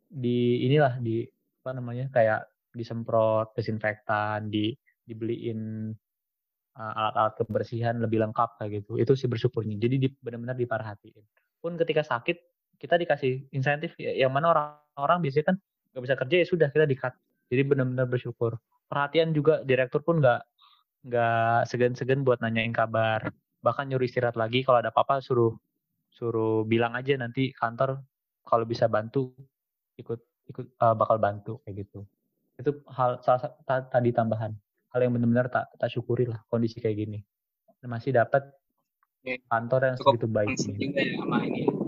di 0.06 0.70
inilah 0.70 1.02
di 1.02 1.26
apa 1.66 1.72
namanya 1.74 2.06
kayak 2.14 2.46
disemprot 2.78 3.58
desinfektan, 3.58 4.54
di 4.54 4.76
dibeliin 5.08 5.90
alat-alat 6.78 7.36
kebersihan 7.42 8.00
lebih 8.00 8.22
lengkap 8.22 8.62
kayak 8.62 8.84
gitu. 8.84 9.02
Itu 9.02 9.18
sih 9.18 9.28
bersyukurnya. 9.28 9.76
Jadi 9.76 9.96
di, 10.00 10.08
benar-benar 10.08 10.56
diperhatiin. 10.56 11.24
Pun 11.60 11.76
ketika 11.76 12.04
sakit 12.04 12.51
kita 12.82 12.98
dikasih 12.98 13.46
insentif 13.54 13.94
ya, 14.02 14.26
yang 14.26 14.34
mana 14.34 14.50
orang-orang 14.50 15.22
biasanya 15.22 15.54
kan 15.54 15.58
nggak 15.94 16.04
bisa 16.10 16.16
kerja 16.18 16.36
ya 16.42 16.46
sudah 16.50 16.68
kita 16.74 16.86
dikat 16.90 17.14
jadi 17.52 17.62
benar-benar 17.68 18.08
bersyukur. 18.08 18.58
Perhatian 18.88 19.36
juga 19.36 19.62
direktur 19.62 20.02
pun 20.02 20.24
nggak 20.24 20.42
nggak 21.06 21.68
segan-segan 21.70 22.26
buat 22.26 22.42
nanyain 22.42 22.74
kabar. 22.74 23.30
Bahkan 23.62 23.92
nyuruh 23.94 24.08
istirahat 24.08 24.40
lagi 24.40 24.66
kalau 24.66 24.82
ada 24.82 24.90
apa-apa 24.90 25.22
suruh 25.22 25.54
suruh 26.10 26.66
bilang 26.66 26.98
aja 26.98 27.14
nanti 27.20 27.54
kantor 27.54 28.02
kalau 28.48 28.66
bisa 28.66 28.90
bantu 28.90 29.36
ikut 30.00 30.20
ikut 30.50 30.66
uh, 30.82 30.96
bakal 30.98 31.22
bantu 31.22 31.60
kayak 31.68 31.86
gitu. 31.86 32.08
Itu 32.58 32.82
hal 32.90 33.22
salah 33.22 33.52
tadi 33.92 34.10
tambahan. 34.16 34.56
Hal 34.96 35.06
yang 35.06 35.14
benar-benar 35.16 35.52
tak 35.52 35.76
tak 35.76 35.92
syukuri 35.92 36.26
lah 36.26 36.40
kondisi 36.48 36.80
kayak 36.80 36.98
gini. 37.04 37.20
Masih 37.84 38.16
dapat 38.16 38.48
kantor 39.52 39.92
yang 39.92 39.96
Cukup 40.00 40.18
segitu 40.18 40.28
baik 40.32 40.56
ini. 40.56 40.74
Juga 40.88 41.00
ya 41.04 41.14
sama 41.20 41.38
ini 41.46 41.81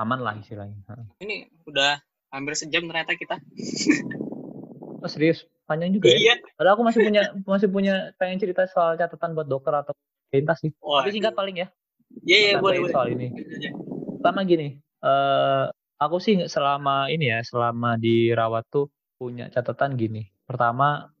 aman 0.00 0.20
lah 0.20 0.34
istilahnya. 0.40 0.76
Ini 1.20 1.50
udah 1.68 2.00
hampir 2.32 2.54
sejam 2.56 2.86
ternyata 2.86 3.14
kita. 3.14 3.36
oh 5.02 5.10
serius? 5.10 5.44
Panjang 5.68 5.94
juga 5.94 6.10
ya? 6.10 6.18
Iya. 6.18 6.34
Padahal 6.58 6.74
aku 6.80 6.84
masih 6.86 7.00
punya 7.06 7.22
masih 7.46 7.68
punya 7.70 7.94
pengen 8.18 8.42
cerita 8.42 8.66
soal 8.66 8.98
catatan 8.98 9.38
buat 9.38 9.46
dokter 9.46 9.70
atau 9.70 9.94
lintas 10.34 10.58
sih. 10.62 10.72
Oh, 10.82 10.98
Tapi 10.98 11.14
singkat 11.14 11.34
paling 11.34 11.62
ya. 11.62 11.68
Iya 12.26 12.38
iya 12.38 12.54
boleh 12.58 12.82
boleh. 12.82 12.94
Soal 12.94 13.14
ini. 13.14 13.30
Pertama 14.18 14.42
gini, 14.42 14.76
uh, 15.06 15.70
aku 15.96 16.16
sih 16.18 16.36
selama 16.50 17.06
ini 17.08 17.30
ya, 17.30 17.40
selama 17.46 17.94
dirawat 17.96 18.66
tuh 18.68 18.90
punya 19.20 19.46
catatan 19.52 19.94
gini. 19.94 20.26
Pertama, 20.44 21.12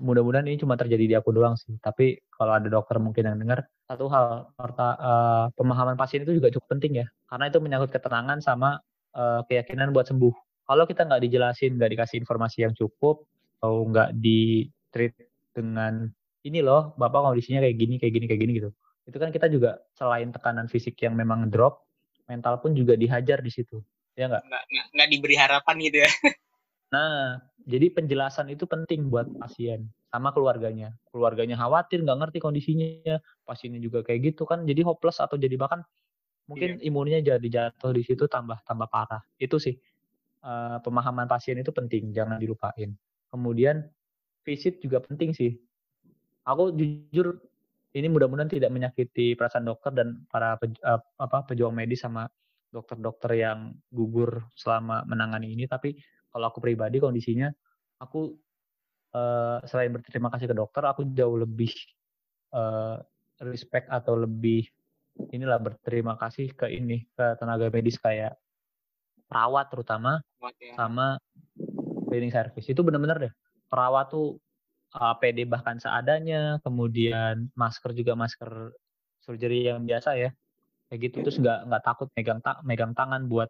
mudah-mudahan 0.00 0.48
ini 0.48 0.56
cuma 0.56 0.74
terjadi 0.74 1.04
di 1.04 1.14
aku 1.14 1.30
doang 1.30 1.54
sih. 1.54 1.76
Tapi 1.78 2.18
kalau 2.32 2.56
ada 2.56 2.66
dokter 2.66 2.96
mungkin 2.96 3.28
yang 3.28 3.38
dengar, 3.38 3.68
satu 3.84 4.08
hal, 4.08 4.48
uh, 4.56 5.46
pemahaman 5.54 5.94
pasien 6.00 6.24
itu 6.24 6.34
juga 6.34 6.48
cukup 6.48 6.76
penting 6.76 7.04
ya. 7.04 7.06
Karena 7.28 7.52
itu 7.52 7.60
menyangkut 7.60 7.92
ketenangan 7.92 8.40
sama 8.40 8.80
uh, 9.14 9.44
keyakinan 9.46 9.92
buat 9.92 10.08
sembuh. 10.08 10.34
Kalau 10.66 10.84
kita 10.88 11.04
nggak 11.06 11.22
dijelasin, 11.28 11.76
nggak 11.76 11.90
dikasih 11.94 12.16
informasi 12.24 12.64
yang 12.64 12.72
cukup, 12.72 13.28
atau 13.60 13.84
nggak 13.84 14.16
di 14.16 14.66
treat 14.88 15.12
dengan 15.52 16.08
ini 16.48 16.64
loh, 16.64 16.96
bapak 16.96 17.20
kondisinya 17.30 17.60
kayak 17.60 17.76
gini, 17.76 17.94
kayak 18.00 18.12
gini, 18.16 18.26
kayak 18.26 18.40
gini 18.40 18.52
gitu. 18.56 18.70
Itu 19.04 19.20
kan 19.20 19.28
kita 19.28 19.52
juga 19.52 19.76
selain 19.92 20.32
tekanan 20.32 20.66
fisik 20.72 20.96
yang 21.04 21.12
memang 21.12 21.52
drop, 21.52 21.84
mental 22.24 22.56
pun 22.64 22.72
juga 22.72 22.96
dihajar 22.96 23.44
di 23.44 23.52
situ. 23.52 23.84
Ya? 24.16 24.32
Nggak, 24.32 24.44
nggak 24.96 25.08
diberi 25.12 25.36
harapan 25.36 25.76
gitu 25.84 25.98
ya. 26.06 26.10
Nah, 26.90 27.38
jadi 27.66 27.86
penjelasan 27.94 28.50
itu 28.50 28.66
penting 28.66 29.10
buat 29.10 29.30
pasien 29.38 29.86
sama 30.10 30.34
keluarganya. 30.34 30.90
Keluarganya 31.14 31.54
khawatir, 31.54 32.02
nggak 32.02 32.18
ngerti 32.18 32.38
kondisinya, 32.42 33.16
pasiennya 33.46 33.78
juga 33.78 34.02
kayak 34.02 34.34
gitu 34.34 34.42
kan, 34.42 34.66
jadi 34.66 34.82
hopeless 34.82 35.22
atau 35.22 35.38
jadi 35.38 35.54
bahkan 35.54 35.86
mungkin 36.50 36.82
iya. 36.82 36.90
imunnya 36.90 37.18
jadi 37.22 37.46
jatuh 37.46 37.94
di 37.94 38.02
situ 38.02 38.26
tambah 38.26 38.58
tambah 38.66 38.90
parah. 38.90 39.22
Itu 39.38 39.62
sih 39.62 39.78
uh, 40.42 40.82
pemahaman 40.82 41.30
pasien 41.30 41.62
itu 41.62 41.70
penting, 41.70 42.10
jangan 42.10 42.42
dilupain. 42.42 42.90
Kemudian 43.30 43.86
visit 44.42 44.82
juga 44.82 44.98
penting 44.98 45.30
sih. 45.30 45.54
Aku 46.42 46.74
jujur 46.74 47.38
ini 47.94 48.06
mudah-mudahan 48.10 48.50
tidak 48.50 48.70
menyakiti 48.74 49.38
perasaan 49.38 49.66
dokter 49.66 49.94
dan 49.94 50.26
para 50.26 50.58
pej, 50.58 50.74
uh, 50.82 50.98
apa 51.22 51.46
pejuang 51.46 51.74
medis 51.74 52.02
sama 52.02 52.26
dokter-dokter 52.70 53.34
yang 53.34 53.74
gugur 53.90 54.46
selama 54.54 55.02
menangani 55.06 55.54
ini, 55.54 55.66
tapi 55.66 55.98
kalau 56.30 56.46
aku 56.50 56.58
pribadi 56.62 57.02
kondisinya 57.02 57.50
aku 58.00 58.34
uh, 59.14 59.58
selain 59.66 59.92
berterima 59.92 60.30
kasih 60.32 60.50
ke 60.50 60.56
dokter 60.56 60.82
aku 60.86 61.06
jauh 61.12 61.36
lebih 61.36 61.70
uh, 62.54 62.98
respect 63.42 63.90
atau 63.90 64.16
lebih 64.16 64.66
inilah 65.34 65.60
berterima 65.60 66.16
kasih 66.16 66.54
ke 66.54 66.70
ini 66.70 67.04
ke 67.12 67.36
tenaga 67.36 67.68
medis 67.68 68.00
kayak 68.00 68.38
perawat 69.26 69.68
terutama 69.68 70.18
ya. 70.58 70.74
sama 70.74 71.20
cleaning 72.08 72.32
service 72.32 72.66
itu 72.66 72.80
benar-benar 72.80 73.18
deh 73.22 73.32
perawat 73.70 74.10
tuh 74.10 74.40
uh, 74.98 75.14
eh, 75.22 75.46
bahkan 75.46 75.78
seadanya 75.78 76.58
kemudian 76.66 77.52
masker 77.54 77.94
juga 77.94 78.18
masker 78.18 78.74
surgery 79.22 79.70
yang 79.70 79.86
biasa 79.86 80.18
ya 80.18 80.30
kayak 80.90 81.00
gitu 81.06 81.16
terus 81.22 81.38
nggak 81.38 81.70
nggak 81.70 81.82
takut 81.86 82.08
megang 82.18 82.40
tak 82.42 82.58
megang 82.66 82.92
tangan 82.98 83.30
buat 83.30 83.46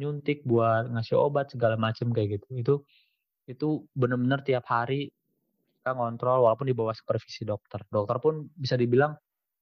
nyuntik 0.00 0.40
buat 0.48 0.88
ngasih 0.88 1.20
obat 1.20 1.52
segala 1.52 1.76
macam 1.76 2.08
kayak 2.16 2.40
gitu. 2.40 2.48
Itu 2.56 2.74
itu 3.44 3.84
benar-benar 3.92 4.40
tiap 4.40 4.64
hari 4.72 5.12
kita 5.80 5.92
ngontrol 5.92 6.48
walaupun 6.48 6.64
di 6.64 6.72
bawah 6.72 6.96
supervisi 6.96 7.44
dokter. 7.44 7.84
Dokter 7.92 8.16
pun 8.16 8.48
bisa 8.56 8.80
dibilang 8.80 9.12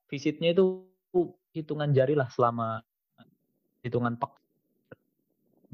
visitnya 0.06 0.54
itu 0.54 0.86
hitungan 1.50 1.90
jari 1.90 2.14
lah 2.14 2.30
selama 2.30 2.78
hitungan 3.82 4.14
pek 4.14 4.30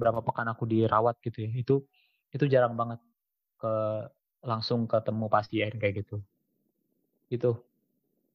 berapa 0.01 0.25
pekan 0.25 0.49
aku 0.49 0.65
dirawat 0.65 1.21
gitu 1.21 1.45
ya. 1.45 1.51
Itu 1.53 1.85
itu 2.33 2.45
jarang 2.49 2.73
banget 2.73 3.05
ke 3.61 3.73
langsung 4.45 4.89
ketemu 4.89 5.29
pasien 5.29 5.73
kayak 5.77 6.05
gitu. 6.05 6.25
Gitu. 7.29 7.53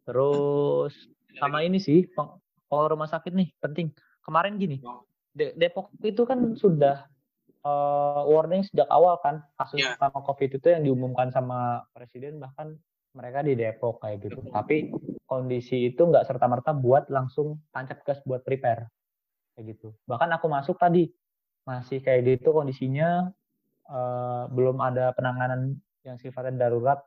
Terus 0.06 0.94
sama 1.42 1.66
ini 1.66 1.82
sih 1.82 2.06
kalau 2.70 2.86
rumah 2.86 3.10
sakit 3.10 3.34
nih 3.34 3.50
penting. 3.58 3.90
Kemarin 4.22 4.62
gini 4.62 4.78
Depok 5.56 5.96
itu 6.04 6.28
kan 6.28 6.54
sudah 6.60 7.08
uh, 7.64 8.22
warning 8.28 8.64
sejak 8.68 8.88
awal 8.92 9.20
kan 9.24 9.44
kasus 9.56 9.84
yeah. 9.84 9.96
sama 9.96 10.20
COVID 10.24 10.60
itu 10.60 10.68
yang 10.68 10.84
diumumkan 10.84 11.32
sama 11.32 11.88
presiden 11.96 12.40
bahkan 12.44 12.76
mereka 13.16 13.42
di 13.42 13.58
Depok 13.58 14.04
kayak 14.04 14.30
gitu. 14.30 14.40
Tapi 14.54 14.94
kondisi 15.26 15.90
itu 15.90 16.02
nggak 16.02 16.30
serta 16.30 16.46
merta 16.46 16.72
buat 16.76 17.10
langsung 17.10 17.60
tancap 17.74 18.06
gas 18.06 18.20
buat 18.24 18.46
prepare 18.46 18.92
kayak 19.56 19.76
gitu. 19.76 19.96
Bahkan 20.06 20.30
aku 20.38 20.46
masuk 20.48 20.78
tadi 20.78 21.10
masih 21.66 22.02
kayak 22.02 22.40
gitu 22.40 22.54
kondisinya 22.56 23.30
uh, 23.90 24.50
belum 24.50 24.80
ada 24.82 25.14
penanganan 25.14 25.78
yang 26.02 26.18
sifatnya 26.18 26.66
darurat 26.66 26.98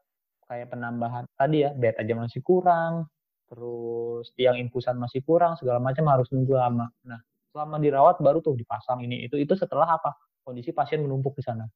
kayak 0.46 0.70
penambahan 0.70 1.24
tadi 1.34 1.64
ya 1.64 1.72
bed 1.72 1.96
aja 1.96 2.12
masih 2.12 2.44
kurang 2.44 3.08
terus 3.48 4.30
tiang 4.36 4.60
infusan 4.60 5.00
masih 5.00 5.24
kurang 5.24 5.56
segala 5.56 5.80
macam 5.80 6.08
harus 6.08 6.28
nunggu 6.30 6.56
lama. 6.56 6.88
Nah 7.08 7.20
selama 7.52 7.76
dirawat 7.78 8.18
baru 8.18 8.40
tuh 8.40 8.56
dipasang 8.56 9.04
ini. 9.04 9.28
Itu 9.28 9.36
itu 9.36 9.52
setelah 9.52 10.00
apa? 10.00 10.16
Kondisi 10.42 10.72
pasien 10.72 11.04
menumpuk 11.04 11.36
di 11.36 11.44
sana. 11.44 11.68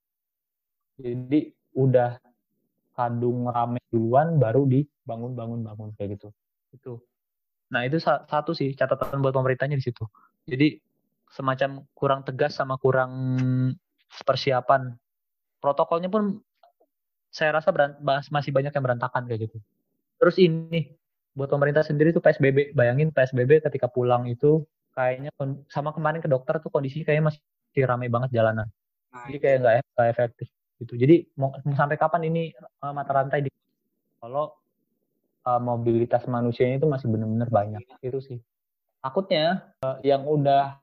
Jadi 0.96 1.52
udah 1.76 2.16
kadung 2.96 3.52
rame 3.52 3.78
duluan 3.92 4.40
baru 4.40 4.64
dibangun 4.64 5.36
bangun 5.36 5.60
bangun 5.60 5.92
kayak 6.00 6.16
gitu. 6.16 6.32
Itu. 6.72 7.04
Nah 7.70 7.84
itu 7.84 8.00
satu 8.00 8.56
sih 8.56 8.72
catatan 8.72 9.20
buat 9.20 9.36
pemerintahnya 9.36 9.76
di 9.76 9.84
situ. 9.84 10.08
Jadi 10.48 10.80
semacam 11.28 11.84
kurang 11.92 12.20
tegas 12.24 12.56
sama 12.56 12.80
kurang 12.80 13.36
persiapan. 14.24 14.96
Protokolnya 15.60 16.08
pun 16.08 16.40
saya 17.28 17.52
rasa 17.52 17.68
masih 18.32 18.50
banyak 18.56 18.72
yang 18.72 18.84
berantakan 18.84 19.28
kayak 19.28 19.50
gitu. 19.50 19.60
Terus 20.16 20.36
ini 20.40 20.96
buat 21.36 21.52
pemerintah 21.52 21.84
sendiri 21.84 22.16
tuh 22.16 22.24
PSBB 22.24 22.72
bayangin 22.72 23.12
PSBB 23.12 23.60
ketika 23.60 23.92
pulang 23.92 24.24
itu 24.24 24.64
kayaknya 24.96 25.30
sama 25.68 25.92
kemarin 25.92 26.24
ke 26.24 26.28
dokter 26.32 26.56
tuh 26.64 26.72
kondisinya 26.72 27.04
kayaknya 27.04 27.28
masih 27.28 27.84
ramai 27.84 28.08
banget 28.08 28.32
jalanan. 28.32 28.66
Nah, 29.12 29.28
jadi 29.28 29.38
kayak 29.38 29.56
nggak 29.60 30.08
efektif 30.08 30.48
gitu. 30.80 30.96
Jadi 30.96 31.28
mau, 31.36 31.52
mau 31.52 31.76
sampai 31.76 32.00
kapan 32.00 32.32
ini 32.32 32.56
uh, 32.80 32.92
mata 32.96 33.12
rantai 33.12 33.44
di 33.44 33.50
kalau 34.16 34.56
uh, 35.44 35.60
mobilitas 35.60 36.24
manusianya 36.24 36.80
itu 36.80 36.88
masih 36.88 37.06
benar-benar 37.12 37.48
banyak 37.52 37.84
itu 38.00 38.18
sih. 38.24 38.38
Takutnya 39.04 39.76
uh, 39.84 40.00
yang 40.00 40.24
udah 40.24 40.80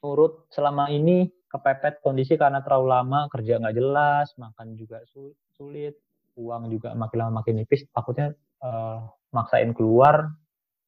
nurut 0.00 0.48
selama 0.48 0.88
ini 0.88 1.28
kepepet 1.52 2.00
kondisi 2.00 2.40
karena 2.40 2.64
terlalu 2.64 2.86
lama 2.88 3.28
kerja 3.28 3.60
nggak 3.60 3.76
jelas, 3.76 4.32
makan 4.40 4.80
juga 4.80 5.04
sulit, 5.52 6.00
uang 6.40 6.72
juga 6.72 6.96
makin 6.96 7.28
lama 7.28 7.44
makin 7.44 7.60
nipis. 7.60 7.84
Takutnya 7.92 8.32
uh, 8.64 9.04
maksain 9.30 9.76
keluar 9.76 10.32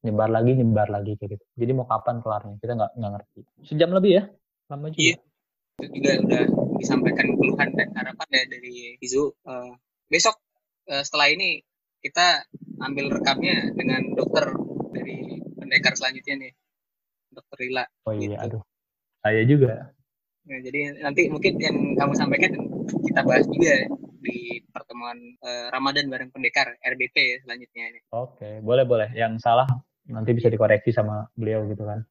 nyebar 0.02 0.28
lagi 0.28 0.52
nyebar 0.58 0.88
lagi 0.90 1.14
kayak 1.14 1.38
gitu. 1.38 1.44
Jadi 1.54 1.72
mau 1.74 1.86
kapan 1.86 2.18
kelarnya? 2.18 2.54
Kita 2.58 2.72
nggak 2.74 2.92
nggak 2.98 3.12
ngerti. 3.14 3.40
Sejam 3.62 3.90
lebih 3.94 4.12
ya? 4.18 4.22
Lama 4.70 4.86
juga. 4.90 5.00
Iya. 5.02 5.16
itu 5.80 5.98
juga 5.98 6.12
udah 6.20 6.42
disampaikan 6.78 7.26
keluhan 7.34 7.68
dan 7.74 7.88
harapan 7.96 8.28
ya 8.30 8.44
dari 8.46 8.74
Izu. 9.02 9.34
Uh, 9.42 9.72
besok 10.06 10.38
uh, 10.92 11.02
setelah 11.02 11.32
ini 11.32 11.64
kita 12.02 12.44
ambil 12.82 13.10
rekamnya 13.14 13.72
dengan 13.74 14.02
dokter 14.14 14.52
dari 14.92 15.42
pendekar 15.58 15.94
selanjutnya 15.96 16.34
nih. 16.38 16.52
Dokter 17.32 17.56
Rila. 17.66 17.84
Oh 18.06 18.14
iya 18.14 18.36
gitu. 18.36 18.44
aduh. 18.44 18.62
Saya 19.22 19.42
juga. 19.46 19.94
Nah, 20.42 20.58
jadi 20.58 20.98
nanti 20.98 21.30
mungkin 21.30 21.54
yang 21.62 21.94
kamu 21.94 22.12
sampaikan 22.18 22.52
kita 23.06 23.22
bahas 23.22 23.46
juga 23.46 23.86
di 24.22 24.62
pertemuan 24.70 25.18
uh, 25.42 25.70
Ramadan 25.70 26.10
bareng 26.10 26.30
pendekar 26.34 26.74
RBP 26.78 27.16
ya 27.16 27.36
selanjutnya 27.46 27.84
ini. 27.94 28.00
Oke, 28.10 28.58
boleh 28.62 28.82
boleh. 28.86 29.08
Yang 29.14 29.42
salah 29.42 29.66
nanti 30.10 30.30
bisa 30.34 30.50
dikoreksi 30.50 30.90
sama 30.90 31.28
beliau 31.38 31.66
gitu 31.70 31.86
kan 31.86 32.02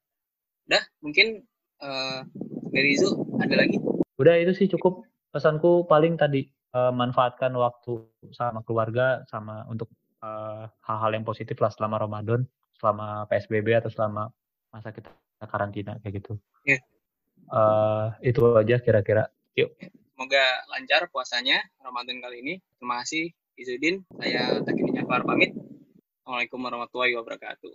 udah 0.71 0.83
mungkin 1.03 1.43
uh, 1.83 2.23
dari 2.71 2.95
itu 2.95 3.11
ada 3.41 3.55
lagi 3.57 3.77
udah 4.21 4.35
itu 4.39 4.53
sih 4.55 4.67
cukup 4.71 5.03
pesanku 5.33 5.87
paling 5.89 6.15
tadi 6.15 6.47
uh, 6.75 6.93
manfaatkan 6.93 7.51
waktu 7.55 8.07
sama 8.31 8.63
keluarga 8.63 9.25
sama 9.27 9.65
untuk 9.67 9.89
hal 10.21 10.29
eh, 10.29 10.65
hal-hal 10.85 11.11
yang 11.17 11.25
positif 11.25 11.57
lah 11.57 11.73
selama 11.73 11.97
Ramadan 11.97 12.45
selama 12.77 13.25
PSBB 13.25 13.73
atau 13.73 13.89
selama 13.89 14.29
masa 14.69 14.93
kita 14.93 15.09
karantina 15.49 15.97
kayak 16.05 16.21
gitu 16.21 16.37
yeah. 16.61 16.77
uh, 17.49 18.13
itu 18.21 18.37
aja 18.53 18.77
kira-kira. 18.77 19.33
Yuk. 19.57 19.73
Semoga 20.13 20.45
lancar 20.69 21.09
puasanya 21.09 21.57
Ramadan 21.81 22.21
kali 22.21 22.45
ini. 22.45 22.53
Terima 22.77 23.01
kasih 23.01 23.33
Izudin. 23.57 24.05
Saya 24.21 24.61
Takin 24.61 24.93
Jafar 24.93 25.25
pamit. 25.25 25.57
Assalamualaikum 26.21 26.61
warahmatullahi 26.61 27.17
wabarakatuh. 27.17 27.73